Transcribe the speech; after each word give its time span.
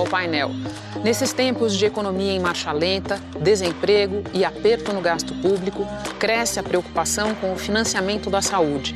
ao 0.00 0.06
painel. 0.06 0.50
Nesses 1.04 1.32
tempos 1.32 1.76
de 1.76 1.86
economia 1.86 2.32
em 2.32 2.40
marcha 2.40 2.72
lenta, 2.72 3.20
desemprego 3.40 4.24
e 4.32 4.44
aperto 4.44 4.92
no 4.92 5.00
gasto 5.00 5.34
público, 5.34 5.86
cresce 6.18 6.58
a 6.58 6.62
preocupação 6.62 7.34
com 7.34 7.52
o 7.52 7.56
financiamento 7.56 8.28
da 8.28 8.42
saúde. 8.42 8.94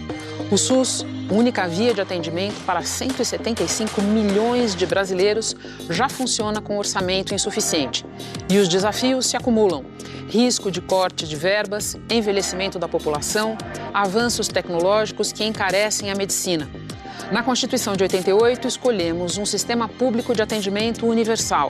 O 0.51 0.59
SUS, 0.59 1.06
única 1.30 1.66
via 1.66 1.95
de 1.95 2.01
atendimento 2.01 2.62
para 2.64 2.82
175 2.82 4.02
milhões 4.02 4.75
de 4.75 4.84
brasileiros, 4.84 5.56
já 5.88 6.09
funciona 6.09 6.61
com 6.61 6.77
orçamento 6.77 7.34
insuficiente. 7.34 8.05
E 8.50 8.59
os 8.59 8.68
desafios 8.68 9.27
se 9.27 9.36
acumulam 9.36 9.84
risco 10.29 10.71
de 10.71 10.80
corte 10.80 11.27
de 11.29 11.37
verbas, 11.37 11.96
envelhecimento 12.10 12.79
da 12.79 12.88
população, 12.88 13.57
avanços 13.93 14.48
tecnológicos 14.48 15.32
que 15.32 15.45
encarecem 15.45 16.10
a 16.10 16.15
medicina. 16.15 16.68
Na 17.30 17.42
Constituição 17.42 17.95
de 17.95 18.02
88, 18.02 18.68
escolhemos 18.68 19.38
um 19.38 19.46
sistema 19.46 19.88
público 19.88 20.34
de 20.34 20.42
atendimento 20.42 21.06
universal. 21.06 21.68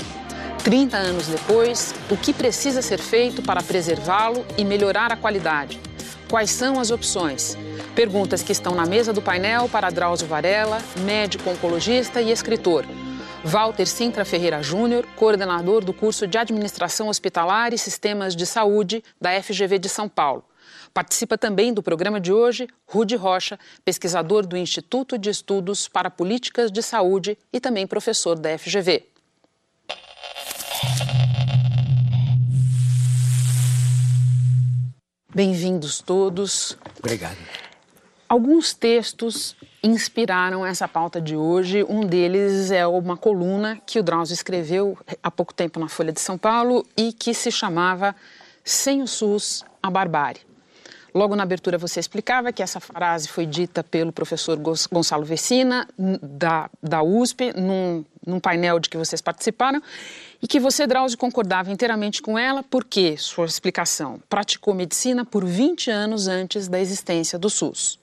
30 0.65 0.97
anos 0.97 1.27
depois, 1.27 1.95
o 2.11 2.17
que 2.17 2.33
precisa 2.33 2.81
ser 2.81 2.99
feito 2.99 3.43
para 3.43 3.63
preservá-lo 3.63 4.45
e 4.57 4.65
melhorar 4.65 5.13
a 5.13 5.17
qualidade? 5.17 5.81
Quais 6.29 6.51
são 6.51 6.81
as 6.81 6.91
opções? 6.91 7.57
Perguntas 7.95 8.43
que 8.43 8.53
estão 8.53 8.75
na 8.75 8.87
mesa 8.87 9.13
do 9.13 9.23
painel 9.23 9.69
para 9.69 9.91
Drauzio 9.91 10.27
Varela, 10.27 10.79
médico 11.01 11.51
oncologista 11.51 12.21
e 12.21 12.33
escritor. 12.33 12.85
Walter 13.45 13.87
Sintra 13.87 14.25
Ferreira 14.25 14.63
Júnior, 14.63 15.07
coordenador 15.17 15.85
do 15.85 15.93
curso 15.93 16.27
de 16.27 16.39
Administração 16.39 17.09
Hospitalar 17.09 17.75
e 17.75 17.79
Sistemas 17.79 18.35
de 18.35 18.47
Saúde 18.47 19.05
da 19.21 19.31
FGV 19.41 19.79
de 19.79 19.91
São 19.91 20.09
Paulo. 20.09 20.43
Participa 20.95 21.37
também 21.37 21.75
do 21.75 21.83
programa 21.83 22.21
de 22.21 22.33
hoje 22.33 22.69
Rude 22.87 23.17
Rocha, 23.17 23.59
pesquisador 23.85 24.47
do 24.47 24.57
Instituto 24.57 25.19
de 25.19 25.29
Estudos 25.29 25.89
para 25.89 26.09
Políticas 26.09 26.71
de 26.71 26.81
Saúde 26.85 27.37
e 27.53 27.59
também 27.59 27.85
professor 27.85 28.39
da 28.39 28.57
FGV. 28.57 29.05
Bem-vindos 35.35 36.01
todos. 36.01 36.79
Obrigado. 37.01 37.39
Alguns 38.29 38.73
textos 38.73 39.57
inspiraram 39.83 40.65
essa 40.65 40.87
pauta 40.87 41.21
de 41.21 41.35
hoje. 41.35 41.85
Um 41.89 42.07
deles 42.07 42.71
é 42.71 42.87
uma 42.87 43.17
coluna 43.17 43.83
que 43.85 43.99
o 43.99 44.03
Drauzio 44.03 44.33
escreveu 44.33 44.97
há 45.21 45.29
pouco 45.29 45.53
tempo 45.53 45.81
na 45.81 45.89
Folha 45.89 46.13
de 46.13 46.21
São 46.21 46.39
Paulo 46.39 46.87
e 46.97 47.13
que 47.13 47.35
se 47.35 47.51
chamava 47.51 48.15
Sem 48.63 49.03
o 49.03 49.09
SUS, 49.09 49.65
a 49.83 49.91
barbárie. 49.91 50.54
Logo 51.15 51.37
na 51.37 51.45
abertura 51.45 51.79
você 51.79 52.01
explicava 52.01 52.53
que 52.53 52.61
essa 52.61 52.81
frase 52.81 53.29
foi 53.29 53.47
dita 53.47 53.85
pelo 53.85 54.11
professor 54.11 54.59
Gonçalo 54.59 55.25
Vecina, 55.25 55.87
da, 55.97 56.69
da 56.83 57.05
USP, 57.05 57.53
num, 57.53 58.05
num 58.27 58.41
painel 58.41 58.81
de 58.81 58.89
que 58.89 58.97
vocês 58.97 59.21
participaram, 59.21 59.81
e 60.43 60.49
que 60.49 60.59
você, 60.59 60.89
Drauzio, 60.89 61.17
concordava 61.17 61.71
inteiramente 61.71 62.21
com 62.21 62.37
ela, 62.37 62.65
porque, 62.65 63.17
sua 63.17 63.47
explicação, 63.47 64.21
praticou 64.29 64.75
medicina 64.75 65.25
por 65.25 65.45
20 65.45 65.89
anos 65.89 66.27
antes 66.27 66.67
da 66.67 66.81
existência 66.81 67.39
do 67.39 67.49
SUS. 67.49 67.97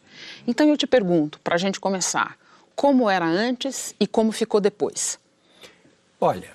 Então 0.47 0.69
eu 0.69 0.77
te 0.77 0.87
pergunto, 0.87 1.37
para 1.41 1.55
a 1.55 1.57
gente 1.57 1.81
começar, 1.81 2.37
como 2.77 3.09
era 3.09 3.25
antes 3.25 3.93
e 3.99 4.07
como 4.07 4.31
ficou 4.31 4.61
depois? 4.61 5.19
Olha, 6.19 6.49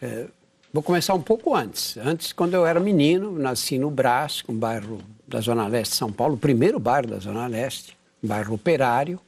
é, 0.00 0.28
vou 0.72 0.82
começar 0.82 1.12
um 1.12 1.22
pouco 1.22 1.54
antes. 1.54 1.98
Antes, 1.98 2.32
quando 2.32 2.54
eu 2.54 2.64
era 2.64 2.80
menino, 2.80 3.38
nasci 3.38 3.78
no 3.78 3.90
Brás, 3.90 4.42
um 4.48 4.54
bairro 4.54 5.02
da 5.28 5.40
Zona 5.40 5.66
Leste 5.66 5.92
de 5.92 5.96
São 5.98 6.10
Paulo, 6.10 6.34
o 6.34 6.38
primeiro 6.38 6.78
bairro 6.78 7.08
da 7.08 7.18
Zona 7.18 7.46
Leste, 7.46 7.96
bairro 8.22 8.54
operário. 8.54 9.20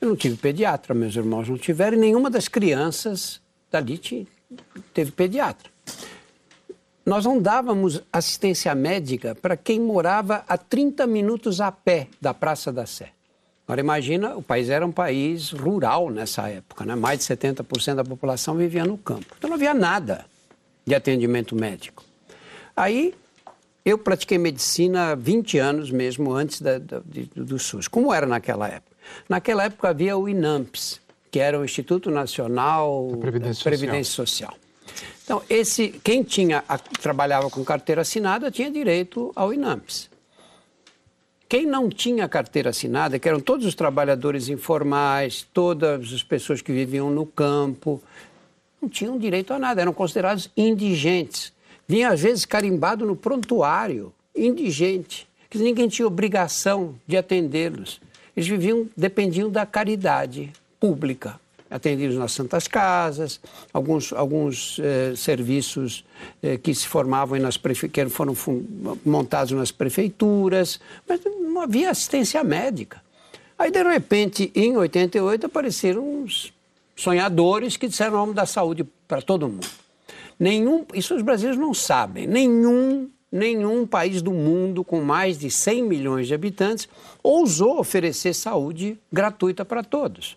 Eu 0.00 0.08
não 0.08 0.16
tive 0.16 0.36
pediatra, 0.36 0.94
meus 0.94 1.16
irmãos 1.16 1.48
não 1.48 1.58
tiveram, 1.58 1.96
e 1.96 2.00
nenhuma 2.00 2.30
das 2.30 2.48
crianças 2.48 3.40
dali 3.70 3.98
teve 4.94 5.10
pediatra 5.10 5.70
nós 7.06 7.24
não 7.24 7.40
dávamos 7.40 8.02
assistência 8.12 8.74
médica 8.74 9.36
para 9.36 9.56
quem 9.56 9.78
morava 9.78 10.44
a 10.48 10.58
30 10.58 11.06
minutos 11.06 11.60
a 11.60 11.70
pé 11.70 12.08
da 12.20 12.34
Praça 12.34 12.72
da 12.72 12.84
Sé. 12.84 13.10
Agora 13.64 13.80
imagina, 13.80 14.36
o 14.36 14.42
país 14.42 14.68
era 14.68 14.84
um 14.84 14.90
país 14.90 15.52
rural 15.52 16.10
nessa 16.10 16.48
época, 16.48 16.84
né? 16.84 16.96
mais 16.96 17.20
de 17.20 17.24
70% 17.24 17.94
da 17.94 18.04
população 18.04 18.56
vivia 18.56 18.84
no 18.84 18.98
campo. 18.98 19.26
Então 19.38 19.48
não 19.48 19.54
havia 19.56 19.72
nada 19.72 20.26
de 20.84 20.94
atendimento 20.96 21.54
médico. 21.54 22.04
Aí 22.76 23.14
eu 23.86 23.96
pratiquei 23.96 24.36
medicina 24.36 25.12
há 25.12 25.14
20 25.14 25.58
anos 25.58 25.92
mesmo 25.92 26.32
antes 26.34 26.60
da, 26.60 26.76
da, 26.76 27.00
do, 27.36 27.56
SUS. 27.56 27.86
Como 27.86 28.12
era 28.12 28.26
naquela 28.26 28.66
época? 28.66 28.96
Naquela 29.28 29.62
época 29.62 29.88
havia 29.88 30.16
o 30.18 30.28
INAMPS, 30.28 31.00
que 31.30 31.38
era 31.38 31.56
o 31.56 31.64
Instituto 31.64 32.10
Nacional 32.10 33.10
da 33.12 33.16
Previdência, 33.18 33.62
Previdência 33.62 34.12
Social. 34.12 34.50
Social. 34.50 34.66
Então, 35.22 35.40
esse, 35.48 35.88
quem 36.02 36.24
tinha, 36.24 36.64
trabalhava 37.00 37.48
com 37.48 37.64
carteira 37.64 38.00
assinada 38.00 38.50
tinha 38.50 38.68
direito 38.68 39.30
ao 39.36 39.54
INAMPS. 39.54 40.10
Quem 41.48 41.64
não 41.64 41.88
tinha 41.88 42.28
carteira 42.28 42.70
assinada, 42.70 43.20
que 43.20 43.28
eram 43.28 43.38
todos 43.38 43.66
os 43.66 43.76
trabalhadores 43.76 44.48
informais, 44.48 45.46
todas 45.54 46.12
as 46.12 46.24
pessoas 46.24 46.60
que 46.60 46.72
viviam 46.72 47.08
no 47.08 47.24
campo, 47.24 48.02
não 48.82 48.88
tinham 48.88 49.16
direito 49.16 49.52
a 49.52 49.60
nada, 49.60 49.80
eram 49.80 49.92
considerados 49.92 50.50
indigentes. 50.56 51.54
Vinha, 51.88 52.10
às 52.10 52.20
vezes, 52.20 52.44
carimbado 52.44 53.06
no 53.06 53.14
prontuário, 53.14 54.12
indigente, 54.34 55.28
que 55.48 55.58
ninguém 55.58 55.88
tinha 55.88 56.06
obrigação 56.06 56.94
de 57.06 57.16
atendê-los. 57.16 58.00
Eles 58.36 58.48
viviam, 58.48 58.86
dependiam 58.96 59.50
da 59.50 59.64
caridade 59.64 60.52
pública 60.78 61.40
atendidos 61.70 62.16
nas 62.16 62.32
santas 62.32 62.68
casas, 62.68 63.40
alguns, 63.72 64.12
alguns 64.12 64.78
eh, 64.78 65.14
serviços 65.16 66.04
eh, 66.42 66.56
que 66.56 66.74
se 66.74 66.86
formavam 66.86 67.38
nas 67.40 67.56
prefe... 67.56 67.88
que 67.88 68.08
foram 68.08 68.34
montados 69.04 69.52
nas 69.52 69.72
prefeituras, 69.72 70.80
mas 71.08 71.20
não 71.24 71.60
havia 71.60 71.90
assistência 71.90 72.42
médica. 72.44 73.02
Aí, 73.58 73.70
de 73.70 73.82
repente, 73.82 74.52
em 74.54 74.76
88, 74.76 75.46
apareceram 75.46 76.22
uns 76.22 76.52
sonhadores 76.94 77.76
que 77.76 77.88
disseram 77.88 78.12
vamos 78.12 78.34
dar 78.34 78.46
saúde 78.46 78.86
para 79.08 79.20
todo 79.20 79.48
mundo. 79.48 79.66
Nenhum, 80.38 80.84
isso 80.94 81.14
os 81.14 81.22
brasileiros 81.22 81.58
não 81.58 81.72
sabem, 81.72 82.26
nenhum, 82.26 83.10
nenhum 83.32 83.86
país 83.86 84.20
do 84.20 84.32
mundo 84.32 84.84
com 84.84 85.00
mais 85.00 85.38
de 85.38 85.50
100 85.50 85.82
milhões 85.82 86.26
de 86.26 86.34
habitantes 86.34 86.88
ousou 87.22 87.78
oferecer 87.78 88.34
saúde 88.34 88.98
gratuita 89.10 89.64
para 89.64 89.82
todos. 89.82 90.36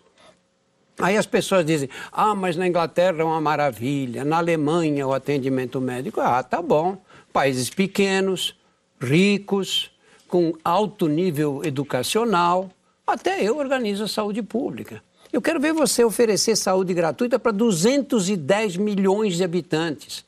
Aí 0.98 1.16
as 1.16 1.26
pessoas 1.26 1.64
dizem: 1.64 1.88
ah, 2.12 2.34
mas 2.34 2.56
na 2.56 2.66
Inglaterra 2.66 3.20
é 3.20 3.24
uma 3.24 3.40
maravilha, 3.40 4.24
na 4.24 4.38
Alemanha 4.38 5.06
o 5.06 5.12
atendimento 5.12 5.80
médico. 5.80 6.20
Ah, 6.20 6.42
tá 6.42 6.60
bom. 6.60 6.98
Países 7.32 7.70
pequenos, 7.70 8.56
ricos, 9.00 9.90
com 10.28 10.52
alto 10.64 11.08
nível 11.08 11.62
educacional. 11.64 12.70
Até 13.06 13.42
eu 13.42 13.56
organizo 13.58 14.04
a 14.04 14.08
saúde 14.08 14.42
pública. 14.42 15.02
Eu 15.32 15.40
quero 15.40 15.60
ver 15.60 15.72
você 15.72 16.02
oferecer 16.02 16.56
saúde 16.56 16.92
gratuita 16.92 17.38
para 17.38 17.52
210 17.52 18.76
milhões 18.76 19.36
de 19.36 19.44
habitantes. 19.44 20.24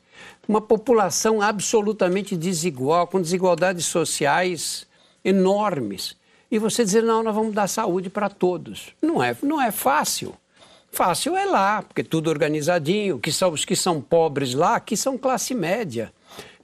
Uma 0.47 0.61
população 0.61 1.41
absolutamente 1.41 2.37
desigual, 2.37 3.07
com 3.07 3.21
desigualdades 3.21 3.85
sociais 3.85 4.87
enormes. 5.23 6.15
E 6.49 6.57
você 6.57 6.85
dizer, 6.85 7.03
não, 7.03 7.21
nós 7.21 7.35
vamos 7.35 7.53
dar 7.53 7.67
saúde 7.67 8.09
para 8.09 8.29
todos. 8.29 8.93
Não 9.01 9.21
é, 9.21 9.35
não 9.43 9.61
é 9.61 9.71
fácil. 9.71 10.33
Fácil 10.89 11.35
é 11.35 11.45
lá, 11.45 11.81
porque 11.81 12.03
tudo 12.03 12.29
organizadinho, 12.29 13.19
que 13.19 13.31
são 13.31 13.51
os 13.51 13.65
que 13.65 13.75
são 13.75 13.99
pobres 13.99 14.53
lá, 14.53 14.79
que 14.79 14.95
são 14.95 15.17
classe 15.17 15.53
média. 15.53 16.13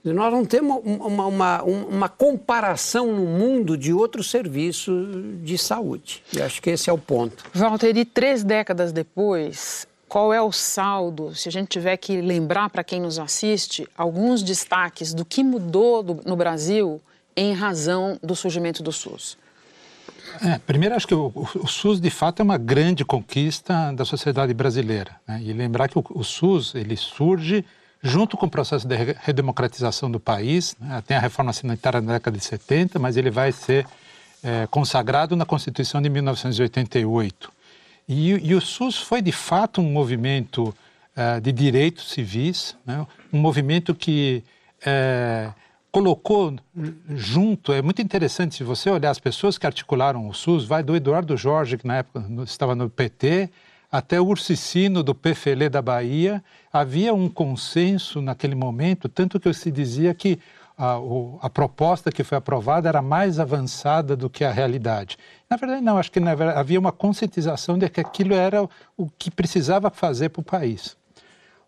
Nós 0.02 0.32
não 0.32 0.44
temos 0.46 0.80
uma, 0.82 1.26
uma, 1.26 1.62
uma, 1.62 2.08
comparação 2.08 3.12
no 3.12 3.26
mundo 3.26 3.76
de 3.76 3.92
outros 3.92 4.30
serviços 4.30 5.08
de 5.42 5.58
saúde. 5.58 6.22
E 6.32 6.40
acho 6.40 6.62
que 6.62 6.70
esse 6.70 6.88
é 6.88 6.92
o 6.92 6.96
ponto. 6.96 7.44
Walter, 7.54 7.94
e 7.94 8.04
três 8.06 8.42
décadas 8.42 8.92
depois, 8.92 9.86
qual 10.08 10.32
é 10.32 10.40
o 10.40 10.50
saldo, 10.50 11.34
se 11.34 11.48
a 11.48 11.52
gente 11.52 11.68
tiver 11.68 11.96
que 11.98 12.20
lembrar 12.20 12.70
para 12.70 12.82
quem 12.82 12.98
nos 12.98 13.18
assiste, 13.18 13.86
alguns 13.96 14.42
destaques 14.42 15.12
do 15.12 15.24
que 15.24 15.44
mudou 15.44 16.02
do, 16.02 16.20
no 16.24 16.34
Brasil 16.34 17.00
em 17.36 17.52
razão 17.52 18.18
do 18.22 18.34
surgimento 18.34 18.82
do 18.82 18.92
SUS? 18.92 19.36
É, 20.42 20.58
primeiro, 20.58 20.94
acho 20.94 21.06
que 21.06 21.14
o, 21.14 21.32
o, 21.34 21.66
SUS, 21.66 22.00
de 22.00 22.10
fato, 22.10 22.40
é 22.40 22.42
uma 22.42 22.56
grande 22.56 23.04
conquista 23.04 23.92
da 23.92 24.04
sociedade 24.04 24.54
brasileira. 24.54 25.16
Né? 25.26 25.42
E 25.44 25.52
lembrar 25.52 25.88
que 25.88 25.98
o, 25.98 26.04
o, 26.10 26.24
SUS 26.24 26.74
ele 26.74 26.96
surge 26.96 27.64
junto 28.02 28.36
com 28.36 28.46
o 28.46 28.50
processo 28.50 28.86
de 28.86 28.96
redemocratização 28.96 30.10
do 30.10 30.18
país. 30.18 30.74
Né? 30.80 31.02
Tem 31.06 31.16
a 31.16 31.20
reforma 31.20 31.52
sanitária 31.52 32.00
na 32.00 32.14
década 32.14 32.36
de 32.36 32.44
70, 32.44 32.98
mas 32.98 33.16
ele 33.16 33.30
vai 33.30 33.52
ser 33.52 33.86
é, 34.42 34.66
consagrado 34.68 35.36
na 35.36 35.44
Constituição 35.44 36.00
de 36.00 36.08
1988. 36.08 37.52
E, 38.08 38.30
e, 38.30 38.54
o 38.54 38.60
SUS 38.60 38.98
foi, 38.98 39.22
de 39.22 39.32
fato, 39.32 39.80
um 39.80 39.92
movimento 39.92 40.74
é, 41.14 41.38
de 41.40 41.52
direitos 41.52 42.10
civis, 42.10 42.76
né? 42.84 43.06
um 43.32 43.38
movimento 43.38 43.94
que 43.94 44.42
é, 44.84 45.52
colocou 45.92 46.56
junto, 47.10 47.72
é 47.72 47.82
muito 47.82 48.00
interessante 48.00 48.56
se 48.56 48.64
você 48.64 48.88
olhar 48.90 49.10
as 49.10 49.18
pessoas 49.18 49.58
que 49.58 49.66
articularam 49.66 50.28
o 50.28 50.34
SUS, 50.34 50.64
vai 50.64 50.82
do 50.82 50.96
Eduardo 50.96 51.36
Jorge, 51.36 51.76
que 51.76 51.86
na 51.86 51.98
época 51.98 52.24
estava 52.44 52.74
no 52.74 52.88
PT, 52.88 53.50
até 53.90 54.20
o 54.20 54.26
Ursicino 54.26 55.02
do 55.02 55.14
PFL 55.14 55.68
da 55.70 55.82
Bahia, 55.82 56.42
havia 56.72 57.12
um 57.12 57.28
consenso 57.28 58.22
naquele 58.22 58.54
momento, 58.54 59.08
tanto 59.08 59.40
que 59.40 59.52
se 59.52 59.70
dizia 59.70 60.14
que 60.14 60.38
a, 60.78 60.98
a, 61.42 61.50
proposta 61.50 62.10
que 62.10 62.24
foi 62.24 62.38
aprovada 62.38 62.88
era 62.88 63.02
mais 63.02 63.38
avançada 63.38 64.16
do 64.16 64.30
que 64.30 64.44
a 64.44 64.50
realidade. 64.50 65.18
Na 65.48 65.56
verdade, 65.56 65.82
não, 65.82 65.98
acho 65.98 66.10
que 66.10 66.20
verdade, 66.34 66.58
havia 66.58 66.78
uma 66.78 66.92
conscientização 66.92 67.76
de 67.76 67.88
que 67.88 68.00
aquilo 68.00 68.32
era 68.32 68.66
o 68.96 69.10
que 69.18 69.30
precisava 69.30 69.90
fazer 69.90 70.30
para 70.30 70.40
o 70.40 70.44
país. 70.44 70.96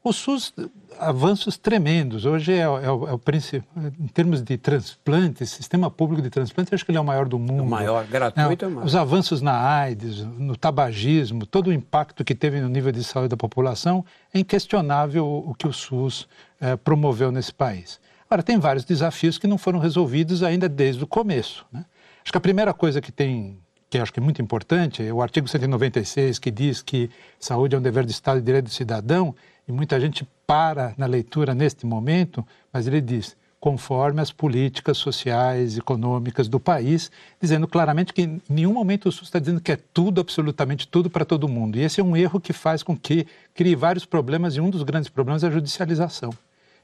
O 0.05 0.13
SUS, 0.13 0.53
avanços 0.99 1.57
tremendos. 1.57 2.25
Hoje 2.25 2.55
é, 2.55 2.57
é, 2.57 2.63
é 2.63 2.91
o, 2.91 3.09
é 3.09 3.19
principal, 3.19 3.85
em 4.01 4.09
termos 4.09 4.43
de 4.43 4.59
transplantes, 4.59 5.51
sistema 5.51 5.89
público 5.89 6.21
de 6.21 6.29
transplantes, 6.29 6.73
acho 6.73 6.85
que 6.85 6.91
ele 6.91 6.99
é 6.99 7.01
o 7.01 7.05
maior 7.05 7.29
do 7.29 7.39
mundo. 7.39 7.63
O 7.63 7.67
maior, 7.67 8.05
gratuito. 8.07 8.69
Não, 8.69 8.83
os 8.83 8.97
avanços 8.97 9.41
na 9.41 9.57
AIDS, 9.57 10.25
no 10.25 10.57
tabagismo, 10.57 11.47
todo 11.47 11.69
o 11.69 11.73
impacto 11.73 12.25
que 12.25 12.35
teve 12.35 12.61
no 12.61 12.69
nível 12.69 12.91
de 12.91 13.05
saúde 13.05 13.29
da 13.29 13.37
população, 13.37 14.05
é 14.35 14.41
inquestionável 14.41 15.25
o, 15.25 15.51
o 15.51 15.55
que 15.55 15.69
o 15.69 15.73
SUS 15.73 16.27
é, 16.61 16.75
promoveu 16.75 17.31
nesse 17.31 17.55
país. 17.55 18.01
Agora, 18.29 18.43
tem 18.43 18.59
vários 18.59 18.85
desafios 18.85 19.39
que 19.39 19.47
não 19.47 19.57
foram 19.57 19.79
resolvidos 19.79 20.43
ainda 20.43 20.69
desde 20.69 21.05
o 21.05 21.07
começo. 21.07 21.65
Né? 21.71 21.85
Acho 22.25 22.33
que 22.33 22.39
a 22.39 22.41
primeira 22.41 22.75
coisa 22.75 23.01
que 23.01 23.13
tem 23.13 23.57
que 23.93 23.99
acho 23.99 24.11
que 24.11 24.19
é 24.19 24.23
muito 24.23 24.41
importante, 24.41 25.07
é 25.07 25.13
o 25.13 25.21
artigo 25.21 25.47
196, 25.47 26.39
que 26.39 26.51
diz 26.51 26.81
que 26.81 27.11
saúde 27.39 27.77
é 27.77 27.79
um 27.79 27.83
dever 27.83 28.07
do 28.07 28.11
Estado 28.11 28.39
e 28.39 28.43
direito 28.43 28.65
do 28.65 28.71
cidadão, 28.71 29.35
e 29.67 29.73
muita 29.73 30.01
gente 30.01 30.27
para 30.47 30.95
na 30.97 31.07
leitura 31.07 31.55
neste 31.55 31.87
momento, 31.87 32.47
mas 32.73 32.87
ele 32.87 33.01
diz 33.01 33.37
conforme 33.63 34.21
as 34.21 34.33
políticas 34.33 34.99
sociais, 34.99 35.79
econômicas 35.79 36.49
do 36.49 36.59
país, 36.59 37.13
dizendo 37.41 37.69
claramente 37.69 38.13
que 38.13 38.23
em 38.23 38.43
nenhum 38.49 38.73
momento 38.73 39.09
o 39.09 39.13
SUS 39.13 39.29
está 39.29 39.39
dizendo 39.39 39.61
que 39.61 39.71
é 39.71 39.79
tudo, 39.95 40.21
absolutamente 40.21 40.89
tudo 40.89 41.09
para 41.09 41.25
todo 41.25 41.47
mundo. 41.47 41.79
E 41.79 41.83
esse 41.83 42.01
é 42.01 42.05
um 42.05 42.17
erro 42.17 42.41
que 42.41 42.53
faz 42.53 42.83
com 42.83 42.97
que 42.97 43.25
crie 43.55 43.77
vários 43.77 44.05
problemas, 44.05 44.57
e 44.57 44.61
um 44.61 44.69
dos 44.69 44.83
grandes 44.83 45.09
problemas 45.09 45.45
é 45.45 45.47
a 45.47 45.51
judicialização. 45.51 46.31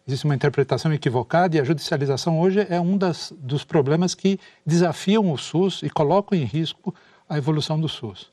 Existe 0.07 0.25
uma 0.25 0.37
interpretação 0.37 0.93
equivocada 0.93 1.57
e 1.57 1.61
a 1.61 1.65
judicialização 1.65 2.39
hoje 2.39 2.65
é 2.71 2.81
um 2.81 2.97
das, 2.97 3.35
dos 3.37 3.65
problemas 3.65 4.15
que 4.15 4.39
desafiam 4.65 5.33
o 5.33 5.37
SUS 5.37 5.83
e 5.83 5.91
colocam 5.91 6.39
em 6.39 6.45
risco 6.45 6.95
a 7.29 7.37
evolução 7.37 7.79
do 7.79 7.89
SUS. 7.89 8.31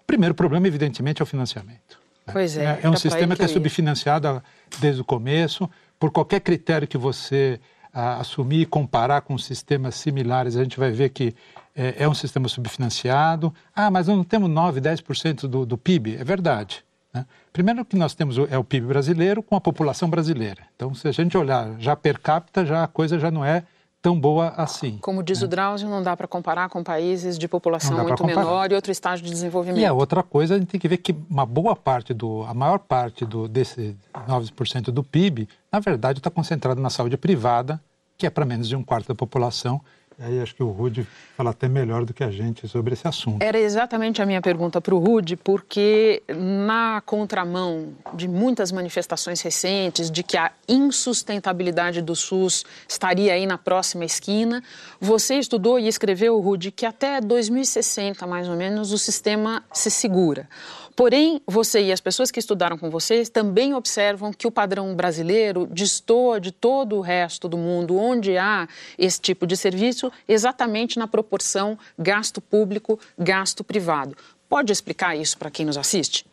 O 0.00 0.06
primeiro 0.06 0.34
problema, 0.34 0.66
evidentemente, 0.66 1.20
é 1.20 1.22
o 1.22 1.26
financiamento. 1.26 2.03
Pois 2.32 2.56
é. 2.56 2.64
É, 2.64 2.80
é 2.82 2.90
um 2.90 2.96
sistema 2.96 3.34
que, 3.34 3.40
que 3.40 3.44
é 3.44 3.48
subfinanciado 3.48 4.42
desde 4.80 5.00
o 5.00 5.04
começo. 5.04 5.68
Por 5.98 6.10
qualquer 6.10 6.40
critério 6.40 6.88
que 6.88 6.98
você 6.98 7.60
ah, 7.92 8.16
assumir 8.16 8.62
e 8.62 8.66
comparar 8.66 9.20
com 9.20 9.36
sistemas 9.38 9.94
similares, 9.94 10.56
a 10.56 10.62
gente 10.62 10.78
vai 10.78 10.90
ver 10.90 11.10
que 11.10 11.34
é, 11.76 11.96
é 11.98 12.08
um 12.08 12.14
sistema 12.14 12.48
subfinanciado. 12.48 13.54
Ah, 13.74 13.90
mas 13.90 14.08
não 14.08 14.24
temos 14.24 14.48
9, 14.48 14.80
10% 14.80 15.46
do, 15.46 15.66
do 15.66 15.78
PIB. 15.78 16.16
É 16.16 16.24
verdade. 16.24 16.84
Né? 17.12 17.26
Primeiro 17.52 17.84
que 17.84 17.96
nós 17.96 18.14
temos 18.14 18.36
é 18.50 18.58
o 18.58 18.64
PIB 18.64 18.86
brasileiro 18.86 19.42
com 19.42 19.54
a 19.54 19.60
população 19.60 20.08
brasileira. 20.10 20.62
Então, 20.74 20.94
se 20.94 21.06
a 21.06 21.12
gente 21.12 21.36
olhar 21.38 21.78
já 21.78 21.94
per 21.94 22.18
capita, 22.18 22.66
já 22.66 22.82
a 22.82 22.88
coisa 22.88 23.18
já 23.18 23.30
não 23.30 23.44
é 23.44 23.64
tão 24.04 24.20
boa 24.20 24.52
assim. 24.58 24.98
Como 25.00 25.22
diz 25.22 25.40
né? 25.40 25.46
o 25.46 25.48
Drauzio, 25.48 25.88
não 25.88 26.02
dá 26.02 26.14
para 26.14 26.28
comparar 26.28 26.68
com 26.68 26.84
países 26.84 27.38
de 27.38 27.48
população 27.48 28.02
muito 28.02 28.22
menor 28.22 28.70
e 28.70 28.74
outro 28.74 28.92
estágio 28.92 29.24
de 29.24 29.32
desenvolvimento. 29.32 29.80
E 29.80 29.86
a 29.86 29.94
outra 29.94 30.22
coisa, 30.22 30.56
a 30.56 30.58
gente 30.58 30.68
tem 30.68 30.78
que 30.78 30.86
ver 30.86 30.98
que 30.98 31.16
uma 31.30 31.46
boa 31.46 31.74
parte 31.74 32.12
do, 32.12 32.42
a 32.42 32.52
maior 32.52 32.78
parte 32.80 33.24
do, 33.24 33.48
desse 33.48 33.96
9% 34.28 34.90
do 34.90 35.02
PIB, 35.02 35.48
na 35.72 35.80
verdade, 35.80 36.18
está 36.18 36.28
concentrado 36.28 36.82
na 36.82 36.90
saúde 36.90 37.16
privada, 37.16 37.80
que 38.18 38.26
é 38.26 38.30
para 38.30 38.44
menos 38.44 38.68
de 38.68 38.76
um 38.76 38.84
quarto 38.84 39.08
da 39.08 39.14
população, 39.14 39.80
Aí 40.18 40.40
acho 40.40 40.54
que 40.54 40.62
o 40.62 40.70
Rude 40.70 41.06
fala 41.36 41.50
até 41.50 41.68
melhor 41.68 42.04
do 42.04 42.14
que 42.14 42.22
a 42.22 42.30
gente 42.30 42.68
sobre 42.68 42.94
esse 42.94 43.06
assunto. 43.06 43.42
Era 43.42 43.58
exatamente 43.58 44.22
a 44.22 44.26
minha 44.26 44.40
pergunta 44.40 44.80
para 44.80 44.94
o 44.94 44.98
Rude, 44.98 45.36
porque 45.36 46.22
na 46.28 47.02
contramão 47.04 47.94
de 48.14 48.28
muitas 48.28 48.70
manifestações 48.70 49.40
recentes 49.40 50.10
de 50.10 50.22
que 50.22 50.36
a 50.36 50.52
insustentabilidade 50.68 52.00
do 52.00 52.14
SUS 52.14 52.64
estaria 52.88 53.32
aí 53.32 53.46
na 53.46 53.58
próxima 53.58 54.04
esquina, 54.04 54.62
você 55.00 55.36
estudou 55.36 55.78
e 55.78 55.88
escreveu, 55.88 56.38
Rude, 56.40 56.70
que 56.70 56.86
até 56.86 57.20
2060, 57.20 58.26
mais 58.26 58.48
ou 58.48 58.56
menos, 58.56 58.92
o 58.92 58.98
sistema 58.98 59.64
se 59.72 59.90
segura. 59.90 60.48
Porém, 60.96 61.40
você 61.44 61.82
e 61.82 61.92
as 61.92 62.00
pessoas 62.00 62.30
que 62.30 62.38
estudaram 62.38 62.78
com 62.78 62.88
vocês 62.88 63.28
também 63.28 63.74
observam 63.74 64.32
que 64.32 64.46
o 64.46 64.50
padrão 64.50 64.94
brasileiro 64.94 65.66
destoa 65.66 66.40
de 66.40 66.52
todo 66.52 66.96
o 66.96 67.00
resto 67.00 67.48
do 67.48 67.58
mundo, 67.58 67.98
onde 67.98 68.38
há 68.38 68.68
esse 68.96 69.20
tipo 69.20 69.44
de 69.44 69.56
serviço, 69.56 70.12
exatamente 70.28 70.96
na 70.96 71.08
proporção 71.08 71.76
gasto 71.98 72.40
público, 72.40 72.98
gasto 73.18 73.64
privado. 73.64 74.16
Pode 74.48 74.72
explicar 74.72 75.16
isso 75.16 75.36
para 75.36 75.50
quem 75.50 75.66
nos 75.66 75.76
assiste? 75.76 76.24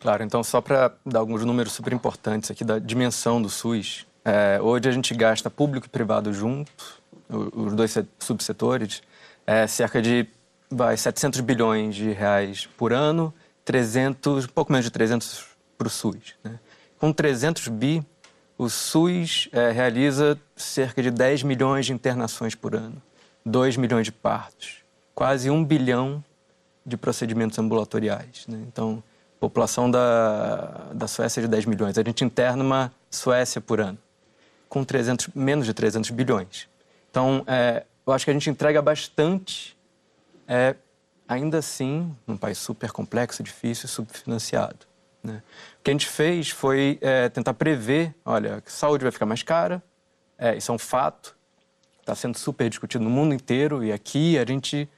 Claro, 0.00 0.22
então 0.22 0.44
só 0.44 0.60
para 0.60 0.92
dar 1.04 1.20
alguns 1.20 1.42
números 1.44 1.72
super 1.72 1.92
importantes 1.92 2.50
aqui 2.50 2.62
da 2.62 2.78
dimensão 2.78 3.40
do 3.40 3.48
SUS. 3.48 4.06
É, 4.22 4.60
hoje 4.60 4.86
a 4.86 4.92
gente 4.92 5.14
gasta 5.14 5.48
público 5.48 5.86
e 5.86 5.88
privado 5.88 6.30
juntos, 6.32 7.00
os 7.28 7.72
dois 7.72 7.96
subsetores, 8.18 9.02
é, 9.46 9.66
cerca 9.66 10.02
de 10.02 10.26
vai, 10.70 10.96
700 10.96 11.40
bilhões 11.40 11.94
de 11.94 12.12
reais 12.12 12.68
por 12.76 12.92
ano 12.92 13.32
300, 13.70 14.46
um 14.46 14.48
pouco 14.48 14.72
menos 14.72 14.84
de 14.84 14.90
300 14.90 15.44
para 15.78 15.86
o 15.86 15.90
SUS. 15.90 16.34
Né? 16.42 16.58
Com 16.98 17.12
300 17.12 17.68
bi, 17.68 18.04
o 18.58 18.68
SUS 18.68 19.48
é, 19.52 19.70
realiza 19.70 20.36
cerca 20.56 21.00
de 21.00 21.08
10 21.08 21.44
milhões 21.44 21.86
de 21.86 21.92
internações 21.92 22.56
por 22.56 22.74
ano, 22.74 23.00
2 23.46 23.76
milhões 23.76 24.06
de 24.06 24.10
partos, 24.10 24.78
quase 25.14 25.48
1 25.48 25.64
bilhão 25.64 26.22
de 26.84 26.96
procedimentos 26.96 27.56
ambulatoriais. 27.60 28.44
Né? 28.48 28.60
Então, 28.66 29.00
população 29.38 29.88
da, 29.88 30.88
da 30.92 31.06
Suécia 31.06 31.40
é 31.40 31.42
de 31.42 31.48
10 31.48 31.66
milhões. 31.66 31.96
A 31.96 32.02
gente 32.02 32.24
interna 32.24 32.64
uma 32.64 32.92
Suécia 33.08 33.60
por 33.60 33.80
ano, 33.80 33.98
com 34.68 34.82
300, 34.82 35.28
menos 35.32 35.64
de 35.64 35.72
300 35.72 36.10
bilhões. 36.10 36.68
Então, 37.08 37.44
é, 37.46 37.84
eu 38.04 38.12
acho 38.12 38.24
que 38.24 38.32
a 38.32 38.34
gente 38.34 38.50
entrega 38.50 38.82
bastante 38.82 39.78
é, 40.48 40.74
ainda 41.30 41.58
assim, 41.58 42.12
num 42.26 42.36
país 42.36 42.58
super 42.58 42.90
complexo, 42.90 43.40
difícil 43.40 43.86
e 43.86 43.88
subfinanciado. 43.88 44.84
Né? 45.22 45.40
O 45.78 45.84
que 45.84 45.90
a 45.90 45.94
gente 45.94 46.08
fez 46.08 46.50
foi 46.50 46.98
é, 47.00 47.28
tentar 47.28 47.54
prever, 47.54 48.12
olha, 48.24 48.60
que 48.60 48.72
saúde 48.72 49.04
vai 49.04 49.12
ficar 49.12 49.26
mais 49.26 49.44
cara, 49.44 49.80
é, 50.36 50.56
isso 50.56 50.72
é 50.72 50.74
um 50.74 50.78
fato, 50.78 51.36
está 52.00 52.16
sendo 52.16 52.36
super 52.36 52.68
discutido 52.68 53.04
no 53.04 53.10
mundo 53.10 53.32
inteiro 53.32 53.84
e 53.84 53.92
aqui 53.92 54.36
a 54.36 54.44
gente, 54.44 54.88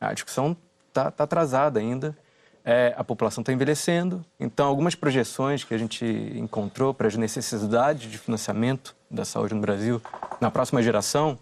a 0.00 0.14
discussão 0.14 0.56
está 0.88 1.10
tá 1.10 1.24
atrasada 1.24 1.78
ainda, 1.78 2.16
é, 2.64 2.94
a 2.96 3.04
população 3.04 3.42
está 3.42 3.52
envelhecendo, 3.52 4.24
então 4.40 4.66
algumas 4.66 4.94
projeções 4.94 5.62
que 5.62 5.74
a 5.74 5.78
gente 5.78 6.06
encontrou 6.34 6.94
para 6.94 7.06
as 7.06 7.16
necessidades 7.16 8.10
de 8.10 8.16
financiamento 8.16 8.96
da 9.10 9.26
saúde 9.26 9.52
no 9.52 9.60
Brasil 9.60 10.00
na 10.40 10.50
próxima 10.50 10.82
geração 10.82 11.38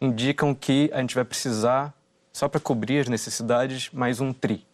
indicam 0.00 0.54
que 0.54 0.88
a 0.94 1.02
gente 1.02 1.14
vai 1.14 1.24
precisar 1.24 1.92
só 2.32 2.48
para 2.48 2.60
cobrir 2.60 3.00
as 3.00 3.08
necessidades, 3.08 3.90
mais 3.90 4.20
um 4.20 4.32
TRI. 4.32 4.66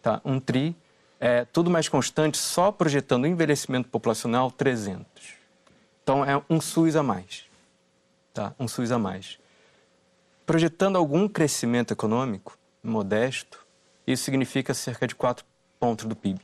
Tá? 0.00 0.20
Um 0.24 0.40
TRI 0.40 0.76
é 1.20 1.44
tudo 1.44 1.70
mais 1.70 1.88
constante, 1.88 2.38
só 2.38 2.72
projetando 2.72 3.26
envelhecimento 3.26 3.88
populacional 3.88 4.50
300. 4.50 5.06
Então 6.02 6.24
é 6.24 6.42
um 6.50 6.60
SUS 6.60 6.96
a 6.96 7.02
mais. 7.02 7.44
Tá? 8.34 8.54
Um 8.58 8.66
SUS 8.66 8.90
a 8.90 8.98
mais. 8.98 9.38
Projetando 10.44 10.96
algum 10.96 11.28
crescimento 11.28 11.92
econômico 11.92 12.58
modesto, 12.82 13.64
isso 14.06 14.24
significa 14.24 14.74
cerca 14.74 15.06
de 15.06 15.14
4 15.14 15.44
pontos 15.78 16.04
do 16.04 16.16
PIB. 16.16 16.40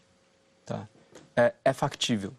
Tá? 0.64 0.88
É, 1.34 1.52
é 1.64 1.72
factível, 1.72 2.32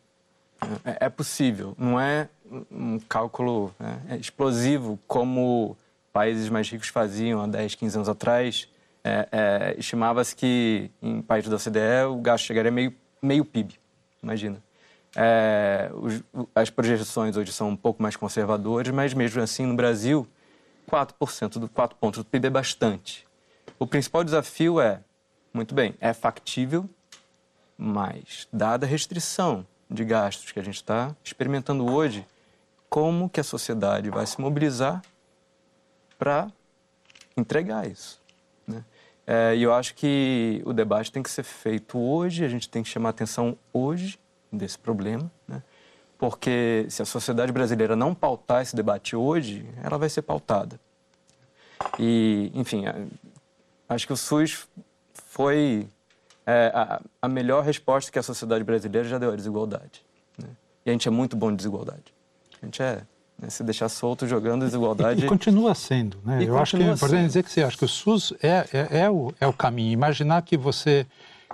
é, 0.84 1.06
é, 1.06 1.10
possível, 1.10 1.74
não 1.78 2.00
é 2.00 2.30
um 2.70 3.00
cálculo 3.00 3.74
né, 3.80 4.02
é 4.10 4.18
explosivo 4.18 5.00
como 5.08 5.78
países 6.12 6.50
mais 6.50 6.70
ricos 6.70 6.90
faziam 6.90 7.42
há 7.42 7.48
10, 7.48 7.76
15 7.76 7.98
anos 7.98 8.10
atrás, 8.10 8.68
é, 9.04 9.28
é, 9.32 9.76
estimava-se 9.78 10.36
que 10.36 10.92
em 11.02 11.22
países 11.22 11.50
da 11.50 11.56
OCDE 11.56 12.06
o 12.10 12.18
gasto 12.18 12.46
chegaria 12.46 12.72
meio, 12.72 12.94
meio 13.22 13.46
PIB, 13.46 13.76
imagina. 14.22 14.62
É, 15.16 15.90
os, 15.94 16.24
as 16.54 16.70
projeções 16.70 17.36
hoje 17.36 17.52
são 17.52 17.70
um 17.70 17.76
pouco 17.76 18.02
mais 18.02 18.16
conservadoras, 18.16 18.94
mas 18.94 19.14
mesmo 19.14 19.42
assim 19.42 19.66
no 19.66 19.76
Brasil, 19.76 20.28
4%, 20.90 21.60
do, 21.60 21.70
4 21.70 21.98
pontos 21.98 22.20
do 22.20 22.26
PIB 22.26 22.48
é 22.48 22.50
bastante. 22.50 23.28
O 23.78 23.88
principal 23.88 24.24
desafio 24.24 24.80
é, 24.80 25.00
muito 25.54 25.74
bem, 25.74 25.96
é 26.00 26.14
factível, 26.14 26.90
mas 27.78 28.48
dada 28.52 28.86
a 28.86 28.90
restrição 28.90 29.66
de 29.90 30.04
gastos 30.04 30.52
que 30.52 30.60
a 30.60 30.64
gente 30.64 30.76
está 30.76 31.16
experimentando 31.24 31.92
hoje, 31.92 32.26
como 32.90 33.30
que 33.30 33.40
a 33.40 33.44
sociedade 33.44 34.10
vai 34.10 34.26
se 34.26 34.40
mobilizar 34.42 35.02
para 36.20 36.52
entregar 37.36 37.88
isso. 37.88 38.22
Né? 38.68 38.84
É, 39.26 39.56
e 39.56 39.64
eu 39.64 39.74
acho 39.74 39.96
que 39.96 40.62
o 40.66 40.74
debate 40.74 41.12
tem 41.12 41.24
que 41.24 41.32
ser 41.32 41.44
feito 41.44 41.98
hoje, 41.98 42.44
a 42.44 42.50
gente 42.50 42.70
tem 42.70 42.84
que 42.84 42.90
chamar 42.90 43.10
atenção 43.10 43.58
hoje 43.74 44.20
desse 44.52 44.78
problema, 44.78 45.32
né? 45.48 45.64
porque 46.18 46.86
se 46.90 47.02
a 47.02 47.06
sociedade 47.06 47.52
brasileira 47.52 47.96
não 47.96 48.14
pautar 48.14 48.62
esse 48.62 48.76
debate 48.76 49.16
hoje, 49.16 49.66
ela 49.82 49.98
vai 49.98 50.10
ser 50.10 50.22
pautada. 50.22 50.80
E, 51.98 52.52
enfim, 52.54 52.84
acho 53.88 54.06
que 54.06 54.12
o 54.12 54.18
SUS 54.18 54.68
foi 55.14 55.88
é, 56.46 56.72
a, 56.74 57.02
a, 57.22 57.30
melhor 57.30 57.64
resposta 57.64 58.12
que 58.12 58.20
a 58.20 58.24
sociedade 58.24 58.64
brasileira 58.66 59.08
já 59.08 59.18
deu 59.18 59.32
à 59.32 59.36
desigualdade. 59.36 60.04
Né? 60.38 60.50
E 60.86 60.90
a 60.90 60.94
gente 60.94 61.08
é 61.08 61.12
muito 61.12 61.38
bom 61.38 61.52
de 61.52 61.58
desigualdade. 61.58 62.14
A 62.62 62.66
gente 62.66 62.82
é. 62.82 63.04
Né? 63.40 63.50
Se 63.50 63.64
deixar 63.64 63.90
solto 63.90 64.28
jogando 64.28 64.66
desigualdade. 64.66 65.22
E, 65.22 65.26
e 65.26 65.28
continua 65.28 65.74
sendo. 65.74 66.18
Né? 66.26 66.44
Eu 66.44 66.58
acho 66.58 66.78
que 66.78 66.84
é 66.84 66.92
importante 66.92 67.26
dizer 67.26 67.44
que 67.44 67.52
você 67.52 67.64
acha 67.64 67.78
que 67.78 67.86
o 67.86 67.88
SUS 67.88 68.34
é, 68.42 68.66
é, 68.74 69.02
é, 69.02 69.10
o, 69.10 69.34
é 69.40 69.48
o 69.48 69.54
caminho. 69.54 69.92
Imaginar 69.92 70.42
que 70.42 70.58
você. 70.58 71.06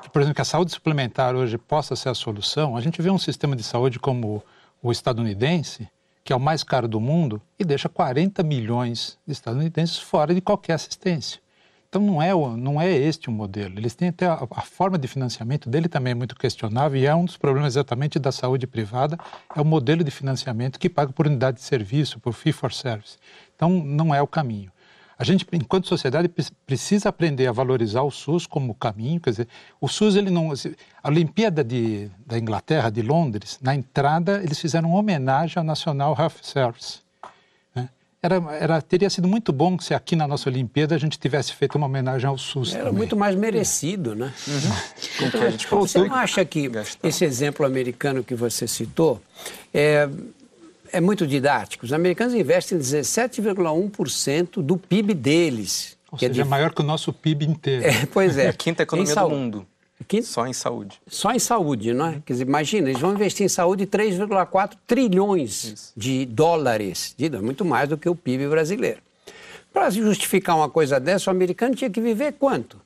Que, 0.02 0.10
por 0.10 0.22
exemplo, 0.22 0.36
que 0.36 0.42
a 0.42 0.46
saúde 0.46 0.72
suplementar 0.72 1.36
hoje 1.36 1.58
possa 1.58 1.96
ser 1.96 2.10
a 2.10 2.14
solução. 2.14 2.76
A 2.76 2.82
gente 2.82 3.02
vê 3.02 3.10
um 3.10 3.18
sistema 3.18 3.56
de 3.56 3.64
saúde 3.64 3.98
como 3.98 4.44
o 4.82 4.92
estadunidense, 4.92 5.88
que 6.24 6.34
é 6.34 6.36
o 6.36 6.40
mais 6.40 6.64
caro 6.64 6.88
do 6.88 7.00
mundo, 7.00 7.42
e 7.58 7.64
deixa 7.64 7.88
40 7.88 8.44
milhões 8.44 9.18
de 9.26 9.32
estadunidenses 9.32 9.98
fora 9.98 10.34
de 10.34 10.42
qualquer 10.42 10.74
assistência. 10.74 11.40
Então 11.96 12.06
não 12.06 12.22
é, 12.22 12.34
não 12.58 12.82
é 12.82 12.92
este 12.92 13.30
o 13.30 13.32
modelo. 13.32 13.80
Eles 13.80 13.96
têm 13.96 14.10
até 14.10 14.26
a, 14.26 14.46
a, 14.52 14.62
forma 14.62 14.98
de 14.98 15.08
financiamento 15.08 15.70
dele 15.70 15.88
também 15.88 16.12
é 16.12 16.14
muito 16.14 16.36
questionável 16.36 17.00
e 17.00 17.06
é 17.06 17.16
um 17.16 17.24
dos 17.24 17.38
problemas 17.38 17.72
exatamente 17.72 18.20
da 18.20 18.34
saúde 18.34 18.68
privada, 18.68 19.18
é 19.56 19.62
o 19.62 19.64
modelo 19.64 20.04
de 20.04 20.12
financiamento 20.12 20.78
que 20.78 20.90
paga 20.90 21.14
por 21.14 21.26
unidade 21.26 21.56
de 21.56 21.64
serviço, 21.64 22.20
por 22.20 22.34
fee 22.34 22.52
for 22.52 22.74
service. 22.74 23.18
Então 23.56 23.70
não 23.70 24.14
é 24.14 24.22
o 24.22 24.28
caminho. 24.28 24.70
A 25.18 25.24
gente, 25.24 25.48
enquanto 25.54 25.88
sociedade, 25.88 26.30
precisa 26.66 27.08
aprender 27.08 27.48
a 27.48 27.54
valorizar 27.54 28.02
o 28.02 28.12
SUS 28.12 28.46
como 28.46 28.76
caminho. 28.76 29.22
Quer 29.22 29.30
dizer, 29.30 29.48
o 29.80 29.88
SUS, 29.88 30.18
ele 30.18 30.30
não. 30.30 30.52
A 31.02 31.08
Olimpíada 31.08 31.64
de, 31.64 32.12
da 32.28 32.38
Inglaterra, 32.38 32.90
de 32.90 33.02
Londres, 33.02 33.58
na 33.62 33.74
entrada, 33.74 34.42
eles 34.44 34.60
fizeram 34.60 34.90
uma 34.90 35.00
homenagem 35.00 35.58
ao 35.60 35.64
National 35.64 36.14
Health 36.20 36.42
Service 36.42 37.05
era, 38.26 38.44
era, 38.60 38.82
teria 38.82 39.10
sido 39.10 39.28
muito 39.28 39.54
bom 39.54 39.80
se 39.80 39.94
aqui 39.94 40.16
na 40.16 40.28
nossa 40.28 40.50
Olimpíada 40.50 40.96
a 40.96 40.98
gente 40.98 41.20
tivesse 41.20 41.54
feito 41.54 41.76
uma 41.76 41.86
homenagem 41.86 42.28
ao 42.28 42.38
SUS. 42.38 42.74
Era 42.74 42.86
também. 42.86 42.98
muito 42.98 43.16
mais 43.16 43.36
merecido, 43.36 44.16
né? 44.16 44.34
Uhum. 44.48 44.76
Então, 45.28 45.80
você 45.80 46.00
não 46.00 46.16
acha 46.16 46.44
que 46.44 46.68
gastar. 46.68 47.08
esse 47.08 47.24
exemplo 47.24 47.66
americano 47.66 48.24
que 48.24 48.36
você 48.36 48.68
citou 48.68 49.22
é, 49.74 50.10
é 50.92 51.00
muito 51.00 51.26
didático? 51.26 51.86
Os 51.86 51.94
americanos 51.94 52.34
investem 52.34 52.78
17,1% 52.78 54.62
do 54.62 54.78
PIB 54.78 55.14
deles. 55.14 55.96
Ou 56.12 56.18
seja, 56.18 56.32
é, 56.32 56.34
de... 56.34 56.42
é, 56.42 56.44
maior 56.44 56.74
que 56.74 56.82
o 56.82 56.86
nosso 56.86 57.14
PIB 57.14 57.46
inteiro. 57.46 57.86
É, 57.86 58.06
pois 58.08 58.38
é. 58.38 58.46
é 58.46 58.50
a 58.50 58.54
quinta 58.54 58.84
economia 58.84 59.16
do 59.16 59.30
mundo. 59.30 59.68
Quinto? 60.04 60.28
Só 60.28 60.46
em 60.46 60.54
saúde. 60.54 61.00
Só 61.08 61.32
em 61.32 61.40
saúde, 61.40 61.94
não 61.94 62.08
é? 62.08 62.22
Quer 62.26 62.34
dizer, 62.34 62.48
imagina, 62.48 62.90
eles 62.90 63.00
vão 63.00 63.14
investir 63.14 63.46
em 63.46 63.50
saúde 63.50 63.88
3,4 63.88 64.74
trilhões 64.86 65.64
Isso. 65.64 65.94
de 65.96 66.26
dólares. 66.26 67.16
De, 67.18 67.30
muito 67.30 67.64
mais 67.64 67.88
do 67.88 67.98
que 67.98 68.10
o 68.10 68.16
PIB 68.16 68.48
brasileiro. 68.48 69.00
Para 69.74 69.90
justificar 69.90 70.56
uma 70.56 70.70
coisa 70.70 71.00
dessa, 71.00 71.30
o 71.30 71.34
americano 71.34 71.76
tinha 71.76 71.90
que 71.90 72.02
viver 72.02 72.34
quanto? 72.34 72.80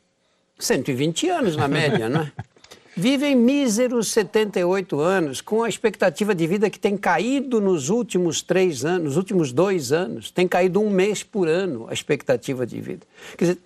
120 0.58 1.30
anos, 1.30 1.56
na 1.56 1.68
média, 1.68 2.08
não 2.10 2.22
é? 2.22 2.32
Vivem 2.96 3.34
míseros 3.34 4.10
78 4.10 5.00
anos, 5.00 5.40
com 5.40 5.64
a 5.64 5.70
expectativa 5.70 6.36
de 6.36 6.46
vida 6.46 6.70
que 6.70 6.78
tem 6.78 6.98
caído 6.98 7.62
nos 7.62 7.88
últimos 7.90 8.42
três 8.42 8.84
anos, 8.84 9.04
nos 9.04 9.18
últimos 9.18 9.54
dois 9.54 9.94
anos. 9.94 10.30
Tem 10.32 10.48
caído 10.48 10.82
um 10.82 10.90
mês 10.90 11.24
por 11.24 11.48
ano 11.48 11.88
a 11.90 11.94
expectativa 11.94 12.66
de 12.66 12.82
vida. 12.82 13.08
Quer 13.38 13.46
dizer, 13.46 13.60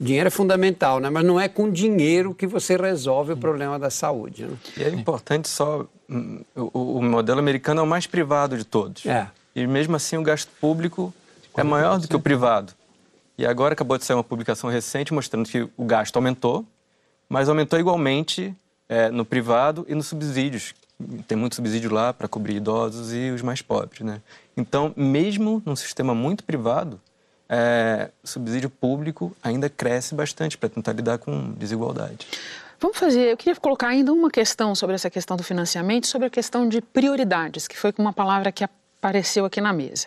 Dinheiro 0.00 0.28
é 0.28 0.30
fundamental, 0.30 1.00
né? 1.00 1.10
mas 1.10 1.24
não 1.24 1.40
é 1.40 1.48
com 1.48 1.68
dinheiro 1.68 2.32
que 2.32 2.46
você 2.46 2.76
resolve 2.76 3.32
o 3.32 3.36
problema 3.36 3.78
da 3.78 3.90
saúde. 3.90 4.44
Né? 4.44 4.56
E 4.76 4.82
é 4.84 4.88
importante 4.90 5.48
só. 5.48 5.86
Hum, 6.08 6.40
o, 6.54 6.98
o, 6.98 7.02
modelo 7.02 7.40
americano 7.40 7.80
é 7.80 7.82
o 7.82 7.86
mais 7.86 8.06
privado 8.06 8.56
de 8.56 8.64
todos. 8.64 9.04
É. 9.04 9.28
E 9.56 9.66
mesmo 9.66 9.96
assim 9.96 10.16
o 10.16 10.22
gasto 10.22 10.50
público 10.60 11.12
é 11.56 11.64
maior 11.64 11.98
do 11.98 12.06
que 12.06 12.14
o 12.14 12.20
privado. 12.20 12.72
E 13.36 13.44
agora 13.44 13.72
acabou 13.72 13.98
de 13.98 14.04
sair 14.04 14.16
uma 14.16 14.24
publicação 14.24 14.70
recente 14.70 15.12
mostrando 15.12 15.48
que 15.48 15.68
o 15.76 15.84
gasto 15.84 16.16
aumentou, 16.16 16.64
mas 17.28 17.48
aumentou 17.48 17.78
igualmente 17.78 18.54
é, 18.88 19.10
no 19.10 19.24
privado 19.24 19.84
e 19.88 19.94
nos 19.94 20.06
subsídios. 20.06 20.74
Tem 21.26 21.36
muito 21.36 21.56
subsídio 21.56 21.92
lá 21.92 22.12
para 22.12 22.28
cobrir 22.28 22.56
idosos 22.56 23.12
e 23.12 23.30
os 23.30 23.42
mais 23.42 23.62
pobres. 23.62 24.00
Né? 24.00 24.20
Então, 24.56 24.92
mesmo 24.96 25.62
num 25.66 25.76
sistema 25.76 26.14
muito 26.14 26.42
privado, 26.44 27.00
é, 27.48 28.10
subsídio 28.22 28.68
público 28.68 29.34
ainda 29.42 29.68
cresce 29.68 30.14
bastante 30.14 30.58
para 30.58 30.68
tentar 30.68 30.92
lidar 30.92 31.18
com 31.18 31.52
desigualdade. 31.52 32.26
Vamos 32.80 32.96
fazer, 32.96 33.30
eu 33.30 33.36
queria 33.36 33.56
colocar 33.56 33.88
ainda 33.88 34.12
uma 34.12 34.30
questão 34.30 34.74
sobre 34.74 34.94
essa 34.94 35.10
questão 35.10 35.36
do 35.36 35.42
financiamento, 35.42 36.06
sobre 36.06 36.28
a 36.28 36.30
questão 36.30 36.68
de 36.68 36.80
prioridades, 36.80 37.66
que 37.66 37.76
foi 37.76 37.92
uma 37.98 38.12
palavra 38.12 38.52
que 38.52 38.62
apareceu 38.62 39.44
aqui 39.44 39.60
na 39.60 39.72
mesa. 39.72 40.06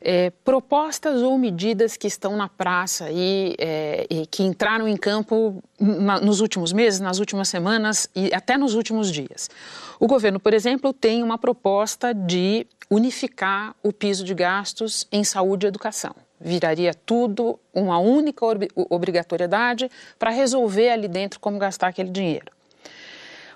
É, 0.00 0.30
propostas 0.44 1.22
ou 1.22 1.36
medidas 1.38 1.96
que 1.96 2.06
estão 2.06 2.36
na 2.36 2.48
praça 2.48 3.10
e, 3.10 3.54
é, 3.58 4.06
e 4.10 4.26
que 4.26 4.42
entraram 4.42 4.86
em 4.86 4.96
campo 4.96 5.62
na, 5.78 6.20
nos 6.20 6.40
últimos 6.40 6.72
meses, 6.72 7.00
nas 7.00 7.18
últimas 7.18 7.48
semanas 7.48 8.08
e 8.14 8.32
até 8.32 8.56
nos 8.56 8.74
últimos 8.74 9.10
dias. 9.10 9.50
O 9.98 10.06
governo, 10.06 10.38
por 10.38 10.52
exemplo, 10.52 10.92
tem 10.92 11.22
uma 11.22 11.38
proposta 11.38 12.12
de 12.12 12.66
unificar 12.90 13.74
o 13.82 13.92
piso 13.92 14.24
de 14.24 14.34
gastos 14.34 15.06
em 15.10 15.24
saúde 15.24 15.66
e 15.66 15.68
educação 15.68 16.14
viraria 16.40 16.92
tudo 16.94 17.58
uma 17.72 17.98
única 17.98 18.44
obrigatoriedade 18.90 19.90
para 20.18 20.30
resolver 20.30 20.90
ali 20.90 21.08
dentro 21.08 21.40
como 21.40 21.58
gastar 21.58 21.88
aquele 21.88 22.10
dinheiro. 22.10 22.52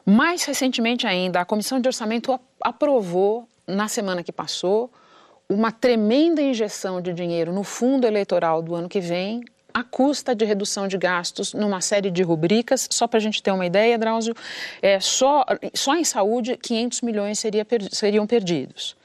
Mais 0.04 0.44
recentemente 0.44 1.06
ainda, 1.06 1.40
a 1.40 1.44
Comissão 1.44 1.78
de 1.80 1.88
Orçamento 1.88 2.38
aprovou, 2.61 3.47
na 3.66 3.88
semana 3.88 4.23
que 4.23 4.32
passou, 4.32 4.90
uma 5.49 5.70
tremenda 5.70 6.40
injeção 6.40 7.00
de 7.00 7.12
dinheiro 7.12 7.52
no 7.52 7.62
fundo 7.62 8.06
eleitoral 8.06 8.62
do 8.62 8.75
ano 8.75 8.88
que 8.88 9.00
vem, 9.00 9.44
à 9.72 9.84
custa 9.84 10.34
de 10.34 10.44
redução 10.44 10.88
de 10.88 10.96
gastos 10.96 11.52
numa 11.54 11.80
série 11.80 12.10
de 12.10 12.22
rubricas. 12.22 12.88
Só 12.90 13.06
para 13.06 13.18
a 13.18 13.20
gente 13.20 13.42
ter 13.42 13.52
uma 13.52 13.66
ideia, 13.66 13.98
Drauzio, 13.98 14.34
é, 14.82 14.98
só, 15.00 15.44
só 15.75 15.94
em 15.94 16.04
saúde, 16.04 16.56
500 16.56 17.00
milhões 17.02 17.38
seria, 17.38 17.66
seriam 17.90 18.26
perdidos. 18.26 18.96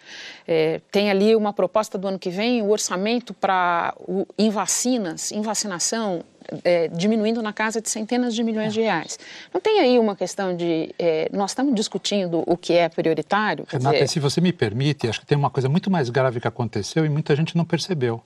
É, 0.48 0.82
tem 0.91 1.10
ali 1.10 1.36
uma 1.36 1.53
proposta 1.53 1.98
do 1.98 2.08
ano 2.08 2.20
que 2.20 2.29
vem, 2.29 2.62
o 2.62 2.70
orçamento 2.70 3.34
para 3.34 3.96
em 4.38 4.50
vacinas, 4.50 5.32
em 5.32 5.41
vacinação, 5.41 6.24
é, 6.63 6.89
diminuindo 6.89 7.41
na 7.41 7.53
casa 7.53 7.82
de 7.82 7.89
centenas 7.89 8.36
de 8.36 8.43
milhões 8.43 8.74
de 8.74 8.82
reais. 8.82 9.17
Não 9.53 9.62
tem 9.62 9.79
aí 9.79 9.98
uma 9.98 10.15
questão 10.15 10.55
de. 10.55 10.93
É, 11.00 11.29
nós 11.32 11.51
estamos 11.51 11.74
discutindo 11.74 12.43
o 12.46 12.58
que 12.58 12.74
é 12.74 12.89
prioritário? 12.89 13.65
Renata, 13.67 13.93
dizer... 13.93 14.08
se 14.08 14.20
você 14.20 14.41
me 14.41 14.51
permite, 14.51 15.08
acho 15.08 15.22
que 15.22 15.25
tem 15.25 15.38
uma 15.38 15.50
coisa 15.50 15.70
muito 15.70 15.89
mais 15.89 16.10
grave 16.10 16.39
que 16.39 16.48
aconteceu 16.48 17.05
e 17.05 17.10
muita 17.10 17.36
gente 17.36 17.55
não 17.55 17.63
percebeu. 17.63 18.22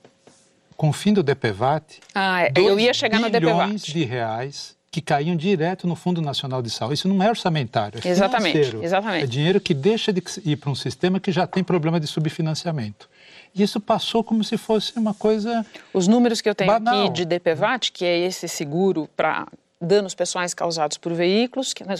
Com 0.78 0.90
o 0.90 0.94
fim 0.94 1.12
do 1.12 1.24
DPVAT, 1.24 2.00
ah, 2.14 2.50
eu 2.56 2.80
ia 2.80 2.94
chegar 2.94 3.20
no 3.20 3.30
DPVAT. 3.30 3.92
de 3.92 4.04
reais 4.04 4.78
que 4.92 5.02
caíam 5.02 5.36
direto 5.36 5.86
no 5.88 5.96
Fundo 5.96 6.22
Nacional 6.22 6.62
de 6.62 6.70
Saúde. 6.70 6.96
Isso 6.96 7.08
não 7.08 7.22
é 7.22 7.30
orçamentário, 7.30 8.00
é 8.04 8.08
exatamente, 8.08 8.54
financeiro. 8.54 8.84
Exatamente. 8.84 9.24
É 9.24 9.28
dinheiro 9.28 9.60
que 9.60 9.74
deixa 9.74 10.14
de 10.14 10.24
ir 10.46 10.56
para 10.56 10.70
um 10.70 10.76
sistema 10.76 11.20
que 11.20 11.32
já 11.32 11.46
tem 11.46 11.64
problema 11.64 12.00
de 12.00 12.08
subfinanciamento. 12.08 13.10
E 13.54 13.64
isso 13.64 13.80
passou 13.80 14.24
como 14.24 14.44
se 14.44 14.58
fosse 14.58 14.98
uma 14.98 15.14
coisa. 15.14 15.66
Os 15.94 16.08
números 16.08 16.42
que 16.42 16.50
eu 16.50 16.56
tenho 16.56 16.72
banal. 16.72 17.06
aqui 17.06 17.14
de 17.14 17.26
DPVAT, 17.26 17.92
que 17.92 18.06
é 18.06 18.20
esse 18.20 18.48
seguro 18.48 19.10
para 19.16 19.48
danos 19.80 20.16
pessoais 20.16 20.54
causados 20.54 20.98
por 20.98 21.14
veículos, 21.14 21.74
que 21.74 21.84
na, 21.84 21.96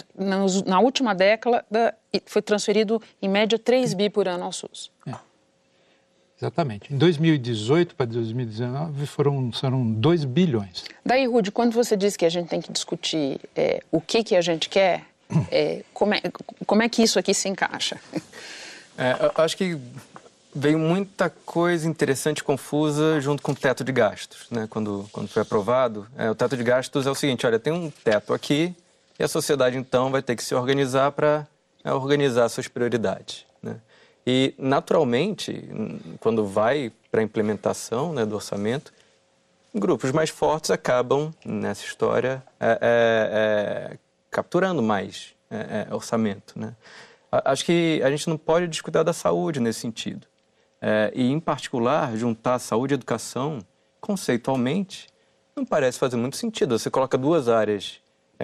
na 0.66 0.80
última 0.80 1.14
década 1.14 1.66
foi 2.26 2.42
transferido 2.42 3.02
em 3.22 3.30
média 3.30 3.58
3 3.60 3.94
bi 3.94 4.10
por 4.10 4.28
ano 4.28 4.46
ao 4.46 4.52
SUS. 4.52 4.92
É. 5.06 5.27
Exatamente. 6.40 6.94
Em 6.94 6.98
2018 6.98 7.96
para 7.96 8.06
2019 8.06 9.06
foram, 9.08 9.52
foram 9.52 9.92
2 9.92 10.24
bilhões. 10.26 10.86
Daí, 11.06 11.26
Rude, 11.26 11.52
quando 11.52 11.74
você 11.74 11.98
diz 11.98 12.16
que 12.16 12.26
a 12.26 12.30
gente 12.30 12.48
tem 12.48 12.62
que 12.62 12.72
discutir 12.72 13.40
é, 13.56 13.82
o 13.92 14.00
que, 14.00 14.24
que 14.24 14.36
a 14.36 14.42
gente 14.42 14.70
quer, 14.70 15.04
é, 15.52 15.84
como, 15.94 16.14
é, 16.14 16.22
como 16.66 16.84
é 16.84 16.90
que 16.90 17.02
isso 17.02 17.18
aqui 17.18 17.34
se 17.34 17.50
encaixa? 17.50 18.00
É, 18.98 19.32
eu 19.38 19.44
acho 19.44 19.56
que 19.56 19.78
veio 20.56 20.80
muita 20.80 21.30
coisa 21.30 21.88
interessante 21.88 22.44
confusa 22.44 23.22
junto 23.22 23.44
com 23.44 23.52
o 23.52 23.56
teto 23.56 23.84
de 23.84 23.92
gastos, 23.92 24.48
né? 24.50 24.68
quando, 24.70 25.08
quando 25.12 25.28
foi 25.28 25.44
aprovado. 25.44 26.08
É, 26.18 26.30
o 26.30 26.36
teto 26.36 26.58
de 26.58 26.64
gastos 26.64 27.06
é 27.06 27.12
o 27.12 27.16
seguinte, 27.16 27.46
olha, 27.46 27.60
tem 27.60 27.72
um 27.72 27.92
teto 27.92 28.34
aqui 28.34 28.76
e 29.20 29.24
a 29.24 29.28
sociedade, 29.28 29.78
então, 29.78 30.12
vai 30.12 30.22
ter 30.22 30.36
que 30.36 30.44
se 30.44 30.54
organizar 30.54 31.12
para 31.12 31.48
é, 31.84 31.92
organizar 31.92 32.48
suas 32.50 32.68
prioridades. 32.68 33.47
E, 34.30 34.54
naturalmente, 34.58 35.70
quando 36.20 36.46
vai 36.46 36.92
para 37.10 37.22
a 37.22 37.24
implementação 37.24 38.12
né, 38.12 38.26
do 38.26 38.36
orçamento, 38.36 38.92
grupos 39.74 40.12
mais 40.12 40.30
fortes 40.30 40.70
acabam, 40.70 41.34
nessa 41.46 41.86
história, 41.86 42.44
é, 42.60 42.68
é, 42.68 42.78
é, 42.82 43.98
capturando 44.30 44.84
mais 44.84 45.34
é, 45.50 45.88
é, 45.90 45.96
orçamento. 45.96 46.60
Né? 46.60 46.76
Acho 47.32 47.64
que 47.64 48.02
a 48.04 48.12
gente 48.12 48.28
não 48.28 48.38
pode 48.38 48.68
discutir 48.68 49.02
da 49.02 49.14
saúde 49.14 49.62
nesse 49.62 49.80
sentido. 49.80 50.28
É, 50.82 51.10
e, 51.16 51.32
em 51.32 51.40
particular, 51.40 52.14
juntar 52.18 52.60
saúde 52.60 52.96
e 52.96 52.96
educação, 52.96 53.60
conceitualmente, 54.02 55.08
não 55.56 55.64
parece 55.64 55.98
fazer 55.98 56.18
muito 56.18 56.36
sentido. 56.36 56.78
Você 56.78 56.90
coloca 56.90 57.18
duas 57.18 57.48
áreas 57.48 58.02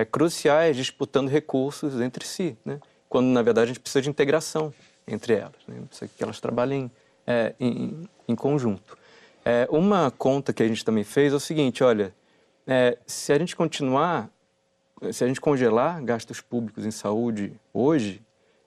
cruciais 0.10 0.78
disputando 0.78 1.28
recursos 1.28 2.00
entre 2.00 2.26
si, 2.26 2.58
né? 2.64 2.80
quando, 3.10 3.28
na 3.28 3.42
verdade, 3.42 3.66
a 3.66 3.68
gente 3.74 3.82
precisa 3.82 4.02
de 4.02 4.10
integração 4.10 4.74
entre 5.08 5.34
elas, 5.34 5.56
né? 5.68 5.84
que 6.16 6.24
elas 6.24 6.40
trabalhem 6.40 6.92
é, 7.26 7.54
em, 7.60 8.08
em, 8.28 8.36
conjunto. 8.36 8.98
É, 9.46 9.68
uma 9.70 10.12
conta 10.12 10.54
que 10.54 10.64
a 10.64 10.68
gente 10.68 10.84
também 10.84 11.04
fez 11.04 11.34
é 11.34 11.36
o 11.36 11.40
seguinte, 11.40 11.84
olha, 11.84 12.14
é, 12.66 12.98
se 13.06 13.34
a 13.34 13.38
gente 13.38 13.56
continuar 13.56 14.30
se 15.12 15.24
a 15.24 15.28
gente 15.28 15.42
congelar 15.42 16.02
gastos 16.04 16.40
públicos 16.40 16.86
em 16.86 16.92
saúde 16.92 17.54
hoje, 17.74 18.22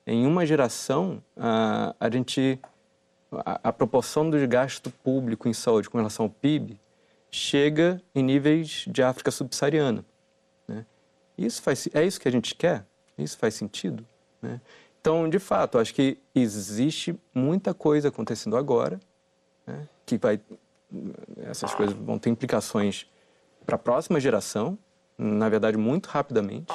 em 0.06 0.26
uma 0.26 0.44
geração, 0.44 1.22
a, 1.36 1.94
a 1.98 2.10
gente 2.10 2.60
a, 3.32 3.68
a 3.68 3.72
proporção 3.72 4.28
do 4.28 4.46
gasto 4.46 4.90
público 4.90 5.48
em 5.48 5.52
saúde 5.52 5.88
com 5.88 5.98
relação 5.98 6.26
ao 6.26 6.30
PIB 6.30 6.78
chega 7.30 8.00
em 8.14 8.22
níveis 8.22 8.84
de 8.86 9.02
África 9.02 9.30
subsaariana. 9.30 10.04
Né? 10.68 10.84
Isso 11.36 11.62
faz, 11.62 11.88
é 11.92 12.04
isso 12.04 12.20
que 12.20 12.28
a 12.28 12.32
gente 12.32 12.54
quer? 12.54 12.84
Isso 13.18 13.36
faz 13.38 13.54
sentido? 13.54 14.06
Né? 14.40 14.60
Então, 15.06 15.28
de 15.28 15.38
fato, 15.38 15.78
acho 15.78 15.94
que 15.94 16.18
existe 16.34 17.16
muita 17.32 17.72
coisa 17.72 18.08
acontecendo 18.08 18.56
agora, 18.56 18.98
né? 19.64 19.86
que 20.04 20.18
vai, 20.18 20.40
essas 21.48 21.72
coisas 21.76 21.94
vão 21.94 22.18
ter 22.18 22.28
implicações 22.28 23.06
para 23.64 23.76
a 23.76 23.78
próxima 23.78 24.18
geração, 24.18 24.76
na 25.16 25.48
verdade, 25.48 25.76
muito 25.76 26.06
rapidamente. 26.06 26.74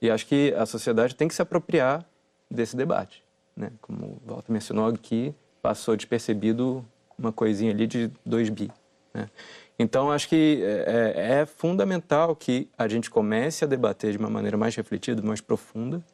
E 0.00 0.08
acho 0.08 0.24
que 0.24 0.54
a 0.56 0.64
sociedade 0.66 1.16
tem 1.16 1.26
que 1.26 1.34
se 1.34 1.42
apropriar 1.42 2.08
desse 2.48 2.76
debate. 2.76 3.24
Né? 3.56 3.72
Como 3.80 4.20
o 4.24 4.32
Walter 4.32 4.52
mencionou 4.52 4.86
aqui, 4.86 5.34
passou 5.60 5.96
despercebido 5.96 6.86
uma 7.18 7.32
coisinha 7.32 7.72
ali 7.72 7.88
de 7.88 8.08
2 8.24 8.50
bi. 8.50 8.70
Né? 9.12 9.28
Então, 9.76 10.12
acho 10.12 10.28
que 10.28 10.62
é, 10.62 10.84
é, 10.86 11.40
é, 11.40 11.46
fundamental 11.46 12.36
que 12.36 12.68
a 12.78 12.86
gente 12.86 13.10
comece 13.10 13.64
a 13.64 13.66
debater 13.66 14.12
de 14.12 14.18
uma 14.18 14.30
maneira 14.30 14.56
mais 14.56 14.76
refletida, 14.76 15.20
mais 15.20 15.40
profunda, 15.40 16.04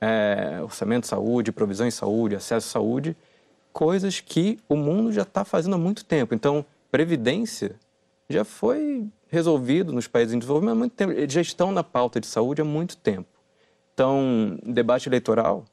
é, 0.00 0.60
orçamento 0.62 1.02
de 1.02 1.08
saúde, 1.08 1.52
provisão 1.52 1.86
em 1.86 1.90
saúde, 1.90 2.34
acesso 2.34 2.68
à 2.68 2.72
saúde, 2.72 3.16
coisas 3.72 4.20
que 4.20 4.58
o 4.68 4.76
mundo 4.76 5.12
já 5.12 5.22
está 5.22 5.44
fazendo 5.44 5.74
há 5.74 5.78
muito 5.78 6.04
tempo. 6.04 6.34
Então, 6.34 6.64
previdência 6.90 7.76
já 8.28 8.44
foi 8.44 9.06
resolvido 9.28 9.92
nos 9.92 10.06
países 10.06 10.34
em 10.34 10.38
desenvolvimento 10.38 10.72
há 10.72 10.78
muito 10.78 10.92
tempo. 10.92 11.12
Já 11.28 11.40
estão 11.40 11.70
na 11.70 11.84
pauta 11.84 12.20
de 12.20 12.26
saúde 12.26 12.62
há 12.62 12.64
muito 12.64 12.96
tempo. 12.96 13.28
Então, 13.92 14.58
debate 14.64 15.08
eleitoral 15.08 15.64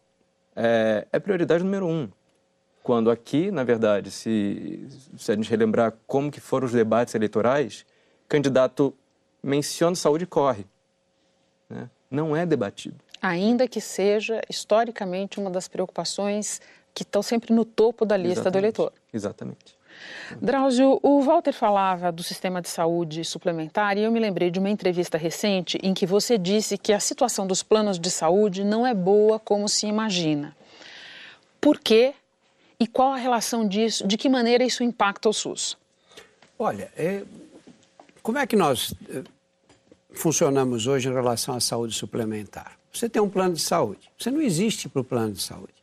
é, 0.55 1.07
é 1.11 1.19
prioridade 1.19 1.63
número 1.63 1.87
um. 1.87 2.09
Quando 2.83 3.11
aqui, 3.11 3.51
na 3.51 3.63
verdade, 3.63 4.11
se, 4.11 4.87
se 5.17 5.31
a 5.31 5.35
gente 5.35 5.49
relembrar 5.49 5.93
como 6.05 6.31
que 6.31 6.39
foram 6.39 6.65
os 6.65 6.71
debates 6.71 7.13
eleitorais, 7.15 7.85
candidato 8.27 8.93
menciona 9.43 9.95
saúde 9.95 10.23
e 10.23 10.27
corre. 10.27 10.65
Né? 11.69 11.89
Não 12.09 12.35
é 12.35 12.45
debatido. 12.45 12.97
Ainda 13.21 13.67
que 13.67 13.81
seja, 13.81 14.41
historicamente, 14.49 15.39
uma 15.39 15.49
das 15.49 15.67
preocupações 15.67 16.61
que 16.93 17.03
estão 17.03 17.21
sempre 17.21 17.53
no 17.53 17.65
topo 17.65 18.05
da 18.05 18.17
lista 18.17 18.41
Exatamente. 18.41 18.53
do 18.53 18.57
eleitor. 18.57 18.93
Exatamente. 19.13 19.77
Drauzio, 20.41 20.99
o 21.01 21.21
Walter 21.21 21.53
falava 21.53 22.11
do 22.11 22.21
sistema 22.21 22.61
de 22.61 22.69
saúde 22.69 23.23
suplementar 23.23 23.97
e 23.97 24.03
eu 24.03 24.11
me 24.11 24.19
lembrei 24.19 24.51
de 24.51 24.59
uma 24.59 24.69
entrevista 24.69 25.17
recente 25.17 25.79
em 25.81 25.93
que 25.93 26.05
você 26.05 26.37
disse 26.37 26.77
que 26.77 26.93
a 26.93 26.99
situação 26.99 27.47
dos 27.47 27.63
planos 27.63 27.99
de 27.99 28.11
saúde 28.11 28.63
não 28.63 28.85
é 28.85 28.93
boa 28.93 29.39
como 29.39 29.67
se 29.67 29.87
imagina. 29.87 30.55
Por 31.59 31.79
quê 31.79 32.13
e 32.79 32.85
qual 32.85 33.13
a 33.13 33.17
relação 33.17 33.67
disso? 33.67 34.07
De 34.07 34.17
que 34.17 34.29
maneira 34.29 34.63
isso 34.63 34.83
impacta 34.83 35.29
o 35.29 35.33
SUS? 35.33 35.77
Olha, 36.59 36.91
é, 36.95 37.23
como 38.21 38.37
é 38.37 38.45
que 38.45 38.55
nós 38.55 38.93
é, 39.09 39.23
funcionamos 40.11 40.85
hoje 40.85 41.09
em 41.09 41.13
relação 41.13 41.55
à 41.55 41.59
saúde 41.59 41.95
suplementar? 41.95 42.76
Você 42.97 43.07
tem 43.07 43.21
um 43.21 43.29
plano 43.29 43.53
de 43.53 43.61
saúde. 43.61 44.09
Você 44.17 44.31
não 44.31 44.41
existe 44.41 44.89
para 44.89 45.01
o 45.01 45.03
plano 45.03 45.31
de 45.31 45.41
saúde. 45.41 45.73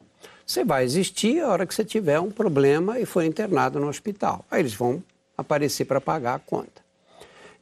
Você 0.44 0.64
vai 0.64 0.82
existir 0.82 1.40
a 1.40 1.48
hora 1.48 1.64
que 1.64 1.72
você 1.72 1.84
tiver 1.84 2.18
um 2.18 2.30
problema 2.30 2.98
e 2.98 3.06
for 3.06 3.22
internado 3.22 3.78
no 3.78 3.88
hospital. 3.88 4.44
Aí 4.50 4.60
eles 4.60 4.74
vão 4.74 5.02
aparecer 5.38 5.84
para 5.84 6.00
pagar 6.00 6.34
a 6.34 6.38
conta. 6.40 6.82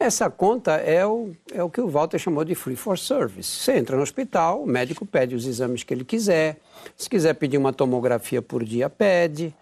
Essa 0.00 0.30
conta 0.30 0.72
é 0.72 1.06
o, 1.06 1.32
é 1.52 1.62
o 1.62 1.68
que 1.68 1.80
o 1.80 1.88
Walter 1.88 2.18
chamou 2.18 2.44
de 2.44 2.54
free 2.54 2.74
for 2.74 2.98
service. 2.98 3.48
Você 3.48 3.76
entra 3.76 3.94
no 3.94 4.02
hospital, 4.02 4.62
o 4.62 4.66
médico 4.66 5.04
pede 5.04 5.34
os 5.34 5.46
exames 5.46 5.84
que 5.84 5.92
ele 5.92 6.04
quiser. 6.04 6.58
Se 6.96 7.08
quiser 7.08 7.34
pedir 7.34 7.58
uma 7.58 7.74
tomografia 7.74 8.40
por 8.40 8.64
dia, 8.64 8.88
pede. 8.88 9.54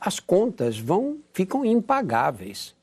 As 0.00 0.18
contas 0.18 0.78
vão 0.78 1.18
ficam 1.32 1.64
impagáveis. 1.64 2.74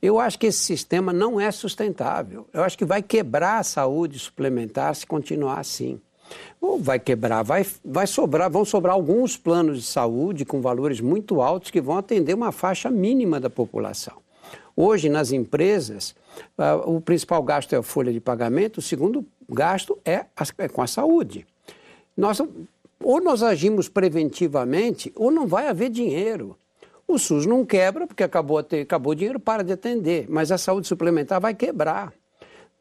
Eu 0.00 0.18
acho 0.18 0.38
que 0.38 0.46
esse 0.46 0.58
sistema 0.58 1.12
não 1.12 1.40
é 1.40 1.50
sustentável. 1.50 2.46
Eu 2.52 2.62
acho 2.62 2.76
que 2.78 2.84
vai 2.84 3.02
quebrar 3.02 3.58
a 3.58 3.62
saúde 3.62 4.18
suplementar 4.18 4.94
se 4.94 5.06
continuar 5.06 5.58
assim. 5.58 6.00
Ou 6.60 6.78
vai 6.78 6.98
quebrar, 6.98 7.42
vai, 7.42 7.66
vai 7.84 8.06
sobrar, 8.06 8.50
vão 8.50 8.64
sobrar 8.64 8.94
alguns 8.94 9.36
planos 9.36 9.78
de 9.78 9.84
saúde 9.84 10.44
com 10.44 10.60
valores 10.60 11.00
muito 11.00 11.40
altos 11.40 11.70
que 11.70 11.80
vão 11.80 11.96
atender 11.96 12.34
uma 12.34 12.52
faixa 12.52 12.90
mínima 12.90 13.40
da 13.40 13.48
população. 13.48 14.14
Hoje, 14.76 15.08
nas 15.08 15.32
empresas, 15.32 16.14
uh, 16.56 16.96
o 16.96 17.00
principal 17.00 17.42
gasto 17.42 17.72
é 17.72 17.78
a 17.78 17.82
folha 17.82 18.12
de 18.12 18.20
pagamento, 18.20 18.78
o 18.78 18.82
segundo 18.82 19.26
gasto 19.48 19.98
é, 20.04 20.26
é 20.58 20.68
com 20.68 20.82
a 20.82 20.86
saúde. 20.86 21.46
Nós, 22.16 22.40
ou 23.02 23.20
nós 23.20 23.42
agimos 23.42 23.88
preventivamente, 23.88 25.12
ou 25.16 25.30
não 25.30 25.46
vai 25.46 25.68
haver 25.68 25.90
dinheiro. 25.90 26.56
O 27.08 27.18
SUS 27.18 27.46
não 27.46 27.64
quebra, 27.64 28.06
porque 28.06 28.22
acabou, 28.22 28.62
ter, 28.62 28.82
acabou 28.82 29.12
o 29.12 29.16
dinheiro, 29.16 29.40
para 29.40 29.64
de 29.64 29.72
atender, 29.72 30.26
mas 30.28 30.52
a 30.52 30.58
saúde 30.58 30.86
suplementar 30.86 31.40
vai 31.40 31.54
quebrar. 31.54 32.12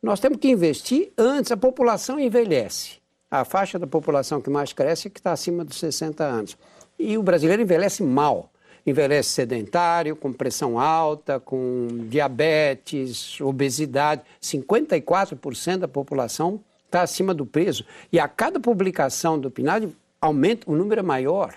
Nós 0.03 0.19
temos 0.19 0.37
que 0.37 0.49
investir 0.49 1.13
antes, 1.17 1.51
a 1.51 1.57
população 1.57 2.19
envelhece. 2.19 2.97
A 3.31 3.45
faixa 3.45 3.79
da 3.79 3.87
população 3.87 4.41
que 4.41 4.49
mais 4.49 4.73
cresce 4.73 5.07
é 5.07 5.09
que 5.09 5.19
está 5.19 5.31
acima 5.31 5.63
dos 5.63 5.79
60 5.79 6.23
anos. 6.23 6.57
E 6.99 7.17
o 7.17 7.23
brasileiro 7.23 7.61
envelhece 7.61 8.03
mal 8.03 8.51
envelhece 8.89 9.29
sedentário, 9.29 10.15
com 10.15 10.31
pressão 10.31 10.79
alta, 10.79 11.39
com 11.39 11.87
diabetes, 12.09 13.39
obesidade. 13.41 14.21
54% 14.41 15.77
da 15.77 15.87
população 15.87 16.61
está 16.85 17.01
acima 17.01 17.33
do 17.33 17.45
peso. 17.45 17.83
E 18.11 18.19
a 18.19 18.27
cada 18.27 18.59
publicação 18.59 19.37
do 19.37 19.51
PNAD 19.51 19.89
aumenta, 20.21 20.71
o 20.71 20.75
número 20.75 21.01
é 21.01 21.03
maior. 21.03 21.53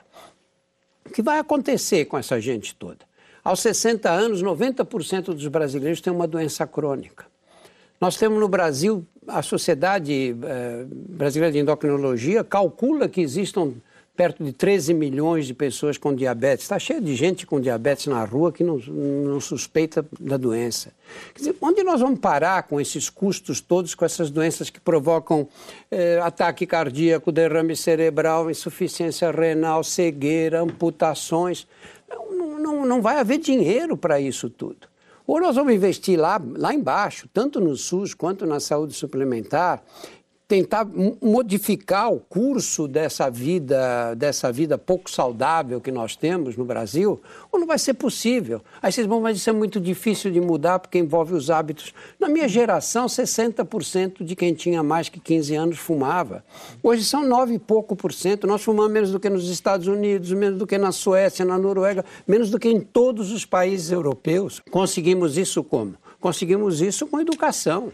O 1.11 1.13
que 1.13 1.23
vai 1.23 1.41
acontecer 1.41 2.05
com 2.05 2.17
essa 2.17 2.41
gente 2.41 2.73
toda? 2.77 2.99
Aos 3.43 3.59
60 3.61 4.09
anos, 4.09 4.45
90% 4.45 5.35
dos 5.35 5.49
brasileiros 5.49 6.01
têm 6.01 6.13
uma 6.13 6.29
doença 6.29 6.65
crônica. 6.69 7.27
Nós 8.01 8.17
temos 8.17 8.39
no 8.39 8.49
Brasil, 8.49 9.05
a 9.27 9.43
Sociedade 9.43 10.37
eh, 10.41 10.87
Brasileira 10.89 11.53
de 11.53 11.59
Endocrinologia 11.59 12.45
calcula 12.45 13.09
que 13.09 13.21
existam 13.21 13.73
perto 14.21 14.45
de 14.45 14.53
13 14.53 14.93
milhões 14.93 15.47
de 15.47 15.55
pessoas 15.55 15.97
com 15.97 16.15
diabetes. 16.15 16.67
Está 16.67 16.79
cheio 16.79 17.01
de 17.01 17.15
gente 17.17 17.47
com 17.47 17.59
diabetes 17.59 18.07
na 18.07 18.23
rua 18.23 18.53
que 18.53 18.63
não, 18.63 18.77
não 18.77 19.41
suspeita 19.41 20.05
da 20.21 20.37
doença. 20.37 20.93
Quer 21.33 21.39
dizer, 21.39 21.57
onde 21.59 21.83
nós 21.83 22.03
vamos 22.03 22.19
parar 22.19 22.65
com 22.65 22.79
esses 22.79 23.09
custos 23.09 23.63
todos, 23.63 23.95
com 23.95 24.05
essas 24.05 24.29
doenças 24.29 24.69
que 24.69 24.79
provocam 24.79 25.49
eh, 25.91 26.21
ataque 26.23 26.67
cardíaco, 26.67 27.33
derrame 27.33 27.75
cerebral, 27.75 28.51
insuficiência 28.51 29.31
renal, 29.31 29.83
cegueira, 29.83 30.61
amputações? 30.61 31.67
Não, 32.07 32.59
não, 32.59 32.85
não 32.85 33.01
vai 33.01 33.21
haver 33.21 33.39
dinheiro 33.39 33.97
para 33.97 34.21
isso 34.21 34.51
tudo. 34.51 34.87
Ou 35.27 35.41
nós 35.41 35.57
vamos 35.57 35.73
investir 35.73 36.21
lá, 36.21 36.39
lá 36.59 36.75
embaixo, 36.75 37.27
tanto 37.33 37.59
no 37.59 37.75
SUS 37.75 38.13
quanto 38.13 38.45
na 38.45 38.61
saúde 38.61 38.93
suplementar, 38.93 39.83
tentar 40.51 40.85
modificar 41.23 42.13
o 42.13 42.19
curso 42.19 42.89
dessa 42.89 43.31
vida, 43.31 44.17
dessa 44.17 44.51
vida 44.51 44.77
pouco 44.77 45.09
saudável 45.09 45.81
que 45.81 45.93
nós 45.93 46.17
temos 46.17 46.57
no 46.57 46.65
Brasil, 46.65 47.23
ou 47.53 47.61
não 47.61 47.69
vai 47.69 47.79
ser 47.79 47.95
possível. 47.95 48.61
Aí 48.83 48.91
vocês 48.91 49.07
vão, 49.07 49.21
mas 49.21 49.37
isso 49.37 49.49
é 49.49 49.53
muito 49.53 49.79
difícil 49.79 50.29
de 50.33 50.41
mudar 50.41 50.81
porque 50.81 50.99
envolve 50.99 51.35
os 51.35 51.51
hábitos. 51.51 51.95
Na 52.19 52.29
minha 52.29 52.49
geração, 52.49 53.07
60% 53.07 54.25
de 54.25 54.35
quem 54.35 54.53
tinha 54.53 54.83
mais 54.83 55.09
que 55.09 55.21
15 55.21 55.55
anos 55.55 55.79
fumava. 55.79 56.45
Hoje 56.83 57.05
são 57.05 57.25
9 57.25 57.55
e 57.55 57.59
pouco 57.61 57.95
por 57.95 58.13
cento. 58.13 58.45
Nós 58.45 58.61
fumamos 58.61 58.91
menos 58.91 59.13
do 59.13 59.21
que 59.21 59.31
nos 59.31 59.49
Estados 59.49 59.87
Unidos, 59.87 60.33
menos 60.33 60.59
do 60.59 60.67
que 60.67 60.77
na 60.77 60.91
Suécia, 60.91 61.45
na 61.45 61.57
Noruega, 61.57 62.05
menos 62.27 62.51
do 62.51 62.59
que 62.59 62.69
em 62.69 62.81
todos 62.81 63.31
os 63.31 63.45
países 63.45 63.93
europeus. 63.93 64.61
Conseguimos 64.69 65.39
isso 65.39 65.63
como? 65.63 65.95
Conseguimos 66.19 66.81
isso 66.81 67.07
com 67.07 67.21
educação 67.21 67.93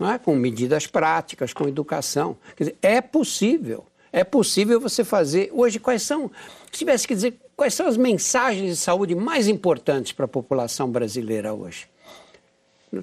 é? 0.00 0.18
com 0.18 0.34
medidas 0.34 0.86
práticas, 0.86 1.52
com 1.52 1.68
educação. 1.68 2.36
Quer 2.56 2.64
dizer, 2.64 2.76
é 2.82 3.00
possível. 3.00 3.84
É 4.12 4.24
possível 4.24 4.80
você 4.80 5.04
fazer. 5.04 5.50
Hoje, 5.52 5.78
quais 5.78 6.02
são, 6.02 6.30
se 6.70 6.78
tivesse 6.78 7.06
que 7.06 7.14
dizer, 7.14 7.34
quais 7.56 7.74
são 7.74 7.86
as 7.86 7.96
mensagens 7.96 8.70
de 8.70 8.76
saúde 8.76 9.14
mais 9.14 9.48
importantes 9.48 10.12
para 10.12 10.26
a 10.26 10.28
população 10.28 10.90
brasileira 10.90 11.54
hoje? 11.54 11.88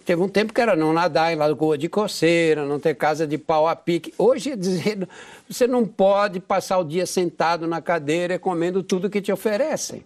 Teve 0.06 0.22
um 0.22 0.30
tempo 0.30 0.54
que 0.54 0.62
era 0.62 0.76
não 0.76 0.94
nadar 0.94 1.34
em 1.34 1.36
lagoa 1.36 1.76
de 1.76 1.90
coceira, 1.90 2.64
não 2.64 2.80
ter 2.80 2.94
casa 2.94 3.26
de 3.26 3.40
pau 3.40 3.68
a 3.68 3.76
pique. 3.76 4.14
Hoje 4.20 4.52
é 4.52 4.56
dizer, 4.56 5.08
você 5.50 5.66
não 5.66 5.84
pode 5.84 6.40
passar 6.40 6.78
o 6.78 6.84
dia 6.84 7.08
sentado 7.08 7.66
na 7.66 7.82
cadeira 7.82 8.38
comendo 8.38 8.84
tudo 8.84 9.10
que 9.10 9.20
te 9.20 9.32
oferecem 9.32 10.04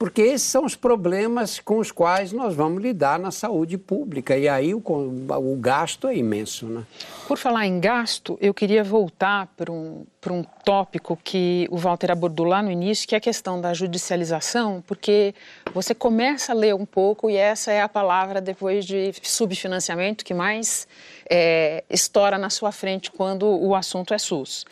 porque 0.00 0.22
esses 0.22 0.48
são 0.48 0.64
os 0.64 0.74
problemas 0.74 1.60
com 1.60 1.76
os 1.76 1.92
quais 1.92 2.32
nós 2.32 2.54
vamos 2.54 2.82
lidar 2.82 3.18
na 3.18 3.30
saúde 3.30 3.76
pública. 3.76 4.34
E 4.34 4.48
aí 4.48 4.74
o, 4.74 4.82
o 4.82 5.56
gasto 5.56 6.08
é 6.08 6.16
imenso. 6.16 6.64
Né? 6.64 6.84
Por 7.28 7.36
falar 7.36 7.66
em 7.66 7.78
gasto, 7.78 8.38
eu 8.40 8.54
queria 8.54 8.82
voltar 8.82 9.48
para 9.54 9.70
um, 9.70 10.06
para 10.18 10.32
um 10.32 10.42
tópico 10.64 11.18
que 11.22 11.68
o 11.70 11.76
Walter 11.76 12.10
abordou 12.10 12.46
lá 12.46 12.62
no 12.62 12.70
início, 12.70 13.06
que 13.06 13.14
é 13.14 13.18
a 13.18 13.20
questão 13.20 13.60
da 13.60 13.74
judicialização, 13.74 14.82
porque 14.86 15.34
você 15.74 15.94
começa 15.94 16.52
a 16.52 16.54
ler 16.54 16.74
um 16.74 16.86
pouco 16.86 17.28
e 17.28 17.36
essa 17.36 17.70
é 17.70 17.82
a 17.82 17.88
palavra 17.88 18.40
depois 18.40 18.86
de 18.86 19.12
subfinanciamento 19.22 20.24
que 20.24 20.32
mais 20.32 20.88
é, 21.30 21.84
estoura 21.88 22.36
na 22.36 22.50
sua 22.50 22.72
frente 22.72 23.08
quando 23.10 23.46
o 23.46 23.74
assunto 23.76 24.12
é 24.12 24.18
SUS. 24.18 24.66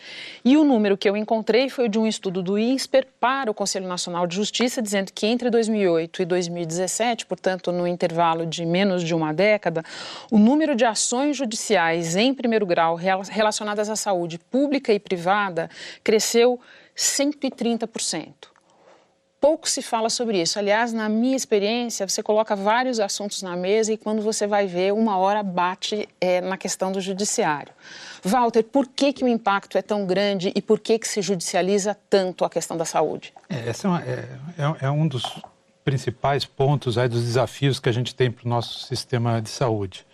E 0.44 0.56
o 0.56 0.64
número 0.64 0.98
que 0.98 1.08
eu 1.08 1.16
encontrei 1.16 1.68
foi 1.68 1.88
de 1.88 1.98
um 1.98 2.06
estudo 2.06 2.42
do 2.42 2.58
INSPER 2.58 3.06
para 3.20 3.48
o 3.48 3.54
Conselho 3.54 3.86
Nacional 3.86 4.26
de 4.26 4.34
Justiça, 4.34 4.82
dizendo 4.82 5.12
que 5.12 5.24
entre 5.24 5.48
2008 5.50 6.22
e 6.22 6.24
2017, 6.24 7.26
portanto, 7.26 7.70
no 7.70 7.86
intervalo 7.86 8.44
de 8.44 8.66
menos 8.66 9.04
de 9.04 9.14
uma 9.14 9.32
década, 9.32 9.84
o 10.32 10.38
número 10.38 10.74
de 10.74 10.84
ações 10.84 11.36
judiciais 11.36 12.16
em 12.16 12.34
primeiro 12.34 12.66
grau 12.66 12.96
relacionadas 12.96 13.88
à 13.88 13.94
saúde 13.94 14.38
pública 14.50 14.92
e 14.92 14.98
privada 14.98 15.70
cresceu 16.02 16.60
130% 16.96 18.57
pouco 19.40 19.68
se 19.68 19.82
fala 19.82 20.10
sobre 20.10 20.40
isso. 20.40 20.58
Aliás, 20.58 20.92
na 20.92 21.08
minha 21.08 21.36
experiência, 21.36 22.08
você 22.08 22.22
coloca 22.22 22.54
vários 22.56 23.00
assuntos 23.00 23.42
na 23.42 23.56
mesa 23.56 23.92
e 23.92 23.96
quando 23.96 24.22
você 24.22 24.46
vai 24.46 24.66
ver, 24.66 24.92
uma 24.92 25.16
hora 25.16 25.42
bate 25.42 26.08
é, 26.20 26.40
na 26.40 26.56
questão 26.56 26.92
do 26.92 27.00
judiciário. 27.00 27.72
Walter, 28.22 28.64
por 28.64 28.86
que, 28.86 29.12
que 29.12 29.24
o 29.24 29.28
impacto 29.28 29.78
é 29.78 29.82
tão 29.82 30.04
grande 30.04 30.52
e 30.54 30.60
por 30.60 30.80
que, 30.80 30.98
que 30.98 31.06
se 31.06 31.22
judicializa 31.22 31.96
tanto 32.10 32.44
a 32.44 32.50
questão 32.50 32.76
da 32.76 32.84
saúde? 32.84 33.32
É, 33.48 33.70
esse 33.70 33.86
é, 33.86 33.88
uma, 33.88 34.02
é, 34.02 34.28
é, 34.58 34.86
é 34.86 34.90
um 34.90 35.06
dos 35.06 35.24
principais 35.84 36.44
pontos 36.44 36.98
aí 36.98 37.08
dos 37.08 37.24
desafios 37.24 37.80
que 37.80 37.88
a 37.88 37.92
gente 37.92 38.14
tem 38.14 38.30
para 38.30 38.44
o 38.44 38.48
nosso 38.48 38.80
sistema 38.86 39.40
de 39.40 39.48
saúde. 39.48 40.04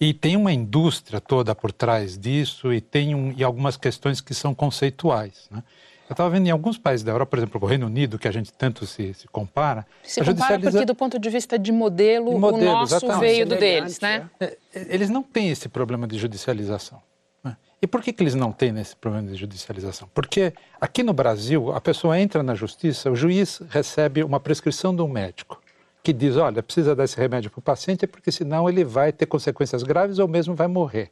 E 0.00 0.12
tem 0.12 0.36
uma 0.36 0.52
indústria 0.52 1.20
toda 1.20 1.54
por 1.54 1.72
trás 1.72 2.18
disso 2.18 2.72
e 2.72 2.80
tem 2.80 3.14
um, 3.14 3.32
e 3.36 3.42
algumas 3.42 3.76
questões 3.76 4.20
que 4.20 4.34
são 4.34 4.54
conceituais. 4.54 5.48
Né? 5.50 5.62
Eu 6.08 6.12
estava 6.12 6.28
vendo 6.28 6.46
em 6.46 6.50
alguns 6.50 6.76
países 6.76 7.02
da 7.02 7.12
Europa, 7.12 7.30
por 7.30 7.38
exemplo, 7.38 7.60
o 7.62 7.66
Reino 7.66 7.86
Unido, 7.86 8.18
que 8.18 8.28
a 8.28 8.30
gente 8.30 8.52
tanto 8.52 8.86
se, 8.86 9.14
se 9.14 9.26
compara. 9.28 9.86
Se 10.02 10.20
compara 10.20 10.32
judicializa... 10.32 10.70
porque, 10.70 10.84
do 10.84 10.94
ponto 10.94 11.18
de 11.18 11.30
vista 11.30 11.58
de 11.58 11.72
modelo, 11.72 12.32
de 12.32 12.38
modelo 12.38 12.70
o 12.70 12.74
nosso 12.74 12.96
exatamente. 12.96 13.20
veio 13.20 13.46
do 13.46 13.56
deles, 13.56 14.00
né? 14.00 14.28
É, 14.38 14.56
é, 14.74 14.86
eles 14.90 15.08
não 15.08 15.22
têm 15.22 15.50
esse 15.50 15.68
problema 15.68 16.06
de 16.06 16.18
judicialização. 16.18 17.00
Né? 17.42 17.56
E 17.80 17.86
por 17.86 18.02
que, 18.02 18.12
que 18.12 18.22
eles 18.22 18.34
não 18.34 18.52
têm 18.52 18.78
esse 18.78 18.94
problema 18.94 19.28
de 19.28 19.34
judicialização? 19.34 20.06
Porque 20.12 20.52
aqui 20.78 21.02
no 21.02 21.14
Brasil, 21.14 21.72
a 21.72 21.80
pessoa 21.80 22.20
entra 22.20 22.42
na 22.42 22.54
justiça, 22.54 23.10
o 23.10 23.16
juiz 23.16 23.62
recebe 23.70 24.22
uma 24.22 24.38
prescrição 24.38 24.94
de 24.94 25.00
um 25.00 25.08
médico 25.08 25.58
que 26.02 26.12
diz: 26.12 26.36
olha, 26.36 26.62
precisa 26.62 26.94
dar 26.94 27.04
esse 27.04 27.16
remédio 27.16 27.50
para 27.50 27.60
o 27.60 27.62
paciente, 27.62 28.06
porque 28.06 28.30
senão 28.30 28.68
ele 28.68 28.84
vai 28.84 29.10
ter 29.10 29.24
consequências 29.24 29.82
graves 29.82 30.18
ou 30.18 30.28
mesmo 30.28 30.54
vai 30.54 30.68
morrer. 30.68 31.10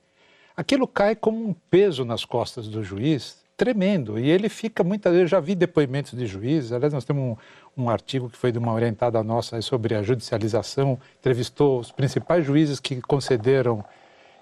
Aquilo 0.54 0.86
cai 0.86 1.16
como 1.16 1.48
um 1.48 1.54
peso 1.70 2.04
nas 2.04 2.26
costas 2.26 2.68
do 2.68 2.84
juiz 2.84 3.41
tremendo. 3.62 4.18
E 4.18 4.28
ele 4.28 4.48
fica 4.48 4.82
muitas 4.82 5.12
vezes, 5.12 5.30
já 5.30 5.38
vi 5.38 5.54
depoimentos 5.54 6.18
de 6.18 6.26
juízes, 6.26 6.72
aliás, 6.72 6.92
nós 6.92 7.04
temos 7.04 7.38
um, 7.76 7.84
um 7.84 7.88
artigo 7.88 8.28
que 8.28 8.36
foi 8.36 8.50
de 8.50 8.58
uma 8.58 8.72
orientada 8.72 9.22
nossa 9.22 9.62
sobre 9.62 9.94
a 9.94 10.02
judicialização, 10.02 10.98
entrevistou 11.20 11.78
os 11.78 11.92
principais 11.92 12.44
juízes 12.44 12.80
que 12.80 13.00
concederam. 13.00 13.84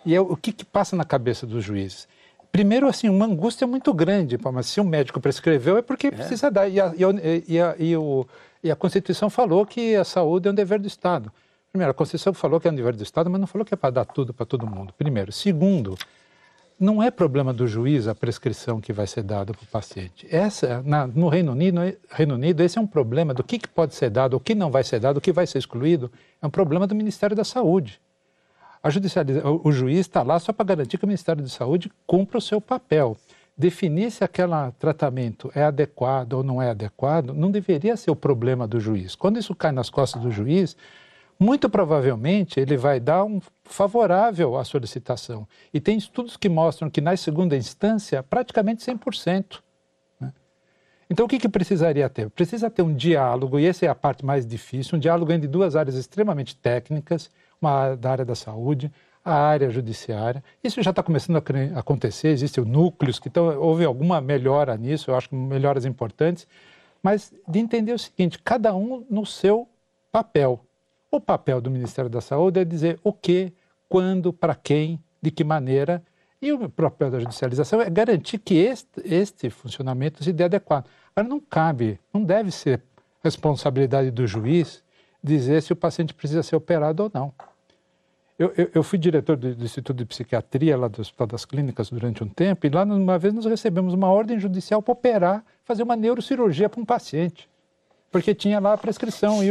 E 0.06 0.14
é, 0.14 0.20
o 0.20 0.34
que, 0.34 0.52
que 0.52 0.64
passa 0.64 0.96
na 0.96 1.04
cabeça 1.04 1.46
dos 1.46 1.62
juízes? 1.62 2.08
Primeiro, 2.50 2.88
assim, 2.88 3.10
uma 3.10 3.26
angústia 3.26 3.66
muito 3.66 3.92
grande, 3.92 4.38
mas 4.50 4.66
se 4.68 4.80
o 4.80 4.84
um 4.84 4.86
médico 4.86 5.20
prescreveu 5.20 5.76
é 5.76 5.82
porque 5.82 6.06
é. 6.06 6.10
precisa 6.10 6.50
dar. 6.50 6.66
E 6.66 6.80
a, 6.80 6.94
e, 6.96 7.04
a, 7.04 7.08
e, 7.46 7.60
a, 7.60 7.74
e, 7.78 7.96
o, 7.98 8.26
e 8.64 8.70
a 8.70 8.74
Constituição 8.74 9.28
falou 9.28 9.66
que 9.66 9.94
a 9.96 10.04
saúde 10.04 10.48
é 10.48 10.50
um 10.50 10.54
dever 10.54 10.80
do 10.80 10.88
Estado. 10.88 11.30
Primeiro, 11.70 11.90
a 11.90 11.94
Constituição 11.94 12.32
falou 12.32 12.58
que 12.58 12.66
é 12.66 12.70
um 12.70 12.74
dever 12.74 12.96
do 12.96 13.02
Estado, 13.02 13.28
mas 13.28 13.38
não 13.38 13.46
falou 13.46 13.66
que 13.66 13.74
é 13.74 13.76
para 13.76 13.90
dar 13.90 14.06
tudo 14.06 14.32
para 14.32 14.46
todo 14.46 14.66
mundo. 14.66 14.94
Primeiro. 14.96 15.30
Segundo, 15.30 15.94
não 16.80 17.02
é 17.02 17.10
problema 17.10 17.52
do 17.52 17.68
juiz 17.68 18.08
a 18.08 18.14
prescrição 18.14 18.80
que 18.80 18.90
vai 18.90 19.06
ser 19.06 19.22
dada 19.22 19.52
para 19.52 19.62
o 19.62 19.66
paciente. 19.66 20.26
Essa, 20.30 20.82
na, 20.82 21.06
no 21.06 21.28
Reino 21.28 21.52
Unido, 21.52 21.78
Reino 22.10 22.34
Unido, 22.34 22.62
esse 22.62 22.78
é 22.78 22.80
um 22.80 22.86
problema 22.86 23.34
do 23.34 23.44
que, 23.44 23.58
que 23.58 23.68
pode 23.68 23.94
ser 23.94 24.08
dado, 24.08 24.34
o 24.34 24.40
que 24.40 24.54
não 24.54 24.70
vai 24.70 24.82
ser 24.82 24.98
dado, 24.98 25.18
o 25.18 25.20
que 25.20 25.30
vai 25.30 25.46
ser 25.46 25.58
excluído, 25.58 26.10
é 26.40 26.46
um 26.46 26.50
problema 26.50 26.86
do 26.86 26.94
Ministério 26.94 27.36
da 27.36 27.44
Saúde. 27.44 28.00
A 28.82 28.88
o, 28.88 29.68
o 29.68 29.72
juiz 29.72 30.00
está 30.00 30.22
lá 30.22 30.38
só 30.38 30.54
para 30.54 30.64
garantir 30.64 30.96
que 30.96 31.04
o 31.04 31.06
Ministério 31.06 31.42
da 31.42 31.50
Saúde 31.50 31.92
cumpra 32.06 32.38
o 32.38 32.40
seu 32.40 32.62
papel. 32.62 33.14
Definir 33.54 34.10
se 34.10 34.24
aquele 34.24 34.54
tratamento 34.78 35.52
é 35.54 35.62
adequado 35.62 36.32
ou 36.32 36.42
não 36.42 36.62
é 36.62 36.70
adequado 36.70 37.34
não 37.34 37.50
deveria 37.50 37.94
ser 37.94 38.10
o 38.10 38.16
problema 38.16 38.66
do 38.66 38.80
juiz. 38.80 39.14
Quando 39.14 39.38
isso 39.38 39.54
cai 39.54 39.70
nas 39.70 39.90
costas 39.90 40.22
do 40.22 40.30
juiz, 40.30 40.74
muito 41.40 41.70
provavelmente 41.70 42.60
ele 42.60 42.76
vai 42.76 43.00
dar 43.00 43.24
um 43.24 43.40
favorável 43.64 44.58
à 44.58 44.64
solicitação. 44.64 45.48
E 45.72 45.80
tem 45.80 45.96
estudos 45.96 46.36
que 46.36 46.50
mostram 46.50 46.90
que 46.90 47.00
na 47.00 47.16
segunda 47.16 47.56
instância, 47.56 48.22
praticamente 48.22 48.84
100%. 48.84 49.62
Né? 50.20 50.34
Então, 51.08 51.24
o 51.24 51.28
que, 51.28 51.38
que 51.38 51.48
precisaria 51.48 52.10
ter? 52.10 52.28
Precisa 52.28 52.68
ter 52.68 52.82
um 52.82 52.92
diálogo, 52.92 53.58
e 53.58 53.64
essa 53.64 53.86
é 53.86 53.88
a 53.88 53.94
parte 53.94 54.22
mais 54.22 54.46
difícil, 54.46 54.98
um 54.98 55.00
diálogo 55.00 55.32
entre 55.32 55.48
duas 55.48 55.74
áreas 55.74 55.96
extremamente 55.96 56.54
técnicas, 56.54 57.30
uma 57.58 57.94
da 57.94 58.10
área 58.10 58.24
da 58.24 58.34
saúde, 58.34 58.92
a 59.24 59.32
área 59.34 59.70
judiciária. 59.70 60.44
Isso 60.62 60.82
já 60.82 60.90
está 60.90 61.02
começando 61.02 61.36
a 61.36 61.78
acontecer, 61.80 62.28
existem 62.28 62.62
núcleos 62.66 63.18
que 63.18 63.28
estão, 63.28 63.58
houve 63.58 63.86
alguma 63.86 64.20
melhora 64.20 64.76
nisso, 64.76 65.10
eu 65.10 65.16
acho 65.16 65.30
que 65.30 65.34
melhoras 65.34 65.86
importantes, 65.86 66.46
mas 67.02 67.32
de 67.48 67.58
entender 67.58 67.94
o 67.94 67.98
seguinte, 67.98 68.38
cada 68.38 68.74
um 68.74 69.06
no 69.08 69.24
seu 69.24 69.66
papel. 70.12 70.66
O 71.10 71.20
papel 71.20 71.60
do 71.60 71.70
Ministério 71.70 72.08
da 72.08 72.20
Saúde 72.20 72.60
é 72.60 72.64
dizer 72.64 73.00
o 73.02 73.12
que, 73.12 73.52
quando, 73.88 74.32
para 74.32 74.54
quem, 74.54 75.02
de 75.20 75.30
que 75.30 75.42
maneira. 75.42 76.02
E 76.40 76.52
o 76.52 76.70
papel 76.70 77.10
da 77.10 77.18
judicialização 77.18 77.82
é 77.82 77.90
garantir 77.90 78.38
que 78.38 78.54
este, 78.54 79.02
este 79.04 79.50
funcionamento 79.50 80.22
se 80.22 80.32
dê 80.32 80.44
adequado. 80.44 80.86
Agora, 81.14 81.28
não 81.28 81.40
cabe, 81.40 81.98
não 82.14 82.22
deve 82.22 82.50
ser 82.50 82.82
responsabilidade 83.22 84.10
do 84.10 84.26
juiz 84.26 84.82
dizer 85.22 85.62
se 85.62 85.72
o 85.72 85.76
paciente 85.76 86.14
precisa 86.14 86.42
ser 86.42 86.56
operado 86.56 87.02
ou 87.02 87.10
não. 87.12 87.32
Eu, 88.38 88.54
eu, 88.56 88.70
eu 88.76 88.82
fui 88.82 88.98
diretor 88.98 89.36
do, 89.36 89.54
do, 89.54 89.64
Instituto 89.64 89.98
de 89.98 90.06
Psiquiatria 90.06 90.74
lá 90.74 90.88
do 90.88 91.02
Hospital 91.02 91.26
das 91.26 91.44
Clínicas 91.44 91.90
durante 91.90 92.24
um 92.24 92.28
tempo 92.28 92.66
e 92.66 92.70
lá 92.70 92.84
uma 92.84 93.18
vez 93.18 93.34
nós 93.34 93.44
recebemos 93.44 93.92
uma 93.92 94.08
ordem 94.10 94.38
judicial 94.38 94.80
para 94.80 94.92
operar, 94.92 95.44
fazer 95.62 95.82
uma 95.82 95.94
neurocirurgia 95.94 96.66
para 96.70 96.80
um 96.80 96.84
paciente, 96.86 97.46
porque 98.10 98.34
tinha 98.34 98.58
lá 98.58 98.72
a 98.72 98.78
prescrição. 98.78 99.44
E 99.44 99.50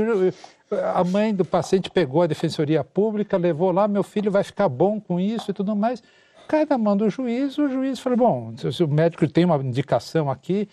a 0.72 1.04
mãe 1.04 1.34
do 1.34 1.44
paciente 1.44 1.90
pegou 1.90 2.22
a 2.22 2.28
defensoria 2.28 2.84
pública, 2.84 3.38
levou 3.38 3.72
lá, 3.72 3.88
meu 3.88 4.04
filho 4.04 4.32
vai 4.32 4.44
ficar 4.44 4.70
bom 4.70 5.00
com 5.00 5.20
isso 5.20 5.52
e 5.52 5.54
tudo 5.54 5.76
mais. 5.76 6.02
Cada 6.48 6.78
mão 6.78 6.96
do 6.96 7.10
juiz, 7.10 7.58
o 7.58 7.68
juiz 7.68 8.00
falou: 8.00 8.18
bom, 8.18 8.54
se 8.72 8.84
o 8.84 8.88
médico 8.88 9.28
tem 9.28 9.46
uma 9.46 9.58
indicação 9.58 10.30
aqui, 10.30 10.68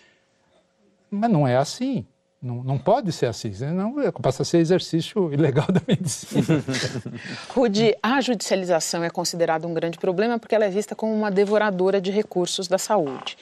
mas 1.09 1.29
não 1.29 1.47
é 1.47 1.57
assim. 1.57 2.05
Não, 2.39 2.63
não 2.63 2.77
pode 2.77 3.11
ser 3.11 3.25
assim, 3.25 3.51
senão 3.51 3.95
passa 4.21 4.43
a 4.43 4.45
ser 4.45 4.59
exercício 4.59 5.33
ilegal 5.33 5.65
da 5.71 5.81
medicina. 5.87 6.63
Rude, 7.49 7.97
a 8.01 8.21
judicialização 8.21 9.03
é 9.03 9.09
considerada 9.09 9.67
um 9.67 9.73
grande 9.73 9.97
problema 9.97 10.37
porque 10.37 10.53
ela 10.53 10.65
é 10.65 10.69
vista 10.69 10.95
como 10.95 11.11
uma 11.11 11.31
devoradora 11.31 11.99
de 11.99 12.11
recursos 12.11 12.67
da 12.67 12.77
saúde. 12.77 13.35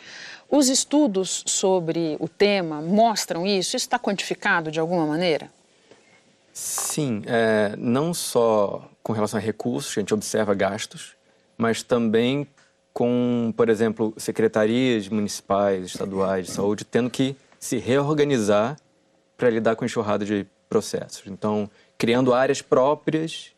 Os 0.50 0.70
estudos 0.70 1.44
sobre 1.46 2.16
o 2.22 2.30
tema 2.30 2.82
mostram 2.82 3.46
isso? 3.46 3.76
Isso 3.76 3.86
está 3.86 4.00
quantificado 4.00 4.72
de 4.72 4.80
alguma 4.80 5.06
maneira? 5.06 5.50
Sim, 6.58 7.22
é, 7.26 7.76
não 7.78 8.14
só 8.14 8.90
com 9.04 9.12
relação 9.12 9.38
a 9.38 9.44
recursos, 9.44 9.92
a 9.92 10.00
gente 10.00 10.14
observa 10.14 10.54
gastos, 10.54 11.14
mas 11.58 11.84
também 11.84 12.48
com, 12.94 13.54
por 13.58 13.68
exemplo, 13.68 14.14
secretarias 14.16 15.10
municipais, 15.10 15.86
estaduais 15.86 16.46
de 16.46 16.54
saúde 16.54 16.86
tendo 16.86 17.10
que 17.10 17.36
se 17.60 17.78
reorganizar 17.78 18.78
para 19.36 19.50
lidar 19.50 19.76
com 19.76 19.84
enxurrada 19.84 20.24
de 20.24 20.48
processos. 20.70 21.24
Então, 21.28 21.70
criando 21.98 22.34
áreas 22.34 22.62
próprias 22.62 23.52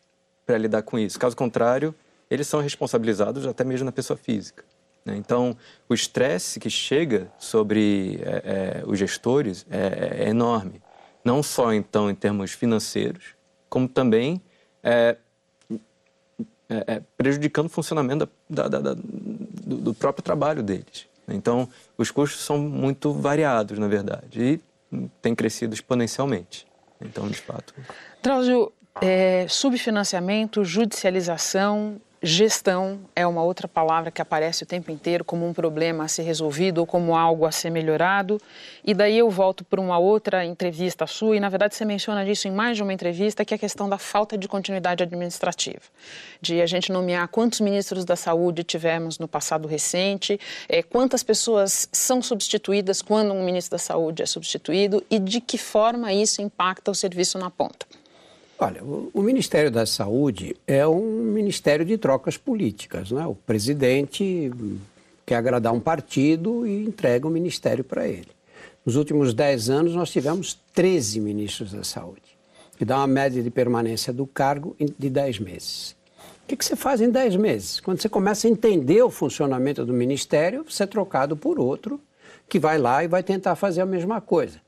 para 0.44 0.58
lidar 0.58 0.82
com 0.82 0.98
isso. 0.98 1.20
Caso 1.20 1.36
contrário, 1.36 1.94
eles 2.28 2.48
são 2.48 2.60
responsabilizados 2.60 3.46
até 3.46 3.62
mesmo 3.62 3.84
na 3.84 3.92
pessoa 3.92 4.16
física. 4.16 4.64
Né? 5.04 5.16
Então, 5.16 5.56
o 5.88 5.94
estresse 5.94 6.58
que 6.58 6.68
chega 6.68 7.30
sobre 7.38 8.18
é, 8.24 8.80
é, 8.80 8.82
os 8.84 8.98
gestores 8.98 9.64
é, 9.70 10.24
é 10.24 10.28
enorme 10.30 10.82
não 11.24 11.42
só 11.42 11.72
então 11.72 12.10
em 12.10 12.14
termos 12.14 12.52
financeiros, 12.52 13.34
como 13.68 13.88
também 13.88 14.40
é, 14.82 15.16
é, 16.68 16.84
é 16.86 17.02
prejudicando 17.16 17.66
o 17.66 17.68
funcionamento 17.70 18.28
da, 18.48 18.68
da, 18.68 18.80
da, 18.80 18.94
do, 18.94 19.76
do, 19.76 19.94
próprio 19.94 20.22
trabalho 20.22 20.62
deles. 20.62 21.06
Então, 21.28 21.68
os 21.96 22.10
custos 22.10 22.42
são 22.42 22.58
muito 22.58 23.12
variados, 23.12 23.78
na 23.78 23.86
verdade, 23.86 24.40
e 24.42 24.60
têm 25.20 25.34
crescido 25.34 25.74
exponencialmente. 25.74 26.66
Então, 27.00 27.28
de 27.28 27.38
fato. 27.38 27.74
Drauzio, 28.22 28.72
é, 29.00 29.46
subfinanciamento, 29.48 30.64
judicialização, 30.64 32.00
Gestão 32.20 32.98
é 33.14 33.24
uma 33.24 33.44
outra 33.44 33.68
palavra 33.68 34.10
que 34.10 34.20
aparece 34.20 34.64
o 34.64 34.66
tempo 34.66 34.90
inteiro 34.90 35.24
como 35.24 35.46
um 35.46 35.52
problema 35.52 36.02
a 36.02 36.08
ser 36.08 36.22
resolvido 36.22 36.78
ou 36.78 36.86
como 36.86 37.16
algo 37.16 37.46
a 37.46 37.52
ser 37.52 37.70
melhorado. 37.70 38.40
E 38.84 38.92
daí 38.92 39.16
eu 39.16 39.30
volto 39.30 39.64
para 39.64 39.80
uma 39.80 39.98
outra 39.98 40.44
entrevista 40.44 41.06
sua, 41.06 41.36
e 41.36 41.40
na 41.40 41.48
verdade 41.48 41.76
você 41.76 41.84
menciona 41.84 42.28
isso 42.28 42.48
em 42.48 42.50
mais 42.50 42.76
de 42.76 42.82
uma 42.82 42.92
entrevista, 42.92 43.44
que 43.44 43.54
é 43.54 43.56
a 43.56 43.58
questão 43.58 43.88
da 43.88 43.98
falta 43.98 44.36
de 44.36 44.48
continuidade 44.48 45.04
administrativa. 45.04 45.82
De 46.40 46.60
a 46.60 46.66
gente 46.66 46.90
nomear 46.90 47.28
quantos 47.28 47.60
ministros 47.60 48.04
da 48.04 48.16
saúde 48.16 48.64
tivemos 48.64 49.20
no 49.20 49.28
passado 49.28 49.68
recente, 49.68 50.40
é, 50.68 50.82
quantas 50.82 51.22
pessoas 51.22 51.88
são 51.92 52.20
substituídas 52.20 53.00
quando 53.00 53.32
um 53.32 53.44
ministro 53.44 53.72
da 53.72 53.78
saúde 53.78 54.24
é 54.24 54.26
substituído 54.26 55.04
e 55.08 55.20
de 55.20 55.40
que 55.40 55.56
forma 55.56 56.12
isso 56.12 56.42
impacta 56.42 56.90
o 56.90 56.94
serviço 56.96 57.38
na 57.38 57.48
ponta. 57.48 57.86
Olha, 58.60 58.82
o, 58.82 59.22
Ministério 59.22 59.70
da 59.70 59.86
Saúde 59.86 60.56
é 60.66 60.84
um 60.84 61.22
ministério 61.22 61.84
de 61.84 61.96
trocas 61.96 62.36
políticas. 62.36 63.12
Né? 63.12 63.24
O 63.24 63.34
presidente 63.36 64.50
quer 65.24 65.36
agradar 65.36 65.72
um 65.72 65.78
partido 65.78 66.66
e 66.66 66.84
entrega 66.84 67.28
o 67.28 67.30
ministério 67.30 67.84
para 67.84 68.08
ele. 68.08 68.28
Nos 68.84 68.96
últimos 68.96 69.32
10 69.32 69.70
anos, 69.70 69.94
nós 69.94 70.10
tivemos 70.10 70.58
13 70.74 71.20
ministros 71.20 71.70
da 71.70 71.84
Saúde, 71.84 72.36
que 72.76 72.84
dá 72.84 72.96
uma 72.96 73.06
média 73.06 73.40
de 73.42 73.50
permanência 73.50 74.12
do 74.12 74.26
cargo 74.26 74.74
de 74.98 75.08
10 75.08 75.38
meses. 75.38 75.96
O 76.42 76.48
que, 76.48 76.56
que 76.56 76.64
você 76.64 76.74
faz 76.74 77.00
em 77.00 77.10
10 77.10 77.36
meses? 77.36 77.78
Quando 77.78 78.00
você 78.00 78.08
começa 78.08 78.48
a 78.48 78.50
entender 78.50 79.02
o 79.02 79.10
funcionamento 79.10 79.84
do 79.84 79.92
ministério, 79.92 80.64
você 80.68 80.82
é 80.82 80.86
trocado 80.86 81.36
por 81.36 81.60
outro 81.60 82.00
que 82.48 82.58
vai 82.58 82.78
lá 82.78 83.04
e 83.04 83.08
vai 83.08 83.22
tentar 83.22 83.54
fazer 83.54 83.82
a 83.82 83.86
mesma 83.86 84.20
coisa. 84.20 84.58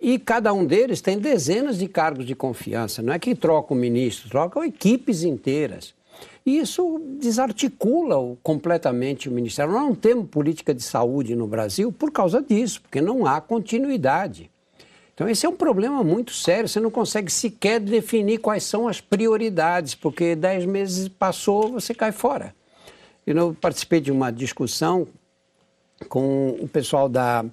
E 0.00 0.18
cada 0.18 0.52
um 0.52 0.64
deles 0.64 1.00
tem 1.00 1.18
dezenas 1.18 1.78
de 1.78 1.88
cargos 1.88 2.26
de 2.26 2.34
confiança. 2.34 3.02
Não 3.02 3.12
é 3.12 3.18
que 3.18 3.34
troca 3.34 3.72
o 3.72 3.76
ministro, 3.76 4.28
trocam 4.28 4.62
equipes 4.62 5.22
inteiras. 5.22 5.94
E 6.44 6.58
isso 6.58 7.00
desarticula 7.18 8.36
completamente 8.42 9.28
o 9.28 9.32
Ministério. 9.32 9.72
Nós 9.72 9.82
não 9.82 9.94
temos 9.94 10.28
política 10.28 10.72
de 10.72 10.82
saúde 10.82 11.34
no 11.34 11.46
Brasil 11.46 11.90
por 11.90 12.12
causa 12.12 12.40
disso, 12.40 12.80
porque 12.82 13.00
não 13.00 13.26
há 13.26 13.40
continuidade. 13.40 14.50
Então, 15.12 15.28
esse 15.28 15.46
é 15.46 15.48
um 15.48 15.56
problema 15.56 16.04
muito 16.04 16.32
sério. 16.32 16.68
Você 16.68 16.78
não 16.78 16.90
consegue 16.90 17.32
sequer 17.32 17.80
definir 17.80 18.38
quais 18.38 18.64
são 18.64 18.86
as 18.86 19.00
prioridades, 19.00 19.94
porque 19.94 20.36
dez 20.36 20.64
meses 20.66 21.08
passou, 21.08 21.72
você 21.72 21.94
cai 21.94 22.12
fora. 22.12 22.54
Eu 23.26 23.56
participei 23.60 24.00
de 24.00 24.12
uma 24.12 24.30
discussão 24.30 25.08
com 26.08 26.50
o 26.60 26.68
pessoal 26.68 27.08
da 27.08 27.44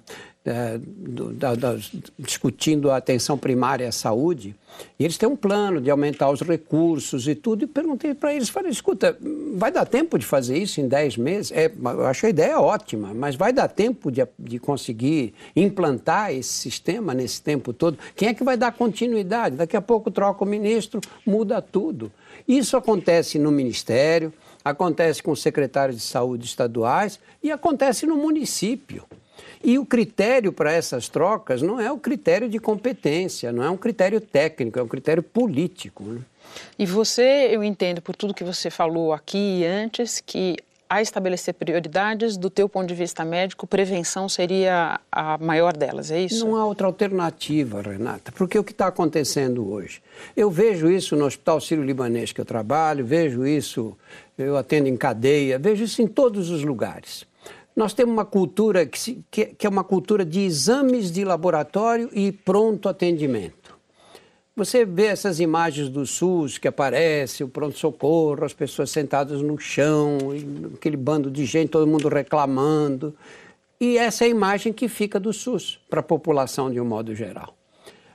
é, 0.44 0.78
do, 0.78 1.32
da, 1.32 1.54
da, 1.54 1.76
discutindo 2.18 2.90
a 2.90 2.98
atenção 2.98 3.38
primária 3.38 3.88
à 3.88 3.92
saúde, 3.92 4.54
e 4.98 5.04
eles 5.04 5.16
têm 5.16 5.28
um 5.28 5.36
plano 5.36 5.80
de 5.80 5.90
aumentar 5.90 6.30
os 6.30 6.42
recursos 6.42 7.26
e 7.26 7.34
tudo, 7.34 7.64
e 7.64 7.66
perguntei 7.66 8.12
para 8.12 8.34
eles, 8.34 8.48
falei, 8.48 8.70
escuta, 8.70 9.16
vai 9.54 9.72
dar 9.72 9.86
tempo 9.86 10.18
de 10.18 10.26
fazer 10.26 10.58
isso 10.58 10.80
em 10.80 10.88
10 10.88 11.16
meses? 11.16 11.52
É, 11.52 11.72
eu 11.72 12.06
acho 12.06 12.26
a 12.26 12.28
ideia 12.28 12.60
ótima, 12.60 13.14
mas 13.14 13.36
vai 13.36 13.52
dar 13.52 13.68
tempo 13.68 14.10
de, 14.10 14.26
de 14.38 14.58
conseguir 14.58 15.32
implantar 15.56 16.32
esse 16.32 16.52
sistema 16.52 17.14
nesse 17.14 17.40
tempo 17.40 17.72
todo? 17.72 17.98
Quem 18.14 18.28
é 18.28 18.34
que 18.34 18.44
vai 18.44 18.56
dar 18.56 18.72
continuidade? 18.72 19.56
Daqui 19.56 19.76
a 19.76 19.82
pouco 19.82 20.10
troca 20.10 20.44
o 20.44 20.46
ministro, 20.46 21.00
muda 21.24 21.62
tudo. 21.62 22.12
Isso 22.46 22.76
acontece 22.76 23.38
no 23.38 23.50
Ministério, 23.50 24.32
acontece 24.62 25.22
com 25.22 25.30
os 25.30 25.40
secretários 25.40 25.96
de 25.96 26.02
saúde 26.02 26.44
estaduais 26.44 27.18
e 27.42 27.50
acontece 27.50 28.06
no 28.06 28.16
município. 28.16 29.04
E 29.62 29.78
o 29.78 29.86
critério 29.86 30.52
para 30.52 30.72
essas 30.72 31.08
trocas 31.08 31.62
não 31.62 31.80
é 31.80 31.90
o 31.90 31.98
critério 31.98 32.48
de 32.48 32.58
competência, 32.58 33.52
não 33.52 33.62
é 33.62 33.70
um 33.70 33.76
critério 33.76 34.20
técnico, 34.20 34.78
é 34.78 34.82
um 34.82 34.88
critério 34.88 35.22
político. 35.22 36.04
Né? 36.04 36.20
E 36.78 36.86
você, 36.86 37.48
eu 37.50 37.64
entendo 37.64 38.02
por 38.02 38.14
tudo 38.14 38.34
que 38.34 38.44
você 38.44 38.70
falou 38.70 39.12
aqui 39.12 39.60
e 39.60 39.64
antes, 39.64 40.20
que 40.20 40.56
a 40.88 41.00
estabelecer 41.00 41.54
prioridades, 41.54 42.36
do 42.36 42.50
teu 42.50 42.68
ponto 42.68 42.86
de 42.86 42.94
vista 42.94 43.24
médico, 43.24 43.66
prevenção 43.66 44.28
seria 44.28 45.00
a 45.10 45.38
maior 45.38 45.76
delas, 45.76 46.10
é 46.10 46.20
isso? 46.20 46.46
Não 46.46 46.56
há 46.56 46.64
outra 46.64 46.86
alternativa, 46.86 47.82
Renata, 47.82 48.30
porque 48.30 48.58
o 48.58 48.62
que 48.62 48.72
está 48.72 48.86
acontecendo 48.86 49.72
hoje? 49.72 50.02
Eu 50.36 50.50
vejo 50.50 50.90
isso 50.90 51.16
no 51.16 51.24
Hospital 51.24 51.60
Sírio-Libanês 51.60 52.32
que 52.32 52.40
eu 52.40 52.44
trabalho, 52.44 53.04
vejo 53.04 53.46
isso, 53.46 53.96
eu 54.36 54.56
atendo 54.56 54.88
em 54.88 54.96
cadeia, 54.96 55.58
vejo 55.58 55.84
isso 55.84 56.02
em 56.02 56.06
todos 56.06 56.50
os 56.50 56.62
lugares. 56.62 57.26
Nós 57.74 57.92
temos 57.92 58.12
uma 58.12 58.24
cultura 58.24 58.86
que, 58.86 58.98
se, 58.98 59.24
que, 59.30 59.46
que 59.46 59.66
é 59.66 59.70
uma 59.70 59.82
cultura 59.82 60.24
de 60.24 60.40
exames 60.40 61.10
de 61.10 61.24
laboratório 61.24 62.08
e 62.12 62.30
pronto 62.30 62.88
atendimento. 62.88 63.74
Você 64.56 64.84
vê 64.84 65.06
essas 65.06 65.40
imagens 65.40 65.88
do 65.88 66.06
SUS 66.06 66.58
que 66.58 66.68
aparece, 66.68 67.42
o 67.42 67.48
pronto-socorro, 67.48 68.44
as 68.44 68.52
pessoas 68.52 68.90
sentadas 68.90 69.42
no 69.42 69.58
chão, 69.58 70.18
aquele 70.72 70.96
bando 70.96 71.28
de 71.28 71.44
gente, 71.44 71.70
todo 71.70 71.88
mundo 71.88 72.08
reclamando. 72.08 73.16
E 73.80 73.98
essa 73.98 74.24
é 74.24 74.28
a 74.28 74.30
imagem 74.30 74.72
que 74.72 74.86
fica 74.86 75.18
do 75.18 75.32
SUS 75.32 75.80
para 75.90 75.98
a 75.98 76.04
população 76.04 76.70
de 76.70 76.80
um 76.80 76.84
modo 76.84 77.12
geral. 77.16 77.56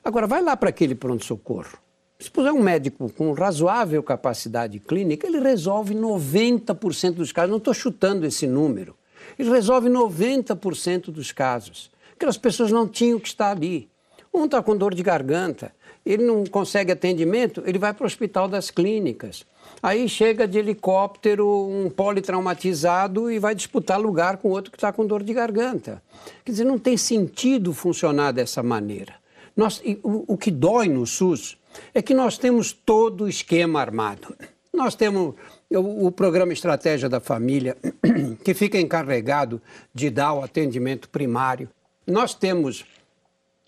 Agora, 0.02 0.26
vai 0.26 0.42
lá 0.42 0.56
para 0.56 0.70
aquele 0.70 0.96
pronto-socorro. 0.96 1.78
Se 2.18 2.32
puser 2.32 2.54
um 2.54 2.64
médico 2.64 3.12
com 3.12 3.34
razoável 3.34 4.02
capacidade 4.02 4.80
clínica, 4.80 5.28
ele 5.28 5.40
resolve 5.40 5.94
90% 5.94 7.16
dos 7.16 7.34
casos. 7.34 7.50
Não 7.50 7.58
estou 7.58 7.74
chutando 7.74 8.26
esse 8.26 8.48
número. 8.48 8.96
Ele 9.40 9.50
resolve 9.50 9.90
90% 9.90 11.06
dos 11.06 11.32
casos. 11.32 11.90
Aquelas 12.14 12.38
pessoas 12.38 12.72
não 12.72 12.86
tinham 12.86 13.18
que 13.18 13.30
estar 13.30 13.52
ali. 13.52 13.90
Um 14.34 14.46
está 14.46 14.62
com 14.62 14.76
dor 14.76 14.94
de 14.94 15.02
garganta, 15.02 15.74
ele 16.06 16.24
não 16.24 16.44
consegue 16.44 16.92
atendimento, 16.92 17.64
ele 17.66 17.80
vai 17.80 17.94
para 17.94 18.04
o 18.04 18.08
hospital 18.08 18.48
das 18.48 18.70
clínicas. 18.70 19.46
Aí 19.82 20.08
chega 20.10 20.48
de 20.48 20.60
helicóptero 20.60 21.48
um 21.48 21.90
politraumatizado 21.90 23.32
e 23.32 23.40
vai 23.40 23.56
disputar 23.56 24.00
lugar 24.00 24.38
com 24.38 24.50
outro 24.50 24.72
que 24.72 24.78
está 24.78 24.92
com 24.92 25.06
dor 25.06 25.24
de 25.24 25.34
garganta. 25.34 26.04
Quer 26.44 26.52
dizer, 26.52 26.66
não 26.66 26.78
tem 26.78 26.98
sentido 26.98 27.74
funcionar 27.74 28.34
dessa 28.34 28.62
maneira. 28.62 29.16
Nós, 29.56 29.82
o, 30.04 30.34
o 30.34 30.38
que 30.38 30.52
dói 30.52 30.88
no 30.88 31.06
SUS 31.06 31.58
é 31.94 32.02
que 32.02 32.14
nós 32.14 32.38
temos 32.38 32.72
todo 32.74 33.24
o 33.24 33.30
esquema 33.30 33.80
armado. 33.80 34.36
Nós 34.74 34.96
temos 34.96 35.36
o, 35.78 36.08
o 36.08 36.12
programa 36.12 36.54
Estratégia 36.54 37.08
da 37.08 37.20
Família, 37.20 37.78
que 38.44 38.54
fica 38.54 38.80
encarregado 38.80 39.62
de 39.94 40.10
dar 40.10 40.34
o 40.34 40.44
atendimento 40.44 41.10
primário. 41.10 41.70
Nós 42.08 42.34
temos 42.34 42.86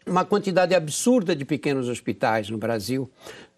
uma 0.05 0.25
quantidade 0.25 0.73
absurda 0.73 1.35
de 1.35 1.45
pequenos 1.45 1.87
hospitais 1.87 2.49
no 2.49 2.57
Brasil. 2.57 3.09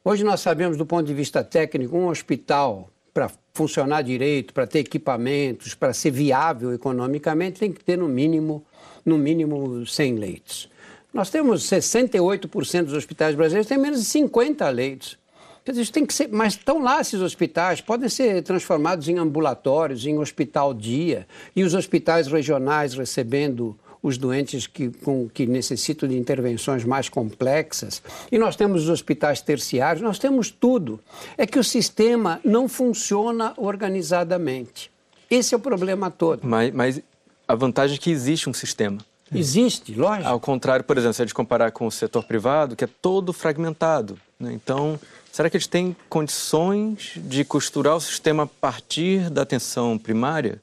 Hoje 0.03 0.23
nós 0.23 0.41
sabemos, 0.41 0.77
do 0.77 0.86
ponto 0.86 1.06
de 1.06 1.13
vista 1.13 1.43
técnico, 1.43 1.97
um 1.97 2.08
hospital 2.08 2.89
para 3.13 3.32
funcionar 3.53 4.01
direito, 4.01 4.53
para 4.53 4.67
ter 4.67 4.79
equipamentos, 4.79 5.73
para 5.73 5.93
ser 5.93 6.12
viável 6.12 6.73
economicamente, 6.73 7.60
tem 7.60 7.71
que 7.71 7.84
ter 7.84 7.97
no 7.97 8.10
mínimo, 8.10 8.65
no 9.06 9.17
mínimo 9.17 9.86
100 9.86 10.15
leitos. 10.15 10.69
Nós 11.13 11.29
temos 11.29 11.69
68% 11.69 12.86
dos 12.86 12.93
hospitais 12.93 13.36
brasileiros 13.36 13.67
têm 13.67 13.77
menos 13.77 13.99
de 13.99 14.06
50 14.06 14.67
leitos. 14.69 15.17
Quer 15.63 15.71
dizer, 15.71 15.84
isso 15.84 15.93
tem 15.93 16.06
que 16.06 16.13
ser, 16.13 16.28
mas 16.30 16.54
estão 16.54 16.84
lá 16.84 16.99
esses 16.99 17.21
hospitais, 17.21 17.80
podem 17.80 18.10
ser 18.10 18.43
transformados 18.43 19.08
em 19.08 19.17
ambulatórios, 19.17 20.06
em 20.06 20.17
hospital 20.17 20.73
dia, 20.73 21.26
e 21.56 21.63
os 21.63 21.73
hospitais 21.73 22.28
regionais 22.28 22.93
recebendo 22.93 23.78
os 24.02 24.17
doentes 24.17 24.67
que, 24.67 24.89
com, 24.89 25.30
que 25.30 25.45
necessitam 25.45 26.10
de 26.10 26.17
intervenções 26.17 26.84
mais 26.84 27.08
complexas. 27.08 28.04
E 28.30 28.38
nós 28.38 28.58
temos 28.58 28.84
os 28.84 28.89
hospitais 28.89 29.39
terciários, 29.39 30.04
nós 30.04 30.19
temos 30.19 30.52
tudo. 30.52 30.99
É 31.38 31.47
que 31.47 31.58
o 31.58 31.63
sistema 31.63 32.41
não 32.43 32.67
funciona 32.67 33.54
organizadamente. 33.56 34.91
Esse 35.32 35.56
é 35.56 35.58
o 35.58 35.60
problema 35.62 36.12
todo. 36.12 36.41
Mas, 36.43 36.73
mas 36.73 37.02
a 37.47 37.56
vantagem 37.56 37.95
é 37.95 37.99
que 37.99 38.12
existe 38.12 38.49
um 38.49 38.54
sistema. 38.54 38.97
Existe, 39.34 39.95
lógico. 39.95 40.28
Ao 40.28 40.39
contrário, 40.39 40.84
por 40.84 40.97
exemplo, 40.97 41.13
se 41.13 41.21
a 41.21 41.26
gente 41.26 41.34
comparar 41.34 41.71
com 41.71 41.88
o 41.88 41.91
setor 41.91 42.23
privado, 42.26 42.76
que 42.76 42.84
é 42.84 42.89
todo 43.02 43.32
fragmentado. 43.32 44.19
Né? 44.38 44.52
Então, 44.54 44.99
Será 45.34 45.50
que 45.50 45.58
eles 45.58 45.65
têm 45.65 45.96
condições 46.08 47.13
de 47.15 47.43
costurar 47.43 47.96
o 47.96 48.00
sistema 48.00 48.43
a 48.43 48.46
partir 48.46 49.32
da 49.32 49.41
atenção 49.41 49.98
primária? 49.98 50.62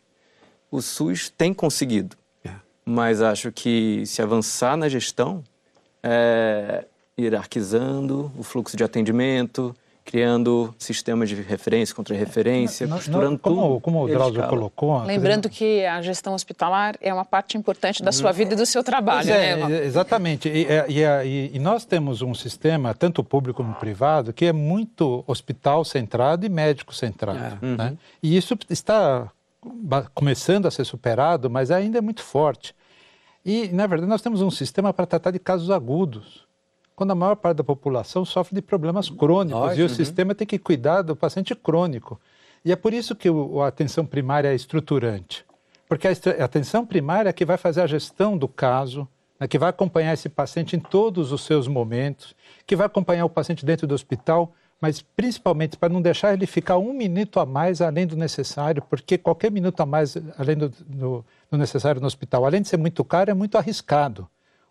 O 0.71 0.81
SUS 0.81 1.29
tem 1.29 1.53
conseguido, 1.53 2.17
é. 2.45 2.53
mas 2.85 3.21
acho 3.21 3.51
que 3.51 4.07
se 4.07 4.23
avançar 4.23 4.77
na 4.77 4.89
gestão, 4.89 5.43
é, 6.05 6.85
hierarquizando 7.19 8.31
o 8.39 8.45
fluxo 8.45 8.77
de 8.77 8.85
atendimento, 8.85 9.75
criando 10.11 10.75
sistemas 10.77 11.29
de 11.29 11.37
referência 11.37 11.95
contra 11.95 12.17
referência, 12.17 12.85
não, 12.85 12.97
costurando 12.97 13.31
não, 13.31 13.39
como, 13.39 13.63
tudo. 13.63 13.81
Como 13.81 14.03
o 14.03 14.09
Drauzio 14.09 14.43
colocou... 14.49 15.05
Lembrando 15.05 15.49
que 15.49 15.87
a 15.87 16.03
gestão 16.03 16.35
hospitalar 16.35 16.97
é 17.01 17.15
uma 17.15 17.25
parte 17.25 17.57
importante 17.57 18.03
da 18.03 18.11
sua 18.11 18.33
vida 18.33 18.55
e 18.55 18.57
do 18.57 18.67
seu 18.67 18.83
trabalho, 18.83 19.31
é, 19.31 19.55
né? 19.55 19.85
Exatamente. 19.85 20.49
E, 20.49 20.67
e, 20.89 21.51
e, 21.55 21.59
nós 21.61 21.85
temos 21.85 22.23
um 22.23 22.35
sistema, 22.35 22.93
tanto 22.93 23.23
público 23.23 23.63
como 23.63 23.73
privado, 23.77 24.33
que 24.33 24.47
é 24.47 24.53
muito 24.53 25.23
hospital 25.29 25.85
centrado 25.85 26.45
e 26.45 26.49
médico 26.49 26.93
centrado. 26.93 27.39
É. 27.63 27.67
Né? 27.67 27.91
Uhum. 27.91 27.97
E 28.21 28.37
isso 28.37 28.59
está 28.69 29.31
começando 30.13 30.67
a 30.67 30.73
ser 30.73 30.85
superado, 30.85 31.49
mas 31.49 31.71
ainda 31.71 31.99
é 31.99 32.01
muito 32.01 32.25
forte. 32.25 32.75
E, 33.47 33.69
na 33.69 33.87
verdade, 33.87 34.11
nós 34.11 34.23
temos 34.23 34.43
um 34.43 34.51
sistema 34.51 34.93
para 34.93 35.07
tratar 35.07 35.31
de 35.31 35.39
casos 35.39 35.71
agudos 35.71 36.50
quando 37.01 37.13
a 37.13 37.15
maior 37.15 37.37
parte 37.37 37.57
da 37.57 37.65
população 37.65 38.27
sofre 38.27 38.55
de 38.55 38.61
problemas 38.61 39.09
crônicos 39.09 39.59
Lógico, 39.59 39.81
e 39.81 39.83
o 39.85 39.89
uhum. 39.89 39.95
sistema 39.95 40.35
tem 40.35 40.47
que 40.47 40.59
cuidar 40.59 41.01
do 41.01 41.17
paciente 41.17 41.55
crônico. 41.55 42.21
E 42.63 42.71
é 42.71 42.77
por 42.77 42.93
isso 42.93 43.17
que 43.17 43.31
o, 43.31 43.63
a 43.63 43.69
atenção 43.69 44.05
primária 44.05 44.49
é 44.49 44.55
estruturante. 44.55 45.43
Porque 45.89 46.07
a, 46.07 46.11
a 46.11 46.45
atenção 46.45 46.85
primária 46.85 47.31
é 47.31 47.33
que 47.33 47.47
vai 47.47 47.57
fazer 47.57 47.81
a 47.81 47.87
gestão 47.87 48.37
do 48.37 48.47
caso, 48.47 49.09
né, 49.41 49.49
que 49.49 49.59
vai 49.59 49.71
acompanhar 49.71 50.13
esse 50.13 50.29
paciente 50.29 50.77
em 50.77 50.79
todos 50.79 51.33
os 51.33 51.41
seus 51.41 51.67
momentos, 51.67 52.35
que 52.67 52.77
vai 52.77 52.85
acompanhar 52.85 53.25
o 53.25 53.31
paciente 53.31 53.65
dentro 53.65 53.87
do 53.87 53.95
hospital, 53.95 54.53
mas 54.79 55.01
principalmente 55.01 55.79
para 55.79 55.89
não 55.89 56.03
deixar 56.03 56.35
ele 56.35 56.47
ficar 56.47 56.77
um 56.77 56.93
minuto 56.93 57.41
a 57.41 57.47
mais 57.47 57.81
além 57.81 58.07
do 58.07 58.15
necessário, 58.15 58.83
porque 58.91 59.17
qualquer 59.17 59.51
minuto 59.51 59.81
a 59.81 59.87
mais 59.87 60.19
além 60.37 60.59
do, 60.59 60.69
do, 60.69 61.25
do 61.51 61.57
necessário 61.57 61.99
no 61.99 62.07
hospital, 62.07 62.45
além 62.45 62.61
de 62.61 62.69
ser 62.69 62.77
muito 62.77 63.03
caro, 63.03 63.31
é 63.31 63.35
muito 63.35 63.57
arriscado. 63.57 64.29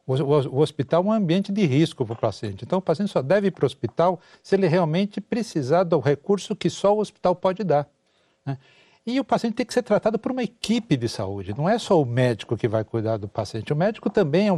O, 0.10 0.16
o, 0.16 0.58
o 0.58 0.60
hospital 0.62 1.04
é 1.04 1.06
um 1.06 1.12
ambiente 1.12 1.52
de 1.52 1.64
risco 1.68 2.04
para 2.04 2.14
o 2.14 2.18
paciente. 2.18 2.66
Então, 2.66 2.80
o 2.80 2.82
paciente 2.82 3.12
só 3.12 3.22
deve 3.22 3.50
ir 3.50 3.52
para 3.52 3.64
o 3.64 3.68
hospital 3.68 4.20
se 4.42 4.56
ele 4.56 4.68
realmente 4.68 5.22
precisar 5.22 5.84
do 5.84 6.00
recurso 6.00 6.56
que 6.56 6.68
só 6.68 6.96
o 6.96 7.00
hospital 7.00 7.36
pode 7.36 7.64
dar. 7.64 7.88
Né? 8.44 8.58
E 9.06 9.20
o 9.20 9.24
paciente 9.24 9.54
tem 9.54 9.66
que 9.66 9.74
ser 9.74 9.84
tratado 9.84 10.18
por 10.18 10.32
uma 10.32 10.42
equipe 10.42 10.98
de 10.98 11.08
saúde, 11.08 11.56
não 11.56 11.70
é 11.70 11.78
só 11.78 12.02
o 12.02 12.06
médico 12.06 12.58
que 12.58 12.68
vai 12.68 12.84
cuidar 12.84 13.18
do 13.18 13.28
paciente. 13.28 13.72
O 13.72 13.76
médico 13.76 14.10
também, 14.10 14.50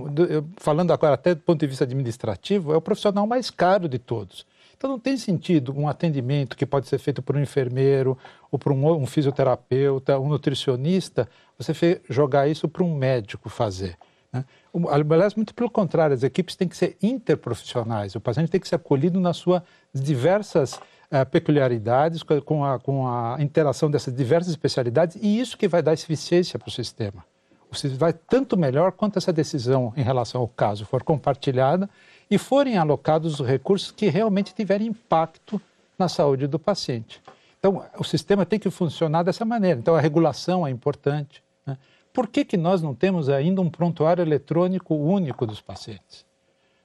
falando 0.55 0.91
agora 0.91 1.15
até 1.15 1.35
do 1.35 1.41
ponto 1.41 1.59
de 1.59 1.67
vista 1.67 1.83
administrativo, 1.83 2.73
é 2.73 2.77
o 2.77 2.81
profissional 2.81 3.27
mais 3.27 3.49
caro 3.49 3.89
de 3.89 3.99
todos. 3.99 4.45
Então 4.75 4.89
não 4.89 4.99
tem 4.99 5.15
sentido 5.17 5.77
um 5.77 5.87
atendimento 5.87 6.57
que 6.57 6.65
pode 6.65 6.87
ser 6.87 6.97
feito 6.97 7.21
por 7.21 7.35
um 7.35 7.41
enfermeiro 7.41 8.17
ou 8.49 8.57
por 8.57 8.71
um, 8.71 8.89
um 8.89 9.05
fisioterapeuta, 9.05 10.17
um 10.17 10.29
nutricionista, 10.29 11.29
você 11.57 12.01
jogar 12.09 12.47
isso 12.47 12.67
para 12.67 12.83
um 12.83 12.95
médico 12.95 13.47
fazer. 13.47 13.97
Né? 14.31 14.45
Aliás, 14.89 15.35
muito 15.35 15.53
pelo 15.53 15.69
contrário, 15.69 16.13
as 16.13 16.23
equipes 16.23 16.55
têm 16.55 16.67
que 16.67 16.77
ser 16.77 16.97
interprofissionais. 17.01 18.15
O 18.15 18.21
paciente 18.21 18.49
tem 18.49 18.59
que 18.59 18.67
ser 18.67 18.75
acolhido 18.75 19.19
nas 19.19 19.37
suas 19.37 19.61
diversas 19.93 20.75
uh, 20.75 21.25
peculiaridades, 21.29 22.23
com 22.23 22.63
a, 22.63 22.79
com 22.79 23.07
a 23.07 23.37
interação 23.39 23.91
dessas 23.91 24.15
diversas 24.15 24.51
especialidades, 24.51 25.17
e 25.21 25.39
isso 25.39 25.57
que 25.57 25.67
vai 25.67 25.81
dar 25.81 25.93
eficiência 25.93 26.57
para 26.57 26.69
o 26.69 26.71
sistema. 26.71 27.25
O 27.69 27.75
sistema 27.75 27.99
vai 27.99 28.13
tanto 28.13 28.57
melhor 28.57 28.91
quanto 28.91 29.17
essa 29.17 29.31
decisão 29.31 29.93
em 29.95 30.03
relação 30.03 30.41
ao 30.41 30.47
caso 30.47 30.85
for 30.85 31.03
compartilhada 31.03 31.89
e 32.29 32.37
forem 32.37 32.77
alocados 32.77 33.39
os 33.39 33.47
recursos 33.47 33.91
que 33.91 34.09
realmente 34.09 34.53
tiverem 34.53 34.87
impacto 34.87 35.61
na 35.99 36.07
saúde 36.07 36.47
do 36.47 36.57
paciente. 36.57 37.21
Então, 37.59 37.83
o 37.97 38.03
sistema 38.03 38.45
tem 38.45 38.57
que 38.57 38.69
funcionar 38.71 39.23
dessa 39.23 39.45
maneira. 39.45 39.79
Então, 39.79 39.95
a 39.95 40.01
regulação 40.01 40.65
é 40.65 40.71
importante. 40.71 41.43
Né? 41.65 41.77
Por 42.13 42.27
que, 42.27 42.43
que 42.43 42.57
nós 42.57 42.81
não 42.81 42.93
temos 42.93 43.29
ainda 43.29 43.61
um 43.61 43.69
prontuário 43.69 44.21
eletrônico 44.21 44.95
único 44.95 45.45
dos 45.45 45.61
pacientes? 45.61 46.25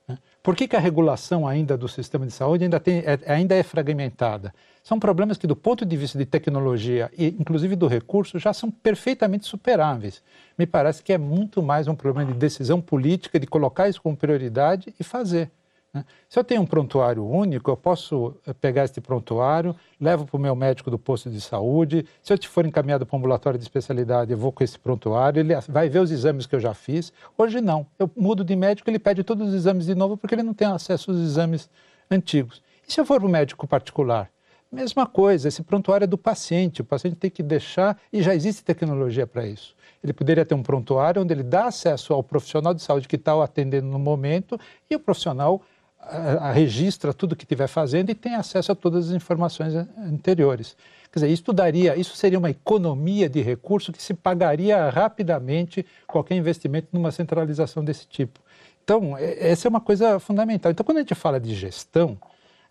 Né? 0.07 0.19
Por 0.43 0.55
que, 0.55 0.69
que 0.69 0.77
a 0.77 0.81
regulação 0.81 1.47
ainda 1.47 1.77
do 1.77 1.89
sistema 1.89 2.25
de 2.27 2.33
saúde 2.33 2.65
ainda, 2.65 2.79
tem, 2.79 2.99
é, 2.99 3.19
ainda 3.27 3.55
é 3.55 3.63
fragmentada? 3.63 4.55
São 4.83 5.01
problemas 5.01 5.37
que, 5.37 5.47
do 5.47 5.57
ponto 5.57 5.85
de 5.85 5.97
vista 5.97 6.17
de 6.17 6.25
tecnologia 6.25 7.11
e, 7.19 7.29
inclusive, 7.39 7.75
do 7.75 7.89
recurso, 7.89 8.39
já 8.39 8.53
são 8.53 8.71
perfeitamente 8.71 9.47
superáveis. 9.47 10.23
Me 10.57 10.67
parece 10.67 11.03
que 11.03 11.13
é 11.13 11.19
muito 11.19 11.61
mais 11.63 11.89
um 11.89 11.95
problema 11.95 12.33
de 12.33 12.39
decisão 12.39 12.81
política, 12.81 13.41
de 13.41 13.47
colocar 13.47 13.89
isso 13.89 14.01
como 14.01 14.17
prioridade 14.17 14.95
e 14.99 15.03
fazer. 15.03 15.51
Né? 15.97 16.05
Se 16.29 16.39
eu 16.39 16.45
tenho 16.45 16.61
um 16.61 16.67
prontuário 16.67 17.27
único, 17.27 17.71
eu 17.71 17.77
posso 17.77 18.37
eh, 18.47 18.53
pegar 18.53 18.85
este 18.85 19.01
prontuário, 19.01 19.75
levo 19.99 20.27
para 20.27 20.37
o 20.37 20.39
meu 20.39 20.55
médico 20.55 20.91
do 20.91 20.99
posto 20.99 21.31
de 21.31 21.41
saúde. 21.41 22.05
Se 22.23 22.35
eu 22.35 22.39
for 22.43 22.67
encaminhado 22.67 23.07
para 23.07 23.17
um 23.17 23.19
ambulatório 23.19 23.59
de 23.59 23.65
especialidade, 23.65 24.31
eu 24.31 24.37
vou 24.37 24.53
com 24.53 24.63
esse 24.63 24.79
prontuário, 24.79 25.41
ele 25.41 25.55
vai 25.67 25.89
ver 25.89 26.01
os 26.01 26.11
exames 26.11 26.45
que 26.45 26.55
eu 26.55 26.61
já 26.61 26.75
fiz. 26.75 27.11
Hoje 27.39 27.63
não. 27.63 27.87
Eu 27.99 28.11
mudo 28.15 28.45
de 28.45 28.55
médico, 28.55 28.91
ele 28.91 28.99
pede 28.99 29.25
todos 29.25 29.49
os 29.49 29.55
exames 29.55 29.87
de 29.87 29.95
novo 29.95 30.19
porque 30.19 30.35
ele 30.35 30.43
não 30.43 30.53
tem 30.53 30.69
acesso 30.69 31.11
aos 31.11 31.19
exames 31.19 31.71
antigos. 32.11 32.63
E 32.87 32.93
se 32.93 33.01
eu 33.01 33.07
for 33.07 33.19
para 33.19 33.27
o 33.27 33.31
médico 33.31 33.67
particular? 33.67 34.31
Mesma 34.71 35.07
coisa, 35.07 35.49
esse 35.49 35.63
prontuário 35.63 36.05
é 36.05 36.07
do 36.07 36.19
paciente, 36.19 36.83
o 36.83 36.85
paciente 36.85 37.17
tem 37.17 37.31
que 37.31 37.43
deixar, 37.43 37.97
e 38.13 38.21
já 38.21 38.35
existe 38.35 38.65
tecnologia 38.65 39.27
para 39.27 39.47
isso. 39.47 39.77
Ele 40.03 40.13
poderia 40.13 40.45
ter 40.45 40.55
um 40.55 40.63
prontuário 40.63 41.23
onde 41.23 41.33
ele 41.33 41.43
dá 41.43 41.67
acesso 41.67 42.13
ao 42.13 42.23
profissional 42.23 42.75
de 42.75 42.83
saúde 42.83 43.09
que 43.09 43.17
está 43.17 43.35
o 43.35 43.43
atendendo 43.43 43.87
no 43.87 43.99
momento 43.99 44.59
e 44.91 44.95
o 44.95 45.01
profissional 45.01 45.63
a, 46.09 46.49
a, 46.49 46.53
registra 46.53 47.13
tudo 47.13 47.37
que 47.37 47.45
estiver 47.45 47.67
fazendo 47.67 48.11
e 48.11 48.15
tem 48.15 48.35
acesso 48.35 48.73
a 48.73 48.75
todas 48.75 49.09
as 49.09 49.15
informações 49.15 49.75
anteriores. 49.99 50.77
Quer 51.13 51.21
dizer, 51.21 51.33
isso 51.33 51.53
daria, 51.53 51.97
isso 51.97 52.17
seria 52.17 52.39
uma 52.39 52.51
economia 52.51 53.29
de 53.29 53.41
recurso 53.41 53.93
que 53.93 54.03
se 54.03 54.15
pagaria 54.15 54.89
rapidamente 54.91 55.85
qualquer 56.07 56.37
investimento 56.37 56.89
numa 56.93 57.11
centralização 57.11 57.85
desse 57.85 58.07
tipo. 58.07 58.41
Então, 58.85 59.17
essa 59.19 59.67
é 59.67 59.69
uma 59.69 59.81
coisa 59.81 60.19
fundamental. 60.21 60.71
Então, 60.71 60.85
quando 60.85 60.99
a 60.99 61.01
gente 61.01 61.15
fala 61.15 61.41
de 61.41 61.55
gestão, 61.55 62.19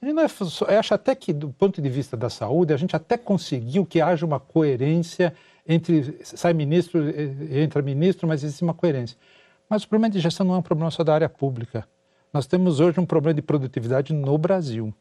é, 0.02 0.74
eu 0.74 0.80
acho 0.80 0.94
até 0.94 1.16
que, 1.16 1.34
do 1.34 1.50
ponto 1.50 1.82
de 1.82 1.90
vista 1.90 2.16
da 2.16 2.30
saúde, 2.30 2.74
a 2.74 2.78
gente 2.78 2.96
até 2.96 3.18
conseguiu 3.18 3.86
que 3.86 4.00
haja 4.00 4.26
uma 4.26 4.40
coerência 4.40 5.34
entre 5.68 6.20
sai 6.24 6.54
ministro, 6.54 7.02
entra 7.52 7.82
ministro, 7.82 8.28
mas 8.28 8.44
existe 8.44 8.64
uma 8.64 8.74
coerência. 8.74 9.18
Mas 9.68 9.84
o 9.84 9.90
problema 9.90 10.12
de 10.12 10.20
gestão 10.20 10.46
não 10.46 10.56
é 10.56 10.58
um 10.60 10.62
problema 10.62 10.92
só 10.92 11.04
da 11.04 11.14
área 11.14 11.28
pública. 11.28 11.88
Nós 12.36 12.46
temos 12.46 12.82
hoje 12.82 13.00
um 13.00 13.06
problema 13.06 13.36
de 13.36 13.42
produtividade 13.42 14.12
no 14.14 14.38
Brasil. 14.38 14.94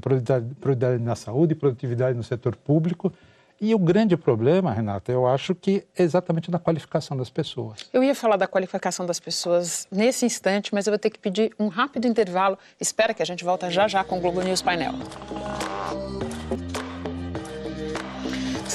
Produtividade, 0.00 0.52
produtividade 0.56 1.00
na 1.00 1.14
saúde, 1.14 1.54
produtividade 1.54 2.16
no 2.16 2.24
setor 2.24 2.56
público 2.56 3.12
e 3.60 3.72
o 3.72 3.78
grande 3.78 4.16
problema, 4.16 4.72
Renata, 4.72 5.12
eu 5.12 5.24
acho 5.24 5.54
que 5.54 5.86
é 5.96 6.02
exatamente 6.02 6.50
na 6.50 6.58
qualificação 6.58 7.16
das 7.16 7.30
pessoas. 7.30 7.88
Eu 7.92 8.02
ia 8.02 8.16
falar 8.16 8.36
da 8.36 8.48
qualificação 8.48 9.06
das 9.06 9.20
pessoas 9.20 9.86
nesse 9.92 10.26
instante, 10.26 10.74
mas 10.74 10.88
eu 10.88 10.90
vou 10.90 10.98
ter 10.98 11.10
que 11.10 11.20
pedir 11.20 11.54
um 11.56 11.68
rápido 11.68 12.08
intervalo. 12.08 12.58
Espera 12.80 13.14
que 13.14 13.22
a 13.22 13.26
gente 13.26 13.44
volta 13.44 13.70
já 13.70 13.86
já 13.86 14.02
com 14.02 14.18
o 14.18 14.20
Globo 14.20 14.42
News 14.42 14.60
Painel. 14.60 14.94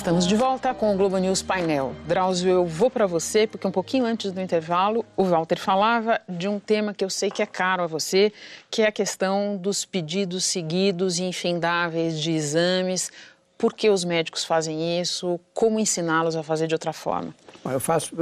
Estamos 0.07 0.25
de 0.25 0.37
volta 0.37 0.73
com 0.73 0.93
o 0.93 0.97
Globo 0.97 1.17
News 1.17 1.41
Painel. 1.41 1.93
Drauzio, 2.07 2.49
eu 2.49 2.65
vou 2.65 2.89
para 2.89 3.05
você, 3.05 3.45
porque 3.45 3.67
um 3.67 3.71
pouquinho 3.71 4.05
antes 4.05 4.31
do 4.31 4.39
intervalo, 4.39 5.03
o 5.17 5.25
Walter 5.25 5.59
falava 5.59 6.21
de 6.29 6.47
um 6.47 6.61
tema 6.61 6.93
que 6.93 7.03
eu 7.03 7.09
sei 7.09 7.29
que 7.29 7.41
é 7.41 7.45
caro 7.45 7.83
a 7.83 7.87
você, 7.87 8.31
que 8.71 8.83
é 8.83 8.87
a 8.87 8.91
questão 8.93 9.57
dos 9.57 9.83
pedidos 9.83 10.45
seguidos 10.45 11.19
e 11.19 11.25
infindáveis 11.25 12.21
de 12.21 12.31
exames 12.31 13.11
por 13.57 13.73
que 13.73 13.89
os 13.89 14.05
médicos 14.05 14.45
fazem 14.45 15.01
isso? 15.01 15.39
Como 15.53 15.79
ensiná-los 15.79 16.35
a 16.35 16.43
fazer 16.43 16.67
de 16.67 16.75
outra 16.75 16.93
forma? 16.93 17.35
Eu 17.65 17.79
faço, 17.79 18.15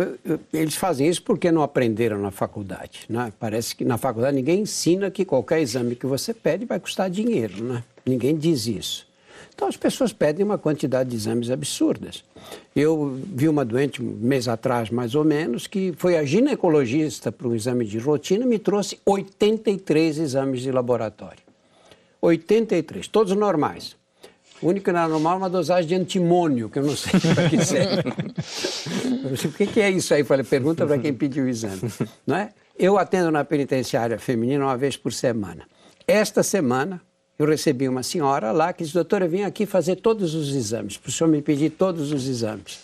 eles 0.53 0.75
fazem 0.75 1.07
isso 1.07 1.21
porque 1.21 1.51
não 1.51 1.61
aprenderam 1.61 2.17
na 2.17 2.31
faculdade. 2.31 3.01
Né? 3.09 3.31
Parece 3.37 3.75
que 3.75 3.83
na 3.83 3.97
faculdade 3.97 4.35
ninguém 4.35 4.61
ensina 4.61 5.11
que 5.11 5.25
qualquer 5.25 5.59
exame 5.59 5.95
que 5.95 6.07
você 6.07 6.33
pede 6.33 6.65
vai 6.65 6.79
custar 6.79 7.09
dinheiro. 7.09 7.63
Né? 7.63 7.83
Ninguém 8.05 8.37
diz 8.37 8.65
isso. 8.65 9.04
Então 9.55 9.69
as 9.69 9.77
pessoas 9.77 10.11
pedem 10.11 10.45
uma 10.45 10.57
quantidade 10.57 11.09
de 11.09 11.15
exames 11.15 11.49
absurdas. 11.49 12.25
Eu 12.75 13.17
vi 13.33 13.47
uma 13.47 13.63
doente 13.63 14.03
um 14.03 14.05
mês 14.05 14.49
atrás, 14.49 14.89
mais 14.89 15.15
ou 15.15 15.23
menos, 15.23 15.65
que 15.65 15.93
foi 15.97 16.17
a 16.17 16.25
ginecologista 16.25 17.31
para 17.31 17.47
um 17.47 17.55
exame 17.55 17.85
de 17.85 17.97
rotina 17.97 18.45
me 18.45 18.59
trouxe 18.59 18.99
83 19.05 20.19
exames 20.19 20.61
de 20.61 20.71
laboratório. 20.71 21.39
83, 22.21 23.07
todos 23.07 23.33
normais. 23.35 23.95
O 24.61 24.67
único 24.67 24.85
que 24.85 24.91
não 24.91 25.07
normal 25.07 25.33
é 25.33 25.37
uma 25.37 25.49
dosagem 25.49 25.87
de 25.87 25.95
antimônio, 25.95 26.69
que 26.69 26.79
eu 26.79 26.83
não 26.83 26.95
sei 26.95 27.19
para 27.19 27.49
que 27.49 27.63
serve. 27.63 28.09
o 29.47 29.67
que 29.67 29.81
é 29.81 29.89
isso 29.89 30.13
aí? 30.13 30.23
Falei, 30.23 30.43
pergunta 30.43 30.85
para 30.85 30.97
quem 30.97 31.13
pediu 31.13 31.45
o 31.45 31.47
exame. 31.47 31.81
Não 32.27 32.35
é? 32.35 32.49
Eu 32.77 32.97
atendo 32.97 33.31
na 33.31 33.45
penitenciária 33.45 34.19
feminina 34.19 34.65
uma 34.65 34.77
vez 34.77 34.97
por 34.97 35.13
semana. 35.13 35.65
Esta 36.07 36.43
semana, 36.43 37.01
eu 37.37 37.45
recebi 37.45 37.87
uma 37.89 38.03
senhora 38.03 38.51
lá 38.51 38.71
que 38.71 38.83
disse, 38.83 38.93
doutora, 38.93 39.25
eu 39.25 39.29
vim 39.29 39.43
aqui 39.43 39.65
fazer 39.65 39.97
todos 39.97 40.33
os 40.33 40.55
exames, 40.55 40.97
para 40.97 41.09
o 41.09 41.11
senhor 41.11 41.29
me 41.29 41.41
pedir 41.41 41.71
todos 41.71 42.11
os 42.11 42.27
exames. 42.27 42.79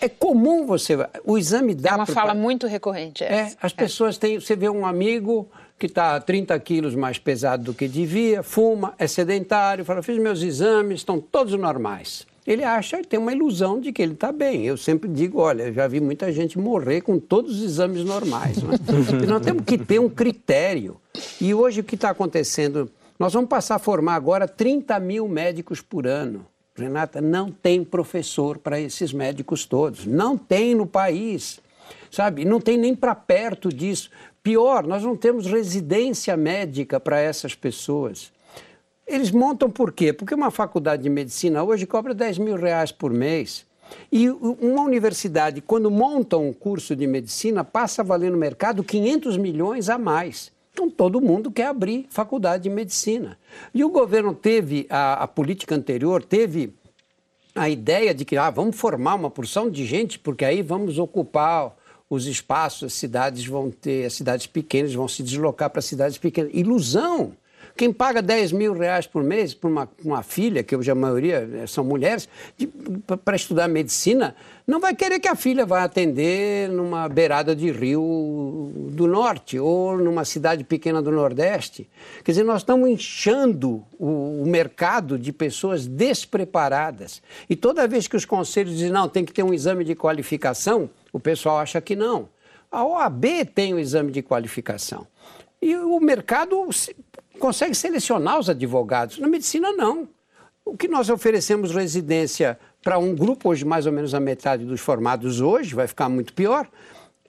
É 0.00 0.08
comum 0.08 0.66
você... 0.66 0.94
O 1.24 1.38
exame 1.38 1.74
dá... 1.74 1.92
É 1.92 1.94
uma 1.94 2.06
fala 2.06 2.34
muito 2.34 2.66
recorrente. 2.66 3.24
É, 3.24 3.34
é 3.34 3.52
as 3.62 3.72
pessoas 3.72 4.18
têm... 4.18 4.38
Você 4.38 4.54
vê 4.54 4.68
um 4.68 4.84
amigo 4.84 5.48
que 5.78 5.86
está 5.86 6.20
30 6.20 6.58
quilos 6.60 6.94
mais 6.94 7.18
pesado 7.18 7.64
do 7.64 7.74
que 7.74 7.86
devia, 7.86 8.42
fuma, 8.42 8.94
é 8.98 9.06
sedentário, 9.06 9.84
fala, 9.84 10.02
fiz 10.02 10.18
meus 10.18 10.42
exames, 10.42 11.00
estão 11.00 11.20
todos 11.20 11.54
normais. 11.54 12.26
Ele 12.46 12.62
acha, 12.62 13.02
tem 13.02 13.18
uma 13.18 13.32
ilusão 13.32 13.80
de 13.80 13.92
que 13.92 14.00
ele 14.00 14.12
está 14.12 14.30
bem. 14.30 14.64
Eu 14.64 14.76
sempre 14.76 15.10
digo, 15.10 15.40
olha, 15.40 15.64
eu 15.64 15.74
já 15.74 15.88
vi 15.88 16.00
muita 16.00 16.30
gente 16.32 16.56
morrer 16.58 17.00
com 17.00 17.18
todos 17.18 17.56
os 17.56 17.62
exames 17.62 18.04
normais. 18.04 18.62
Né? 18.62 18.78
e 19.22 19.26
nós 19.26 19.42
temos 19.44 19.64
que 19.64 19.76
ter 19.76 19.98
um 19.98 20.08
critério. 20.08 20.96
E 21.40 21.52
hoje 21.52 21.80
o 21.80 21.84
que 21.84 21.96
está 21.96 22.10
acontecendo? 22.10 22.88
Nós 23.18 23.32
vamos 23.32 23.48
passar 23.48 23.76
a 23.76 23.78
formar 23.78 24.14
agora 24.14 24.46
30 24.46 24.98
mil 25.00 25.26
médicos 25.26 25.80
por 25.80 26.06
ano. 26.06 26.46
Renata, 26.74 27.20
não 27.20 27.50
tem 27.50 27.82
professor 27.82 28.58
para 28.58 28.78
esses 28.78 29.12
médicos 29.12 29.64
todos. 29.64 30.04
Não 30.04 30.36
tem 30.36 30.74
no 30.74 30.86
país. 30.86 31.58
Sabe? 32.10 32.44
Não 32.44 32.60
tem 32.60 32.76
nem 32.76 32.94
para 32.94 33.14
perto 33.14 33.70
disso. 33.70 34.10
Pior, 34.42 34.86
nós 34.86 35.02
não 35.02 35.16
temos 35.16 35.46
residência 35.46 36.36
médica 36.36 37.00
para 37.00 37.18
essas 37.18 37.54
pessoas. 37.54 38.30
Eles 39.06 39.30
montam 39.30 39.70
por 39.70 39.92
quê? 39.92 40.12
Porque 40.12 40.34
uma 40.34 40.50
faculdade 40.50 41.02
de 41.04 41.08
medicina 41.08 41.62
hoje 41.62 41.86
cobra 41.86 42.12
10 42.12 42.38
mil 42.38 42.56
reais 42.56 42.92
por 42.92 43.12
mês. 43.12 43.64
E 44.10 44.28
uma 44.28 44.82
universidade, 44.82 45.60
quando 45.60 45.90
monta 45.90 46.36
um 46.36 46.52
curso 46.52 46.94
de 46.94 47.06
medicina, 47.06 47.64
passa 47.64 48.02
a 48.02 48.04
valer 48.04 48.30
no 48.30 48.36
mercado 48.36 48.82
500 48.82 49.36
milhões 49.36 49.88
a 49.88 49.96
mais. 49.96 50.52
Então 50.76 50.90
todo 50.90 51.22
mundo 51.22 51.50
quer 51.50 51.68
abrir 51.68 52.04
faculdade 52.10 52.64
de 52.64 52.68
medicina. 52.68 53.38
E 53.72 53.82
o 53.82 53.88
governo 53.88 54.34
teve, 54.34 54.86
a, 54.90 55.22
a 55.22 55.26
política 55.26 55.74
anterior 55.74 56.22
teve 56.22 56.74
a 57.54 57.66
ideia 57.66 58.12
de 58.12 58.26
que 58.26 58.36
ah, 58.36 58.50
vamos 58.50 58.76
formar 58.76 59.14
uma 59.14 59.30
porção 59.30 59.70
de 59.70 59.86
gente, 59.86 60.18
porque 60.18 60.44
aí 60.44 60.60
vamos 60.60 60.98
ocupar 60.98 61.74
os 62.10 62.26
espaços, 62.26 62.88
as 62.88 62.92
cidades 62.92 63.46
vão 63.46 63.70
ter, 63.70 64.04
as 64.04 64.12
cidades 64.12 64.46
pequenas 64.46 64.92
vão 64.92 65.08
se 65.08 65.22
deslocar 65.22 65.70
para 65.70 65.80
cidades 65.80 66.18
pequenas. 66.18 66.50
Ilusão! 66.52 67.32
Quem 67.76 67.92
paga 67.92 68.22
10 68.22 68.52
mil 68.52 68.72
reais 68.72 69.06
por 69.06 69.22
mês 69.22 69.52
para 69.52 69.68
uma, 69.68 69.88
uma 70.02 70.22
filha, 70.22 70.62
que 70.62 70.74
hoje 70.74 70.90
a 70.90 70.94
maioria 70.94 71.48
eh, 71.52 71.66
são 71.66 71.84
mulheres, 71.84 72.26
para 73.22 73.36
estudar 73.36 73.68
medicina, 73.68 74.34
não 74.66 74.80
vai 74.80 74.94
querer 74.94 75.20
que 75.20 75.28
a 75.28 75.36
filha 75.36 75.66
vá 75.66 75.84
atender 75.84 76.70
numa 76.70 77.06
beirada 77.06 77.54
de 77.54 77.70
rio 77.70 78.72
do 78.92 79.06
norte 79.06 79.58
ou 79.58 79.98
numa 79.98 80.24
cidade 80.24 80.64
pequena 80.64 81.02
do 81.02 81.12
nordeste. 81.12 81.86
Quer 82.24 82.32
dizer, 82.32 82.44
nós 82.44 82.62
estamos 82.62 82.88
inchando 82.88 83.84
o, 83.98 84.42
o 84.42 84.46
mercado 84.46 85.18
de 85.18 85.30
pessoas 85.30 85.86
despreparadas. 85.86 87.22
E 87.48 87.54
toda 87.54 87.86
vez 87.86 88.08
que 88.08 88.16
os 88.16 88.24
conselhos 88.24 88.72
dizem, 88.72 88.90
não, 88.90 89.06
tem 89.06 89.22
que 89.22 89.34
ter 89.34 89.42
um 89.42 89.52
exame 89.52 89.84
de 89.84 89.94
qualificação, 89.94 90.88
o 91.12 91.20
pessoal 91.20 91.58
acha 91.58 91.80
que 91.80 91.94
não. 91.94 92.28
A 92.72 92.84
OAB 92.84 93.24
tem 93.54 93.74
o 93.74 93.78
exame 93.78 94.10
de 94.10 94.22
qualificação. 94.22 95.06
E 95.60 95.76
o 95.76 95.98
mercado 96.00 96.68
consegue 97.36 97.74
selecionar 97.74 98.38
os 98.38 98.50
advogados. 98.50 99.18
Na 99.18 99.28
medicina, 99.28 99.72
não. 99.72 100.08
O 100.64 100.76
que 100.76 100.88
nós 100.88 101.08
oferecemos 101.08 101.72
residência 101.72 102.58
para 102.82 102.98
um 102.98 103.14
grupo, 103.14 103.50
hoje 103.50 103.64
mais 103.64 103.86
ou 103.86 103.92
menos 103.92 104.14
a 104.14 104.20
metade 104.20 104.64
dos 104.64 104.80
formados 104.80 105.40
hoje, 105.40 105.74
vai 105.74 105.86
ficar 105.86 106.08
muito 106.08 106.32
pior. 106.32 106.66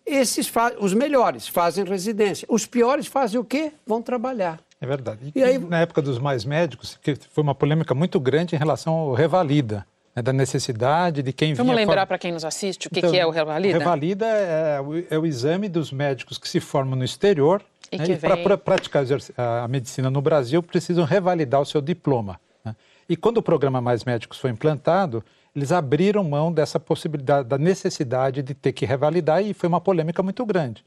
Esses 0.05 0.51
os 0.79 0.93
melhores 0.93 1.47
fazem 1.47 1.83
residência. 1.83 2.47
Os 2.49 2.65
piores 2.65 3.07
fazem 3.07 3.39
o 3.39 3.43
quê? 3.43 3.71
Vão 3.85 4.01
trabalhar. 4.01 4.59
É 4.79 4.85
verdade. 4.85 5.31
E, 5.35 5.39
e 5.39 5.43
aí... 5.43 5.57
na 5.57 5.79
época 5.79 6.01
dos 6.01 6.19
mais 6.19 6.45
médicos, 6.45 6.97
que 7.01 7.15
foi 7.15 7.43
uma 7.43 7.55
polêmica 7.55 7.93
muito 7.93 8.19
grande 8.19 8.55
em 8.55 8.59
relação 8.59 8.93
ao 8.93 9.13
revalida, 9.13 9.85
né, 10.15 10.21
da 10.21 10.33
necessidade 10.33 11.21
de 11.21 11.33
quem 11.33 11.53
Vamos 11.53 11.75
lembrar 11.75 12.07
para 12.07 12.17
quem 12.17 12.31
nos 12.31 12.45
assiste 12.45 12.87
o 12.87 12.89
que, 12.89 12.99
então, 12.99 13.11
que 13.11 13.17
é 13.17 13.25
o 13.25 13.29
revalida? 13.29 13.77
O 13.77 13.79
revalida 13.79 14.25
é 14.25 14.81
o, 14.81 15.03
é 15.11 15.19
o 15.19 15.25
exame 15.25 15.69
dos 15.69 15.91
médicos 15.91 16.37
que 16.37 16.47
se 16.47 16.59
formam 16.59 16.97
no 16.97 17.03
exterior 17.03 17.63
e, 17.91 17.97
né? 17.97 18.43
para 18.43 18.57
praticar 18.57 19.03
a 19.37 19.67
medicina 19.67 20.09
no 20.09 20.21
Brasil, 20.21 20.61
precisam 20.61 21.05
revalidar 21.05 21.61
o 21.61 21.65
seu 21.65 21.81
diploma. 21.81 22.39
Né? 22.63 22.75
E 23.07 23.15
quando 23.15 23.37
o 23.37 23.41
programa 23.41 23.81
Mais 23.81 24.03
Médicos 24.03 24.37
foi 24.37 24.49
implantado, 24.49 25.23
eles 25.55 25.71
abriram 25.71 26.23
mão 26.23 26.51
dessa 26.51 26.79
possibilidade, 26.79 27.47
da 27.47 27.57
necessidade 27.57 28.43
de 28.43 28.53
ter 28.53 28.73
que 28.73 28.85
revalidar, 28.85 29.43
e 29.43 29.53
foi 29.53 29.67
uma 29.67 29.81
polêmica 29.81 30.21
muito 30.21 30.45
grande. 30.45 30.83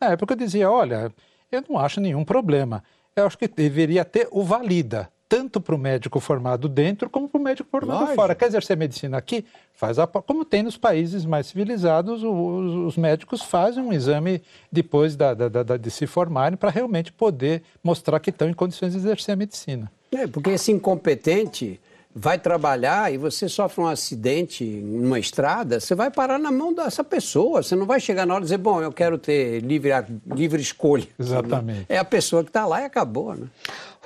Na 0.00 0.08
época 0.08 0.34
eu 0.34 0.38
dizia: 0.38 0.70
olha, 0.70 1.12
eu 1.50 1.64
não 1.68 1.78
acho 1.78 2.00
nenhum 2.00 2.24
problema. 2.24 2.82
Eu 3.14 3.26
acho 3.26 3.38
que 3.38 3.48
deveria 3.48 4.04
ter 4.04 4.28
o 4.30 4.42
valida 4.44 5.10
tanto 5.28 5.60
para 5.60 5.74
o 5.74 5.78
médico 5.78 6.18
formado 6.20 6.68
dentro 6.68 7.10
como 7.10 7.28
para 7.28 7.38
o 7.38 7.42
médico 7.42 7.68
formado 7.70 8.00
Lógico. 8.00 8.16
fora. 8.16 8.34
Quer 8.34 8.46
exercer 8.46 8.76
medicina 8.76 9.18
aqui? 9.18 9.44
Faz 9.74 9.98
a, 9.98 10.06
como 10.06 10.44
tem 10.44 10.62
nos 10.62 10.76
países 10.76 11.24
mais 11.24 11.46
civilizados, 11.46 12.22
os, 12.22 12.74
os 12.86 12.96
médicos 12.96 13.42
fazem 13.42 13.82
um 13.82 13.92
exame 13.92 14.42
depois 14.72 15.14
da, 15.14 15.34
da, 15.34 15.48
da, 15.48 15.76
de 15.76 15.90
se 15.90 16.06
formarem 16.06 16.56
para 16.56 16.70
realmente 16.70 17.12
poder 17.12 17.62
mostrar 17.84 18.18
que 18.20 18.30
estão 18.30 18.48
em 18.48 18.54
condições 18.54 18.92
de 18.92 18.98
exercer 18.98 19.34
a 19.34 19.36
medicina. 19.36 19.92
É, 20.10 20.26
porque 20.26 20.50
esse 20.50 20.72
incompetente 20.72 21.78
vai 22.14 22.38
trabalhar 22.38 23.12
e 23.12 23.16
você 23.16 23.48
sofre 23.48 23.80
um 23.80 23.86
acidente 23.86 24.64
numa 24.64 25.18
estrada, 25.18 25.78
você 25.78 25.94
vai 25.94 26.10
parar 26.10 26.38
na 26.38 26.50
mão 26.50 26.74
dessa 26.74 27.04
pessoa. 27.04 27.62
Você 27.62 27.76
não 27.76 27.86
vai 27.86 28.00
chegar 28.00 28.26
na 28.26 28.34
hora 28.34 28.42
e 28.42 28.46
dizer, 28.46 28.58
bom, 28.58 28.82
eu 28.82 28.92
quero 28.92 29.18
ter 29.18 29.60
livre, 29.60 29.90
livre 30.34 30.60
escolha. 30.60 31.06
Exatamente. 31.18 31.86
É 31.88 31.98
a 31.98 32.04
pessoa 32.04 32.42
que 32.42 32.50
está 32.50 32.66
lá 32.66 32.80
e 32.80 32.84
acabou, 32.84 33.34
né? 33.34 33.46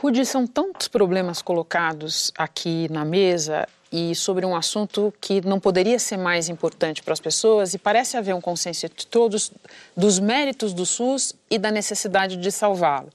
Rudi, 0.02 0.26
são 0.26 0.48
tantos 0.48 0.88
problemas 0.88 1.40
colocados 1.40 2.32
aqui 2.36 2.88
na 2.90 3.04
mesa 3.04 3.68
e 3.92 4.16
sobre 4.16 4.44
um 4.44 4.56
assunto 4.56 5.14
que 5.20 5.40
não 5.42 5.60
poderia 5.60 5.96
ser 5.96 6.16
mais 6.16 6.48
importante 6.48 7.00
para 7.04 7.12
as 7.12 7.20
pessoas 7.20 7.72
e 7.72 7.78
parece 7.78 8.16
haver 8.16 8.34
um 8.34 8.40
consenso 8.40 8.88
de 8.88 9.06
todos 9.06 9.52
dos 9.96 10.18
méritos 10.18 10.74
do 10.74 10.84
SUS 10.84 11.36
e 11.48 11.56
da 11.56 11.70
necessidade 11.70 12.36
de 12.36 12.50
salvá-lo. 12.50 13.10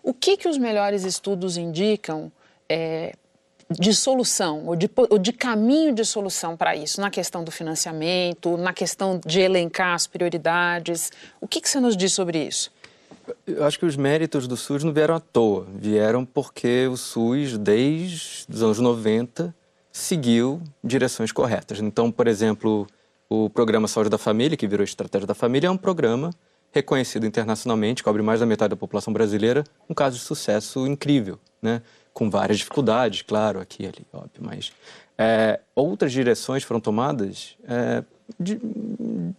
O 0.00 0.14
que, 0.14 0.36
que 0.36 0.48
os 0.48 0.56
melhores 0.56 1.02
estudos 1.02 1.56
indicam 1.56 2.30
é, 2.68 3.16
de 3.68 3.92
solução 3.92 4.64
ou 4.64 4.76
de, 4.76 4.88
ou 5.10 5.18
de 5.18 5.32
caminho 5.32 5.92
de 5.92 6.04
solução 6.04 6.56
para 6.56 6.76
isso, 6.76 7.00
na 7.00 7.10
questão 7.10 7.42
do 7.42 7.50
financiamento, 7.50 8.56
na 8.56 8.72
questão 8.72 9.20
de 9.26 9.40
elencar 9.40 9.92
as 9.92 10.06
prioridades? 10.06 11.10
O 11.40 11.48
que, 11.48 11.60
que 11.60 11.68
você 11.68 11.80
nos 11.80 11.96
diz 11.96 12.12
sobre 12.12 12.46
isso? 12.46 12.70
Eu 13.46 13.64
acho 13.64 13.78
que 13.78 13.86
os 13.86 13.96
méritos 13.96 14.46
do 14.46 14.56
SUS 14.56 14.84
não 14.84 14.92
vieram 14.92 15.14
à 15.14 15.20
toa. 15.20 15.66
Vieram 15.74 16.24
porque 16.24 16.86
o 16.86 16.96
SUS, 16.96 17.56
desde 17.58 18.46
os 18.48 18.62
anos 18.62 18.78
90, 18.78 19.54
seguiu 19.92 20.62
direções 20.82 21.32
corretas. 21.32 21.80
Então, 21.80 22.10
por 22.10 22.26
exemplo, 22.26 22.86
o 23.28 23.50
Programa 23.50 23.88
Saúde 23.88 24.10
da 24.10 24.18
Família, 24.18 24.56
que 24.56 24.66
virou 24.66 24.84
Estratégia 24.84 25.26
da 25.26 25.34
Família, 25.34 25.68
é 25.68 25.70
um 25.70 25.76
programa 25.76 26.30
reconhecido 26.70 27.26
internacionalmente, 27.26 28.02
cobre 28.02 28.22
mais 28.22 28.40
da 28.40 28.46
metade 28.46 28.70
da 28.70 28.76
população 28.76 29.12
brasileira, 29.12 29.64
um 29.88 29.94
caso 29.94 30.16
de 30.16 30.22
sucesso 30.22 30.86
incrível, 30.86 31.38
né? 31.62 31.82
com 32.12 32.28
várias 32.28 32.58
dificuldades, 32.58 33.22
claro, 33.22 33.60
aqui 33.60 33.84
e 33.84 33.86
ali, 33.86 34.06
óbvio, 34.12 34.40
mas 34.40 34.72
é, 35.16 35.60
outras 35.74 36.12
direções 36.12 36.62
foram 36.64 36.80
tomadas 36.80 37.56
é, 37.66 38.02
de, 38.38 38.60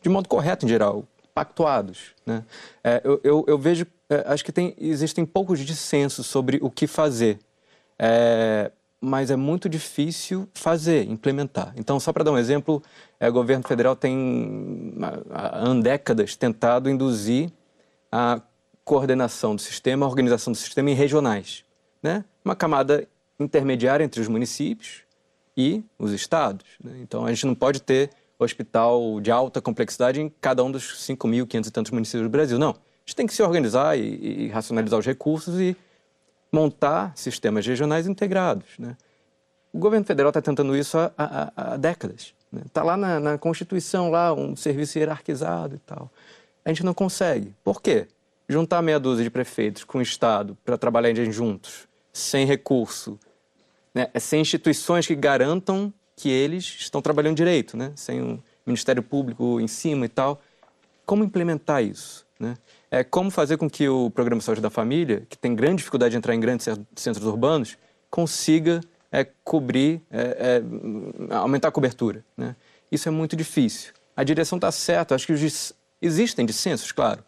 de 0.01 0.09
modo 0.09 0.27
correto 0.29 0.65
em 0.65 0.69
geral 0.69 1.05
pactuados. 1.33 2.15
Né? 2.25 2.43
É, 2.83 3.01
eu, 3.03 3.19
eu, 3.23 3.45
eu, 3.47 3.57
vejo, 3.57 3.85
é, 4.09 4.23
acho 4.27 4.43
que 4.43 4.51
tem, 4.51 4.75
existem 4.77 5.25
poucos 5.25 5.59
dissensos 5.59 6.25
sobre 6.25 6.59
o 6.61 6.69
que 6.69 6.87
fazer, 6.87 7.39
é, 7.97 8.71
mas 9.01 9.31
é 9.31 9.35
muito 9.35 9.69
difícil 9.69 10.47
fazer, 10.53 11.09
implementar. 11.09 11.73
Então, 11.77 11.99
só 11.99 12.11
para 12.11 12.23
dar 12.23 12.31
um 12.31 12.37
exemplo, 12.37 12.83
é, 13.19 13.29
o 13.29 13.33
governo 13.33 13.65
federal 13.67 13.95
tem 13.95 14.95
há, 15.31 15.73
décadas 15.81 16.35
tentado 16.35 16.89
induzir 16.89 17.51
a 18.11 18.41
coordenação 18.83 19.55
do 19.55 19.61
sistema, 19.61 20.05
a 20.05 20.09
organização 20.09 20.51
do 20.51 20.57
sistema 20.57 20.89
em 20.89 20.95
regionais, 20.95 21.63
né? 22.01 22.25
uma 22.43 22.55
camada 22.55 23.07
intermediária 23.39 24.03
entre 24.03 24.19
os 24.19 24.27
municípios 24.27 25.03
e 25.55 25.83
os 25.97 26.11
estados. 26.11 26.65
Né? 26.83 26.99
Então, 27.01 27.25
a 27.25 27.29
gente 27.29 27.45
não 27.45 27.55
pode 27.55 27.81
ter 27.81 28.09
hospital 28.43 29.19
de 29.19 29.29
alta 29.29 29.61
complexidade 29.61 30.21
em 30.21 30.29
cada 30.41 30.63
um 30.63 30.71
dos 30.71 31.05
5.500 31.05 31.67
e 31.67 31.71
tantos 31.71 31.91
municípios 31.91 32.23
do 32.23 32.29
Brasil. 32.29 32.57
Não. 32.57 32.71
A 32.71 32.75
gente 33.05 33.15
tem 33.15 33.27
que 33.27 33.33
se 33.33 33.43
organizar 33.43 33.97
e, 33.97 34.45
e 34.45 34.47
racionalizar 34.47 34.99
os 34.99 35.05
recursos 35.05 35.59
e 35.59 35.75
montar 36.51 37.11
sistemas 37.15 37.65
regionais 37.65 38.07
integrados. 38.07 38.77
Né? 38.77 38.95
O 39.73 39.79
governo 39.79 40.05
federal 40.05 40.29
está 40.29 40.41
tentando 40.41 40.75
isso 40.75 40.97
há, 40.97 41.11
há, 41.17 41.51
há 41.55 41.77
décadas. 41.77 42.33
Está 42.51 42.57
né? 42.57 42.63
Tá 42.73 42.83
lá 42.83 42.97
na, 42.97 43.19
na, 43.19 43.37
Constituição, 43.37 44.09
lá, 44.09 44.33
um 44.33 44.55
serviço 44.55 44.97
hierarquizado 44.97 45.75
e 45.75 45.79
tal. 45.79 46.11
A 46.63 46.69
gente 46.69 46.83
não 46.83 46.93
consegue. 46.93 47.53
Por 47.63 47.81
quê? 47.81 48.07
Juntar 48.47 48.81
meia 48.81 48.99
dúzia 48.99 49.23
de 49.23 49.29
prefeitos 49.29 49.83
com 49.83 49.99
o 49.99 50.01
Estado 50.01 50.57
para 50.65 50.77
trabalhar 50.77 51.13
juntos, 51.31 51.87
sem 52.11 52.45
recurso, 52.47 53.19
né? 53.93 54.09
sem 54.19 54.41
instituições 54.41 55.05
que 55.05 55.15
garantam 55.15 55.93
que 56.19 56.29
eles 56.29 56.75
estão 56.79 57.01
trabalhando 57.01 57.37
direito, 57.37 57.77
né? 57.77 57.93
sem 57.95 58.21
um 58.21 58.39
Ministério 58.65 59.01
Público 59.01 59.57
em 59.61 59.67
cima 59.69 60.05
e 60.05 60.09
tal. 60.09 60.41
Como 61.05 61.23
implementar 61.23 61.81
isso? 61.81 62.27
Né? 62.37 62.57
É, 62.91 63.05
como 63.05 63.31
fazer 63.31 63.55
com 63.55 63.69
que 63.69 63.87
o 63.87 64.09
Programa 64.09 64.41
Saúde 64.41 64.59
da 64.59 64.69
Família, 64.69 65.25
que 65.29 65.37
tem 65.37 65.55
grande 65.55 65.77
dificuldade 65.77 66.11
de 66.11 66.17
entrar 66.17 66.35
em 66.35 66.39
grandes 66.41 66.67
centros 66.93 67.25
urbanos, 67.25 67.77
consiga 68.09 68.81
é, 69.09 69.25
cobrir, 69.45 70.01
é, 70.11 70.61
é, 71.31 71.35
aumentar 71.35 71.69
a 71.69 71.71
cobertura. 71.71 72.21
Né? 72.35 72.53
Isso 72.91 73.07
é 73.07 73.11
muito 73.11 73.37
difícil. 73.37 73.93
A 74.13 74.21
direção 74.21 74.57
está 74.57 74.73
certa, 74.73 75.15
acho 75.15 75.25
que 75.25 75.31
os, 75.31 75.73
existem 76.01 76.45
dissensos, 76.45 76.91
claro, 76.91 77.23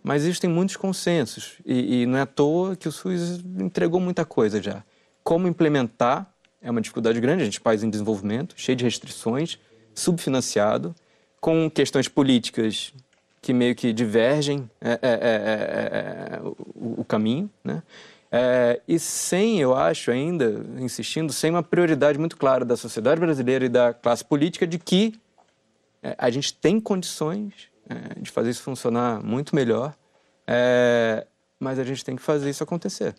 mas 0.00 0.22
existem 0.22 0.48
muitos 0.48 0.76
consensos 0.76 1.56
e, 1.66 2.02
e 2.02 2.06
não 2.06 2.18
é 2.18 2.20
à 2.20 2.26
toa 2.26 2.76
que 2.76 2.86
o 2.86 2.92
SUS 2.92 3.40
entregou 3.58 4.00
muita 4.00 4.24
coisa 4.24 4.62
já. 4.62 4.84
Como 5.24 5.48
implementar 5.48 6.32
é 6.68 6.70
uma 6.70 6.82
dificuldade 6.82 7.18
grande, 7.18 7.42
a 7.42 7.44
gente 7.46 7.56
é 7.56 7.60
um 7.60 7.62
país 7.62 7.82
em 7.82 7.88
desenvolvimento, 7.88 8.54
cheio 8.58 8.76
de 8.76 8.84
restrições, 8.84 9.58
subfinanciado, 9.94 10.94
com 11.40 11.70
questões 11.70 12.08
políticas 12.08 12.92
que 13.40 13.54
meio 13.54 13.74
que 13.74 13.90
divergem 13.90 14.70
é, 14.78 14.90
é, 14.90 14.98
é, 15.02 16.36
é 16.36 16.40
o, 16.42 17.00
o, 17.00 17.04
caminho, 17.04 17.48
né? 17.64 17.82
É, 18.30 18.82
e 18.86 18.98
sem, 18.98 19.58
eu 19.58 19.74
acho 19.74 20.10
ainda, 20.10 20.62
insistindo, 20.78 21.32
sem 21.32 21.50
uma 21.50 21.62
prioridade 21.62 22.18
muito 22.18 22.36
clara 22.36 22.66
da 22.66 22.76
sociedade 22.76 23.18
brasileira 23.18 23.64
e 23.64 23.68
da 23.70 23.94
classe 23.94 24.22
política 24.22 24.66
de 24.66 24.78
que 24.78 25.18
é, 26.02 26.14
a 26.18 26.28
gente 26.28 26.52
tem 26.52 26.78
condições 26.78 27.54
de 28.20 28.30
fazer 28.30 28.50
isso 28.50 28.62
funcionar 28.62 29.22
muito 29.24 29.56
melhor, 29.56 29.94
mas 31.58 31.78
a 31.78 31.84
gente 31.84 32.04
tem 32.04 32.14
que 32.14 32.20
fazer 32.20 32.50
isso 32.50 32.62
acontecer. 32.62 33.14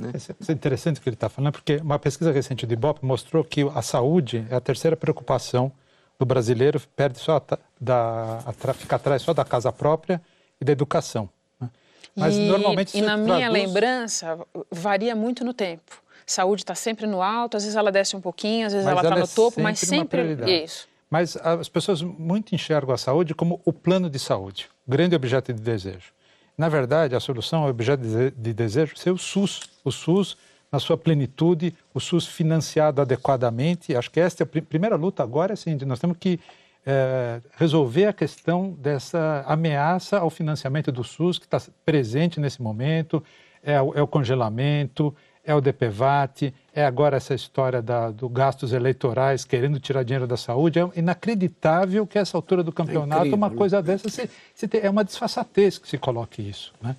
Né? 0.00 0.12
Isso 0.14 0.32
é 0.50 0.52
interessante 0.52 0.98
o 0.98 1.02
que 1.02 1.08
ele 1.08 1.14
está 1.14 1.28
falando, 1.28 1.52
porque 1.52 1.76
uma 1.76 1.98
pesquisa 1.98 2.32
recente 2.32 2.66
do 2.66 2.72
Ibope 2.72 3.04
mostrou 3.04 3.44
que 3.44 3.62
a 3.74 3.82
saúde 3.82 4.46
é 4.50 4.56
a 4.56 4.60
terceira 4.60 4.96
preocupação 4.96 5.72
do 6.18 6.26
brasileiro, 6.26 6.80
perde 6.94 7.18
só 7.18 7.42
da, 7.80 8.42
a, 8.44 8.72
fica 8.74 8.96
atrás 8.96 9.22
só 9.22 9.32
da 9.32 9.44
casa 9.44 9.72
própria 9.72 10.20
e 10.60 10.64
da 10.64 10.72
educação. 10.72 11.28
Né? 11.58 11.70
Mas 12.14 12.36
e, 12.36 12.40
normalmente 12.40 12.98
e 12.98 13.00
na 13.00 13.16
minha 13.16 13.48
traduz... 13.48 13.52
lembrança 13.52 14.38
varia 14.70 15.16
muito 15.16 15.44
no 15.44 15.54
tempo. 15.54 16.02
saúde 16.26 16.62
está 16.62 16.74
sempre 16.74 17.06
no 17.06 17.22
alto, 17.22 17.56
às 17.56 17.62
vezes 17.62 17.76
ela 17.76 17.90
desce 17.90 18.14
um 18.16 18.20
pouquinho, 18.20 18.66
às 18.66 18.72
vezes 18.72 18.84
mas 18.84 18.92
ela 18.92 19.02
está 19.02 19.16
no 19.16 19.24
é 19.24 19.26
topo, 19.26 19.56
sempre 19.56 19.62
mas 19.62 19.78
sempre 19.78 20.62
isso. 20.62 20.88
Mas 21.08 21.36
as 21.38 21.68
pessoas 21.68 22.02
muito 22.02 22.54
enxergam 22.54 22.94
a 22.94 22.98
saúde 22.98 23.34
como 23.34 23.60
o 23.64 23.72
plano 23.72 24.08
de 24.08 24.18
saúde, 24.18 24.68
o 24.86 24.90
grande 24.90 25.16
objeto 25.16 25.52
de 25.52 25.60
desejo. 25.60 26.12
Na 26.60 26.68
verdade, 26.68 27.16
a 27.16 27.20
solução, 27.20 27.64
o 27.64 27.70
objeto 27.70 28.02
de 28.36 28.52
desejo, 28.52 28.94
ser 28.94 29.10
o 29.10 29.16
SUS. 29.16 29.62
O 29.82 29.90
SUS 29.90 30.36
na 30.70 30.78
sua 30.78 30.94
plenitude, 30.94 31.74
o 31.94 31.98
SUS 31.98 32.26
financiado 32.26 33.00
adequadamente. 33.00 33.96
Acho 33.96 34.10
que 34.10 34.20
esta 34.20 34.42
é 34.42 34.44
a 34.44 34.62
primeira 34.62 34.94
luta 34.94 35.22
agora, 35.22 35.52
é 35.52 35.54
assim, 35.54 35.74
nós 35.86 35.98
temos 35.98 36.18
que 36.20 36.38
é, 36.84 37.40
resolver 37.56 38.04
a 38.04 38.12
questão 38.12 38.72
dessa 38.72 39.42
ameaça 39.46 40.18
ao 40.18 40.28
financiamento 40.28 40.92
do 40.92 41.02
SUS 41.02 41.38
que 41.38 41.46
está 41.46 41.62
presente 41.82 42.38
nesse 42.38 42.60
momento, 42.60 43.24
é 43.64 43.76
é 43.76 44.02
o 44.02 44.06
congelamento, 44.06 45.16
é 45.50 45.54
o 45.54 45.60
DPVAT, 45.60 46.54
é 46.72 46.84
agora 46.84 47.16
essa 47.16 47.34
história 47.34 47.82
da, 47.82 48.10
do 48.10 48.28
gastos 48.28 48.72
eleitorais 48.72 49.44
querendo 49.44 49.80
tirar 49.80 50.04
dinheiro 50.04 50.26
da 50.26 50.36
saúde. 50.36 50.78
É 50.78 50.88
inacreditável 50.96 52.06
que 52.06 52.18
essa 52.18 52.36
altura 52.36 52.62
do 52.62 52.72
campeonato, 52.72 53.26
é 53.26 53.34
uma 53.34 53.50
né? 53.50 53.56
coisa 53.56 53.82
dessa, 53.82 54.08
se, 54.08 54.30
se 54.54 54.68
tem, 54.68 54.80
é 54.82 54.88
uma 54.88 55.02
desfaçatez 55.02 55.76
que 55.76 55.88
se 55.88 55.98
coloque 55.98 56.40
isso. 56.40 56.72
Né? 56.80 56.94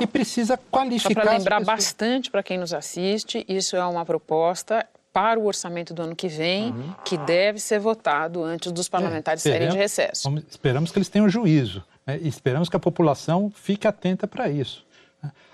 E 0.00 0.06
precisa 0.06 0.56
qualificar. 0.70 1.14
Só 1.14 1.20
para 1.20 1.38
lembrar 1.38 1.64
bastante 1.64 2.30
para 2.30 2.42
quem 2.42 2.58
nos 2.58 2.72
assiste, 2.72 3.44
isso 3.48 3.76
é 3.76 3.84
uma 3.84 4.04
proposta 4.04 4.86
para 5.12 5.40
o 5.40 5.46
orçamento 5.46 5.92
do 5.92 6.02
ano 6.02 6.14
que 6.14 6.28
vem, 6.28 6.70
uhum. 6.70 6.94
que 7.04 7.16
deve 7.18 7.58
ser 7.58 7.80
votado 7.80 8.44
antes 8.44 8.70
dos 8.70 8.88
parlamentares 8.88 9.44
é, 9.46 9.50
saírem 9.50 9.70
de 9.70 9.76
recesso. 9.76 10.28
Esperamos 10.48 10.92
que 10.92 10.98
eles 10.98 11.08
tenham 11.08 11.28
juízo 11.28 11.82
né? 12.06 12.20
e 12.22 12.28
esperamos 12.28 12.68
que 12.68 12.76
a 12.76 12.80
população 12.80 13.50
fique 13.50 13.88
atenta 13.88 14.28
para 14.28 14.48
isso. 14.48 14.85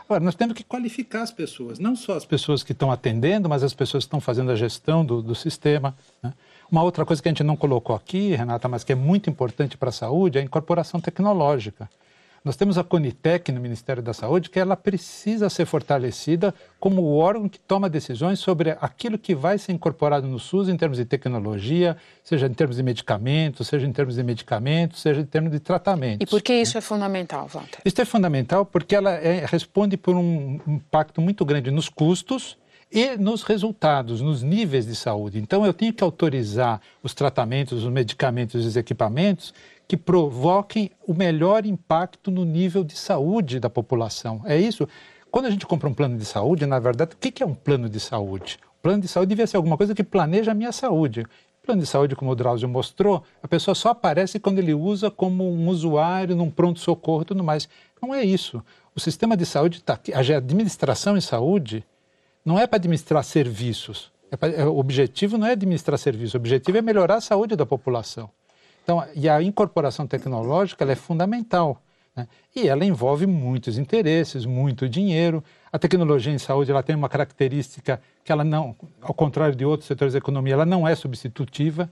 Agora, 0.04 0.22
nós 0.22 0.34
temos 0.34 0.54
que 0.54 0.64
qualificar 0.64 1.22
as 1.22 1.30
pessoas, 1.30 1.78
não 1.78 1.94
só 1.96 2.16
as 2.16 2.24
pessoas 2.24 2.62
que 2.62 2.72
estão 2.72 2.90
atendendo, 2.90 3.48
mas 3.48 3.62
as 3.62 3.72
pessoas 3.72 4.04
que 4.04 4.08
estão 4.08 4.20
fazendo 4.20 4.50
a 4.50 4.56
gestão 4.56 5.04
do, 5.04 5.22
do 5.22 5.34
sistema. 5.34 5.94
Né? 6.22 6.32
Uma 6.70 6.82
outra 6.82 7.04
coisa 7.04 7.22
que 7.22 7.28
a 7.28 7.30
gente 7.30 7.42
não 7.42 7.56
colocou 7.56 7.94
aqui, 7.94 8.34
Renata, 8.34 8.68
mas 8.68 8.84
que 8.84 8.92
é 8.92 8.96
muito 8.96 9.28
importante 9.28 9.76
para 9.76 9.90
a 9.90 9.92
saúde, 9.92 10.38
é 10.38 10.40
a 10.40 10.44
incorporação 10.44 11.00
tecnológica. 11.00 11.88
Nós 12.44 12.56
temos 12.56 12.76
a 12.76 12.82
Conitec 12.82 13.52
no 13.52 13.60
Ministério 13.60 14.02
da 14.02 14.12
Saúde, 14.12 14.50
que 14.50 14.58
ela 14.58 14.76
precisa 14.76 15.48
ser 15.48 15.64
fortalecida 15.64 16.52
como 16.80 17.00
o 17.00 17.16
órgão 17.16 17.48
que 17.48 17.58
toma 17.58 17.88
decisões 17.88 18.40
sobre 18.40 18.76
aquilo 18.80 19.16
que 19.16 19.32
vai 19.32 19.58
ser 19.58 19.70
incorporado 19.70 20.26
no 20.26 20.40
SUS 20.40 20.68
em 20.68 20.76
termos 20.76 20.98
de 20.98 21.04
tecnologia, 21.04 21.96
seja 22.24 22.46
em 22.48 22.52
termos 22.52 22.76
de 22.76 22.82
medicamentos, 22.82 23.68
seja 23.68 23.86
em 23.86 23.92
termos 23.92 24.16
de 24.16 24.24
medicamentos, 24.24 25.00
seja 25.00 25.20
em 25.20 25.24
termos 25.24 25.52
de 25.52 25.60
tratamentos. 25.60 26.26
E 26.26 26.26
por 26.26 26.42
que 26.42 26.52
isso 26.52 26.76
é 26.76 26.80
fundamental, 26.80 27.46
Walter? 27.46 27.80
Isso 27.84 28.00
é 28.00 28.04
fundamental 28.04 28.66
porque 28.66 28.96
ela 28.96 29.12
é, 29.12 29.46
responde 29.46 29.96
por 29.96 30.16
um 30.16 30.58
impacto 30.66 31.20
muito 31.20 31.44
grande 31.44 31.70
nos 31.70 31.88
custos 31.88 32.58
e 32.92 33.16
nos 33.16 33.42
resultados, 33.42 34.20
nos 34.20 34.42
níveis 34.42 34.84
de 34.84 34.94
saúde. 34.94 35.38
Então, 35.38 35.64
eu 35.64 35.72
tenho 35.72 35.94
que 35.94 36.04
autorizar 36.04 36.80
os 37.02 37.14
tratamentos, 37.14 37.84
os 37.84 37.90
medicamentos 37.90 38.62
e 38.62 38.68
os 38.68 38.76
equipamentos 38.76 39.54
que 39.92 39.96
provoquem 39.98 40.90
o 41.06 41.12
melhor 41.12 41.66
impacto 41.66 42.30
no 42.30 42.46
nível 42.46 42.82
de 42.82 42.96
saúde 42.96 43.60
da 43.60 43.68
população. 43.68 44.40
É 44.46 44.58
isso. 44.58 44.88
Quando 45.30 45.44
a 45.44 45.50
gente 45.50 45.66
compra 45.66 45.86
um 45.86 45.92
plano 45.92 46.16
de 46.16 46.24
saúde, 46.24 46.64
na 46.64 46.78
verdade, 46.78 47.12
o 47.14 47.18
que 47.18 47.42
é 47.42 47.46
um 47.46 47.52
plano 47.52 47.90
de 47.90 48.00
saúde? 48.00 48.58
O 48.78 48.82
plano 48.82 49.02
de 49.02 49.08
saúde 49.08 49.28
devia 49.28 49.46
ser 49.46 49.58
alguma 49.58 49.76
coisa 49.76 49.94
que 49.94 50.02
planeja 50.02 50.52
a 50.52 50.54
minha 50.54 50.72
saúde. 50.72 51.26
O 51.62 51.66
plano 51.66 51.82
de 51.82 51.86
saúde, 51.86 52.16
como 52.16 52.30
o 52.30 52.34
Drauzio 52.34 52.66
mostrou, 52.70 53.22
a 53.42 53.46
pessoa 53.46 53.74
só 53.74 53.90
aparece 53.90 54.40
quando 54.40 54.60
ele 54.60 54.72
usa 54.72 55.10
como 55.10 55.46
um 55.46 55.68
usuário 55.68 56.34
num 56.34 56.50
pronto-socorro 56.50 57.20
e 57.20 57.26
tudo 57.26 57.44
mais. 57.44 57.68
Não 58.00 58.14
é 58.14 58.24
isso. 58.24 58.64
O 58.94 59.00
sistema 59.00 59.36
de 59.36 59.44
saúde 59.44 59.76
está 59.76 59.92
aqui. 59.92 60.14
A 60.14 60.20
administração 60.20 61.18
em 61.18 61.20
saúde 61.20 61.84
não 62.42 62.58
é 62.58 62.66
para 62.66 62.78
administrar 62.78 63.22
serviços. 63.24 64.10
É 64.30 64.38
pra, 64.38 64.48
é, 64.48 64.64
o 64.64 64.78
objetivo 64.78 65.36
não 65.36 65.46
é 65.46 65.52
administrar 65.52 65.98
serviços, 65.98 66.32
o 66.32 66.38
objetivo 66.38 66.78
é 66.78 66.80
melhorar 66.80 67.16
a 67.16 67.20
saúde 67.20 67.56
da 67.56 67.66
população. 67.66 68.30
Então, 68.82 69.04
e 69.14 69.28
a 69.28 69.42
incorporação 69.42 70.06
tecnológica 70.06 70.84
é 70.84 70.94
fundamental. 70.94 71.80
Né? 72.16 72.26
E 72.54 72.68
ela 72.68 72.84
envolve 72.84 73.26
muitos 73.26 73.78
interesses, 73.78 74.44
muito 74.44 74.88
dinheiro. 74.88 75.42
A 75.72 75.78
tecnologia 75.78 76.32
em 76.32 76.38
saúde 76.38 76.70
ela 76.70 76.82
tem 76.82 76.94
uma 76.94 77.08
característica 77.08 78.00
que 78.24 78.32
ela 78.32 78.44
não, 78.44 78.76
ao 79.00 79.14
contrário 79.14 79.54
de 79.54 79.64
outros 79.64 79.86
setores 79.86 80.12
da 80.12 80.18
economia, 80.18 80.54
ela 80.54 80.66
não 80.66 80.86
é 80.86 80.94
substitutiva. 80.94 81.90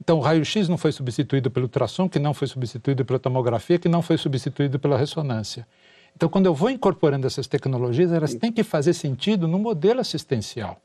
Então, 0.00 0.18
o 0.18 0.20
raio-x 0.20 0.68
não 0.68 0.76
foi 0.76 0.90
substituído 0.90 1.50
pelo 1.50 1.66
ultrassom, 1.66 2.08
que 2.08 2.18
não 2.18 2.34
foi 2.34 2.48
substituído 2.48 3.04
pela 3.04 3.20
tomografia, 3.20 3.78
que 3.78 3.88
não 3.88 4.02
foi 4.02 4.18
substituído 4.18 4.78
pela 4.78 4.98
ressonância. 4.98 5.66
Então, 6.14 6.28
quando 6.28 6.46
eu 6.46 6.54
vou 6.54 6.68
incorporando 6.70 7.26
essas 7.26 7.46
tecnologias, 7.46 8.12
elas 8.12 8.34
têm 8.34 8.52
que 8.52 8.64
fazer 8.64 8.94
sentido 8.94 9.46
no 9.46 9.60
modelo 9.60 10.00
assistencial. 10.00 10.80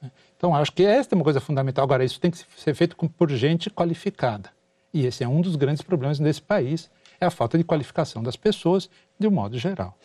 Né? 0.00 0.10
Então, 0.36 0.54
acho 0.54 0.72
que 0.72 0.84
esta 0.84 1.14
é 1.14 1.16
uma 1.16 1.24
coisa 1.24 1.40
fundamental. 1.40 1.82
Agora, 1.82 2.04
isso 2.04 2.20
tem 2.20 2.30
que 2.30 2.38
ser 2.56 2.74
feito 2.74 2.96
por 2.96 3.28
gente 3.30 3.68
qualificada. 3.68 4.50
E 4.94 5.04
esse 5.04 5.24
é 5.24 5.28
um 5.28 5.40
dos 5.40 5.56
grandes 5.56 5.82
problemas 5.82 6.20
desse 6.20 6.40
país, 6.40 6.88
é 7.20 7.26
a 7.26 7.30
falta 7.30 7.58
de 7.58 7.64
qualificação 7.64 8.22
das 8.22 8.36
pessoas 8.36 8.88
de 9.18 9.28
um 9.28 9.30
modo 9.30 9.56
geral. 9.58 9.96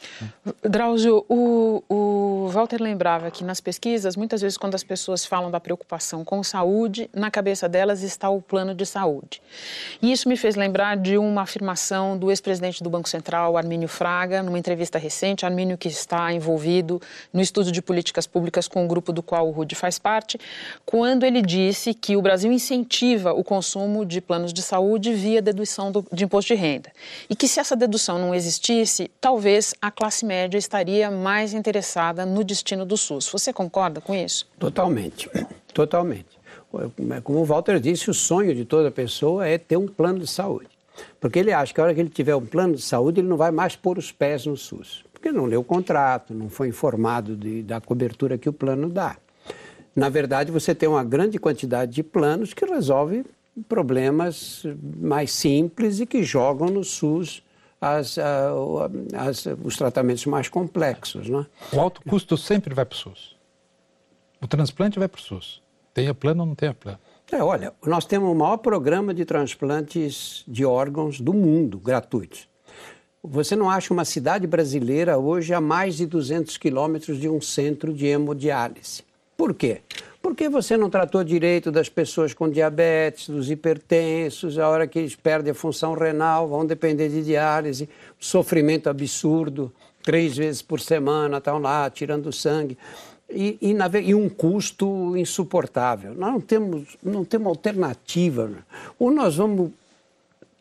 Drauzio, 0.61 1.25
o, 1.27 1.83
o 1.89 2.47
Walter 2.49 2.81
lembrava 2.81 3.31
que 3.31 3.43
nas 3.43 3.59
pesquisas, 3.59 4.15
muitas 4.15 4.39
vezes 4.39 4.57
quando 4.57 4.75
as 4.75 4.83
pessoas 4.83 5.25
falam 5.25 5.49
da 5.49 5.59
preocupação 5.59 6.23
com 6.23 6.43
saúde, 6.43 7.09
na 7.13 7.31
cabeça 7.31 7.67
delas 7.67 8.03
está 8.03 8.29
o 8.29 8.39
plano 8.39 8.75
de 8.75 8.85
saúde. 8.85 9.41
E 9.99 10.11
isso 10.11 10.29
me 10.29 10.37
fez 10.37 10.55
lembrar 10.55 10.95
de 10.95 11.17
uma 11.17 11.41
afirmação 11.41 12.17
do 12.17 12.29
ex-presidente 12.29 12.83
do 12.83 12.89
Banco 12.89 13.09
Central, 13.09 13.57
Armínio 13.57 13.87
Fraga, 13.87 14.43
numa 14.43 14.59
entrevista 14.59 14.99
recente, 14.99 15.45
Armínio 15.45 15.77
que 15.77 15.87
está 15.87 16.31
envolvido 16.31 17.01
no 17.33 17.41
estudo 17.41 17.71
de 17.71 17.81
políticas 17.81 18.27
públicas 18.27 18.67
com 18.67 18.85
o 18.85 18.87
grupo 18.87 19.11
do 19.11 19.23
qual 19.23 19.47
o 19.47 19.51
RUD 19.51 19.73
faz 19.73 19.97
parte, 19.97 20.39
quando 20.85 21.25
ele 21.25 21.41
disse 21.41 21.95
que 21.95 22.15
o 22.15 22.21
Brasil 22.21 22.51
incentiva 22.51 23.33
o 23.33 23.43
consumo 23.43 24.05
de 24.05 24.21
planos 24.21 24.53
de 24.53 24.61
saúde 24.61 25.13
via 25.13 25.41
dedução 25.41 25.91
do, 25.91 26.05
de 26.13 26.25
imposto 26.25 26.53
de 26.53 26.59
renda. 26.59 26.91
E 27.27 27.35
que 27.35 27.47
se 27.47 27.59
essa 27.59 27.75
dedução 27.75 28.19
não 28.19 28.35
existisse, 28.35 29.08
talvez 29.19 29.73
a 29.81 29.91
classe 29.91 30.25
média 30.25 30.57
estaria 30.57 31.09
mais 31.09 31.53
interessada 31.53 32.25
no 32.25 32.43
destino 32.43 32.85
do 32.85 32.97
SUS. 32.97 33.29
Você 33.29 33.51
concorda 33.51 34.01
com 34.01 34.15
isso? 34.15 34.47
Totalmente, 34.57 35.29
totalmente. 35.73 36.39
Como 37.23 37.39
o 37.39 37.45
Walter 37.45 37.79
disse, 37.79 38.09
o 38.09 38.13
sonho 38.13 38.53
de 38.53 38.65
toda 38.65 38.91
pessoa 38.91 39.47
é 39.47 39.57
ter 39.57 39.77
um 39.77 39.87
plano 39.87 40.19
de 40.19 40.27
saúde. 40.27 40.69
Porque 41.19 41.39
ele 41.39 41.51
acha 41.51 41.73
que 41.73 41.79
a 41.79 41.83
hora 41.83 41.93
que 41.93 41.99
ele 41.99 42.09
tiver 42.09 42.35
um 42.35 42.45
plano 42.45 42.75
de 42.75 42.81
saúde, 42.81 43.21
ele 43.21 43.27
não 43.27 43.37
vai 43.37 43.51
mais 43.51 43.75
pôr 43.75 43.97
os 43.97 44.11
pés 44.11 44.45
no 44.45 44.55
SUS. 44.55 45.03
Porque 45.11 45.31
não 45.31 45.45
leu 45.45 45.61
o 45.61 45.63
contrato, 45.63 46.33
não 46.33 46.49
foi 46.49 46.67
informado 46.67 47.35
de, 47.35 47.63
da 47.63 47.81
cobertura 47.81 48.37
que 48.37 48.47
o 48.47 48.53
plano 48.53 48.89
dá. 48.89 49.17
Na 49.95 50.09
verdade, 50.09 50.51
você 50.51 50.73
tem 50.75 50.87
uma 50.87 51.03
grande 51.03 51.37
quantidade 51.37 51.91
de 51.91 52.03
planos 52.03 52.53
que 52.53 52.65
resolvem 52.65 53.25
problemas 53.67 54.63
mais 54.97 55.31
simples 55.31 55.99
e 55.99 56.05
que 56.05 56.23
jogam 56.23 56.67
no 56.67 56.83
SUS 56.83 57.43
as, 57.81 58.17
as, 58.17 59.45
os 59.63 59.77
tratamentos 59.77 60.25
mais 60.25 60.49
complexos. 60.49 61.29
Né? 61.29 61.45
O 61.71 61.79
alto 61.79 62.01
custo 62.07 62.37
sempre 62.37 62.73
vai 62.73 62.85
para 62.85 62.95
o 62.95 62.97
SUS. 62.97 63.35
O 64.41 64.47
transplante 64.47 64.99
vai 64.99 65.07
para 65.07 65.19
o 65.19 65.21
SUS. 65.21 65.61
Tenha 65.93 66.13
plano 66.13 66.41
ou 66.41 66.47
não 66.47 66.55
tenha 66.55 66.73
plano. 66.73 66.99
É, 67.31 67.43
olha, 67.43 67.73
nós 67.85 68.05
temos 68.05 68.29
o 68.29 68.35
maior 68.35 68.57
programa 68.57 69.13
de 69.13 69.23
transplantes 69.23 70.43
de 70.47 70.65
órgãos 70.65 71.21
do 71.21 71.33
mundo, 71.33 71.77
gratuitos. 71.77 72.47
Você 73.21 73.55
não 73.55 73.69
acha 73.69 73.93
uma 73.93 74.05
cidade 74.05 74.47
brasileira 74.47 75.17
hoje 75.17 75.53
a 75.53 75.59
mais 75.59 75.97
de 75.97 76.05
200 76.05 76.57
quilômetros 76.57 77.19
de 77.19 77.29
um 77.29 77.41
centro 77.41 77.93
de 77.93 78.07
hemodiálise. 78.07 79.03
Por 79.37 79.53
quê? 79.53 79.81
Porque 80.29 80.47
você 80.47 80.77
não 80.77 80.91
tratou 80.91 81.23
direito 81.23 81.71
das 81.71 81.89
pessoas 81.89 82.35
com 82.35 82.47
diabetes, 82.47 83.29
dos 83.29 83.49
hipertensos, 83.49 84.59
a 84.59 84.69
hora 84.69 84.85
que 84.85 84.99
eles 84.99 85.15
perdem 85.15 85.49
a 85.51 85.55
função 85.55 85.95
renal, 85.95 86.47
vão 86.47 86.63
depender 86.63 87.09
de 87.09 87.23
diálise, 87.23 87.89
sofrimento 88.19 88.91
absurdo, 88.91 89.73
três 90.03 90.37
vezes 90.37 90.61
por 90.61 90.79
semana, 90.79 91.39
estão 91.39 91.57
lá 91.57 91.89
tirando 91.89 92.31
sangue. 92.31 92.77
E, 93.27 93.57
e, 93.59 93.73
na, 93.73 93.89
e, 93.99 94.13
um 94.13 94.29
custo 94.29 95.17
insuportável. 95.17 96.13
Nós 96.13 96.31
não 96.31 96.39
temos, 96.39 96.95
não 97.03 97.25
temos 97.25 97.47
alternativa. 97.47 98.47
Né? 98.47 98.59
Ou 98.99 99.09
nós 99.09 99.35
vamos 99.35 99.71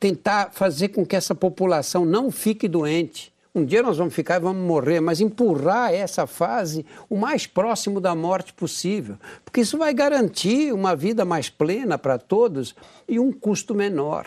tentar 0.01 0.51
fazer 0.51 0.89
com 0.89 1.05
que 1.05 1.15
essa 1.15 1.35
população 1.35 2.07
não 2.07 2.31
fique 2.31 2.67
doente, 2.67 3.31
um 3.55 3.65
dia 3.65 3.83
nós 3.83 3.97
vamos 3.97 4.15
ficar 4.15 4.37
e 4.37 4.41
vamos 4.41 4.67
morrer, 4.67 5.01
mas 5.01 5.21
empurrar 5.21 5.93
essa 5.93 6.27
fase 6.27 6.85
o 7.09 7.17
mais 7.17 7.47
próximo 7.47 8.01
da 8.01 8.15
morte 8.15 8.53
possível, 8.53 9.17
porque 9.45 9.61
isso 9.61 9.79
vai 9.79 9.93
garantir 9.93 10.73
uma 10.73 10.95
vida 10.95 11.25
mais 11.25 11.49
plena 11.49 11.99
para 11.99 12.19
todos 12.19 12.75
e 13.09 13.19
um 13.19 13.33
custo 13.33 13.75
menor. 13.75 14.27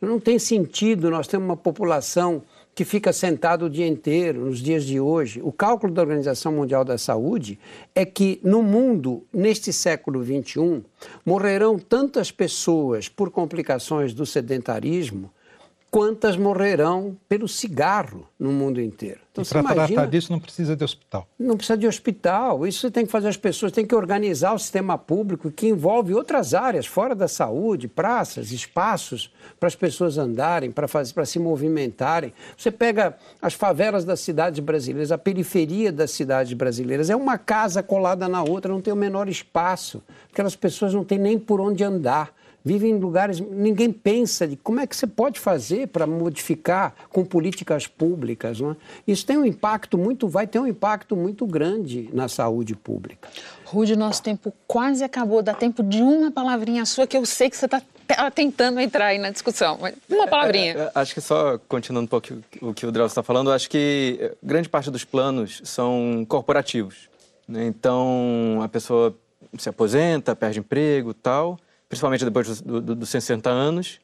Não 0.00 0.20
tem 0.20 0.38
sentido 0.38 1.10
nós 1.10 1.26
termos 1.26 1.48
uma 1.48 1.56
população 1.56 2.42
que 2.74 2.84
fica 2.84 3.12
sentada 3.12 3.64
o 3.64 3.70
dia 3.70 3.86
inteiro, 3.86 4.46
nos 4.46 4.58
dias 4.58 4.84
de 4.84 4.98
hoje. 4.98 5.40
O 5.42 5.52
cálculo 5.52 5.92
da 5.92 6.02
Organização 6.02 6.52
Mundial 6.52 6.84
da 6.84 6.98
Saúde 6.98 7.58
é 7.94 8.04
que 8.04 8.40
no 8.42 8.62
mundo, 8.62 9.22
neste 9.32 9.72
século 9.72 10.24
XXI, 10.24 10.82
morrerão 11.24 11.78
tantas 11.78 12.32
pessoas 12.32 13.08
por 13.08 13.30
complicações 13.30 14.12
do 14.12 14.26
sedentarismo 14.26 15.30
quantas 15.94 16.36
morrerão 16.36 17.16
pelo 17.28 17.46
cigarro 17.46 18.26
no 18.36 18.50
mundo 18.50 18.80
inteiro. 18.80 19.20
Então, 19.30 19.44
para 19.44 19.62
tratar 19.62 20.06
disso 20.06 20.32
não 20.32 20.40
precisa 20.40 20.74
de 20.74 20.82
hospital. 20.82 21.28
Não 21.38 21.56
precisa 21.56 21.78
de 21.78 21.86
hospital. 21.86 22.66
Isso 22.66 22.90
tem 22.90 23.06
que 23.06 23.12
fazer 23.12 23.28
as 23.28 23.36
pessoas, 23.36 23.70
tem 23.70 23.86
que 23.86 23.94
organizar 23.94 24.54
o 24.54 24.58
sistema 24.58 24.98
público 24.98 25.52
que 25.52 25.68
envolve 25.68 26.12
outras 26.12 26.52
áreas 26.52 26.84
fora 26.84 27.14
da 27.14 27.28
saúde, 27.28 27.86
praças, 27.86 28.50
espaços 28.50 29.32
para 29.60 29.68
as 29.68 29.76
pessoas 29.76 30.18
andarem, 30.18 30.72
para 30.72 30.88
para 30.88 31.24
se 31.24 31.38
movimentarem. 31.38 32.34
Você 32.58 32.72
pega 32.72 33.16
as 33.40 33.54
favelas 33.54 34.04
das 34.04 34.18
cidades 34.18 34.58
brasileiras, 34.58 35.12
a 35.12 35.18
periferia 35.18 35.92
das 35.92 36.10
cidades 36.10 36.54
brasileiras, 36.54 37.08
é 37.08 37.14
uma 37.14 37.38
casa 37.38 37.84
colada 37.84 38.28
na 38.28 38.42
outra, 38.42 38.72
não 38.72 38.80
tem 38.80 38.92
o 38.92 38.96
menor 38.96 39.28
espaço. 39.28 40.02
Aquelas 40.32 40.56
pessoas 40.56 40.92
não 40.92 41.04
têm 41.04 41.18
nem 41.18 41.38
por 41.38 41.60
onde 41.60 41.84
andar 41.84 42.34
vivem 42.64 42.92
em 42.92 42.98
lugares. 42.98 43.38
Ninguém 43.40 43.92
pensa 43.92 44.48
de 44.48 44.56
como 44.56 44.80
é 44.80 44.86
que 44.86 44.96
você 44.96 45.06
pode 45.06 45.38
fazer 45.38 45.88
para 45.88 46.06
modificar 46.06 46.94
com 47.10 47.24
políticas 47.24 47.86
públicas. 47.86 48.60
Não 48.60 48.70
é? 48.70 48.76
Isso 49.06 49.26
tem 49.26 49.36
um 49.36 49.44
impacto 49.44 49.98
muito, 49.98 50.26
vai 50.26 50.46
ter 50.46 50.58
um 50.58 50.66
impacto 50.66 51.14
muito 51.14 51.46
grande 51.46 52.08
na 52.12 52.28
saúde 52.28 52.74
pública. 52.74 53.28
Rude, 53.66 53.96
nosso 53.96 54.22
tempo 54.22 54.52
quase 54.66 55.04
acabou. 55.04 55.42
Dá 55.42 55.52
tempo 55.52 55.82
de 55.82 56.00
uma 56.00 56.30
palavrinha 56.30 56.86
sua 56.86 57.06
que 57.06 57.16
eu 57.16 57.26
sei 57.26 57.50
que 57.50 57.56
você 57.56 57.66
está 57.66 57.82
tentando 58.30 58.80
entrar 58.80 59.06
aí 59.06 59.18
na 59.18 59.30
discussão. 59.30 59.78
Uma 60.08 60.26
palavrinha. 60.26 60.74
É, 60.74 60.78
é, 60.78 60.90
acho 60.94 61.14
que 61.14 61.20
só 61.20 61.58
continuando 61.68 62.04
um 62.04 62.08
pouco 62.08 62.28
o 62.60 62.72
que 62.72 62.86
o 62.86 62.92
Drauzio 62.92 63.12
está 63.12 63.22
falando, 63.22 63.50
acho 63.50 63.68
que 63.68 64.18
eh, 64.20 64.34
grande 64.42 64.68
parte 64.68 64.90
dos 64.90 65.04
planos 65.04 65.60
são 65.64 66.24
corporativos. 66.28 67.08
Né? 67.48 67.66
Então, 67.66 68.60
a 68.62 68.68
pessoa 68.68 69.16
se 69.58 69.68
aposenta, 69.68 70.34
perde 70.34 70.60
emprego 70.60 71.14
tal, 71.14 71.58
principalmente 71.88 72.24
depois 72.24 72.46
dos 72.46 72.60
do, 72.60 72.94
do 72.94 73.06
60 73.06 73.50
anos, 73.50 74.00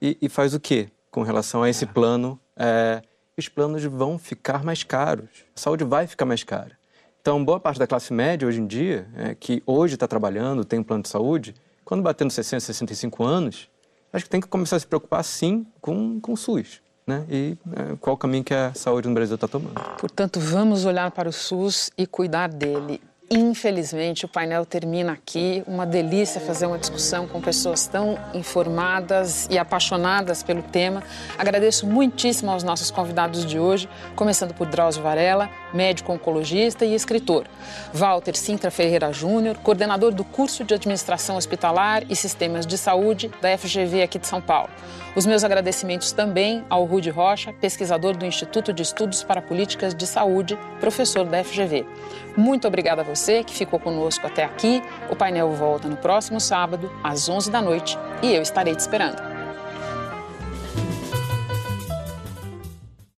e, 0.00 0.16
e, 0.20 0.28
faz 0.28 0.54
o 0.54 0.60
quê 0.60 0.88
com 1.10 1.22
relação 1.22 1.62
a 1.62 1.68
esse 1.68 1.84
plano? 1.84 2.40
É, 2.56 3.02
os 3.36 3.48
planos 3.48 3.82
vão 3.84 4.18
ficar 4.18 4.64
mais 4.64 4.82
caros, 4.82 5.44
a 5.54 5.60
saúde 5.60 5.84
vai 5.84 6.06
ficar 6.06 6.24
mais 6.24 6.42
cara. 6.42 6.78
Então, 7.20 7.44
boa 7.44 7.60
parte 7.60 7.78
da 7.78 7.86
classe 7.86 8.12
média 8.12 8.48
hoje 8.48 8.60
em 8.60 8.66
dia, 8.66 9.06
é, 9.14 9.34
que 9.34 9.62
hoje 9.66 9.94
está 9.94 10.08
trabalhando, 10.08 10.64
tem 10.64 10.78
um 10.78 10.82
plano 10.82 11.02
de 11.02 11.08
saúde, 11.08 11.54
quando 11.84 12.02
bater 12.02 12.24
nos 12.24 12.34
60, 12.34 12.60
65 12.60 13.24
anos, 13.24 13.68
acho 14.12 14.24
que 14.24 14.30
tem 14.30 14.40
que 14.40 14.48
começar 14.48 14.76
a 14.76 14.80
se 14.80 14.86
preocupar, 14.86 15.22
sim, 15.22 15.66
com, 15.80 16.18
com 16.20 16.32
o 16.32 16.36
SUS. 16.36 16.80
Né? 17.06 17.26
E 17.28 17.58
é, 17.74 17.96
qual 18.00 18.14
o 18.14 18.16
caminho 18.16 18.44
que 18.44 18.54
a 18.54 18.72
saúde 18.74 19.08
no 19.08 19.14
Brasil 19.14 19.34
está 19.34 19.48
tomando. 19.48 19.74
Portanto, 19.98 20.38
vamos 20.38 20.84
olhar 20.84 21.10
para 21.10 21.28
o 21.28 21.32
SUS 21.32 21.90
e 21.98 22.06
cuidar 22.06 22.48
dele. 22.48 23.02
Infelizmente, 23.32 24.24
o 24.24 24.28
painel 24.28 24.66
termina 24.66 25.12
aqui. 25.12 25.62
Uma 25.64 25.86
delícia 25.86 26.40
fazer 26.40 26.66
uma 26.66 26.76
discussão 26.76 27.28
com 27.28 27.40
pessoas 27.40 27.86
tão 27.86 28.18
informadas 28.34 29.46
e 29.48 29.56
apaixonadas 29.56 30.42
pelo 30.42 30.64
tema. 30.64 31.00
Agradeço 31.38 31.86
muitíssimo 31.86 32.50
aos 32.50 32.64
nossos 32.64 32.90
convidados 32.90 33.46
de 33.46 33.56
hoje, 33.56 33.88
começando 34.16 34.52
por 34.52 34.66
Drauzio 34.66 35.04
Varela, 35.04 35.48
médico 35.72 36.12
oncologista 36.12 36.84
e 36.84 36.92
escritor. 36.92 37.46
Walter 37.94 38.36
Sintra 38.36 38.68
Ferreira 38.68 39.12
Júnior, 39.12 39.58
coordenador 39.58 40.12
do 40.12 40.24
curso 40.24 40.64
de 40.64 40.74
Administração 40.74 41.36
Hospitalar 41.36 42.02
e 42.10 42.16
Sistemas 42.16 42.66
de 42.66 42.76
Saúde 42.76 43.30
da 43.40 43.56
FGV 43.56 44.02
aqui 44.02 44.18
de 44.18 44.26
São 44.26 44.40
Paulo. 44.40 44.70
Os 45.14 45.26
meus 45.26 45.42
agradecimentos 45.42 46.12
também 46.12 46.64
ao 46.70 46.84
Rude 46.84 47.10
Rocha, 47.10 47.52
pesquisador 47.52 48.16
do 48.16 48.24
Instituto 48.24 48.72
de 48.72 48.82
Estudos 48.82 49.24
para 49.24 49.42
Políticas 49.42 49.92
de 49.92 50.06
Saúde, 50.06 50.56
professor 50.78 51.24
da 51.24 51.42
FGV. 51.42 51.84
Muito 52.36 52.68
obrigada 52.68 53.02
a 53.02 53.04
você 53.04 53.42
que 53.42 53.52
ficou 53.52 53.80
conosco 53.80 54.24
até 54.24 54.44
aqui. 54.44 54.80
O 55.10 55.16
painel 55.16 55.50
volta 55.52 55.88
no 55.88 55.96
próximo 55.96 56.40
sábado, 56.40 56.90
às 57.02 57.28
11 57.28 57.50
da 57.50 57.60
noite, 57.60 57.98
e 58.22 58.32
eu 58.32 58.40
estarei 58.40 58.74
te 58.74 58.80
esperando. 58.80 59.39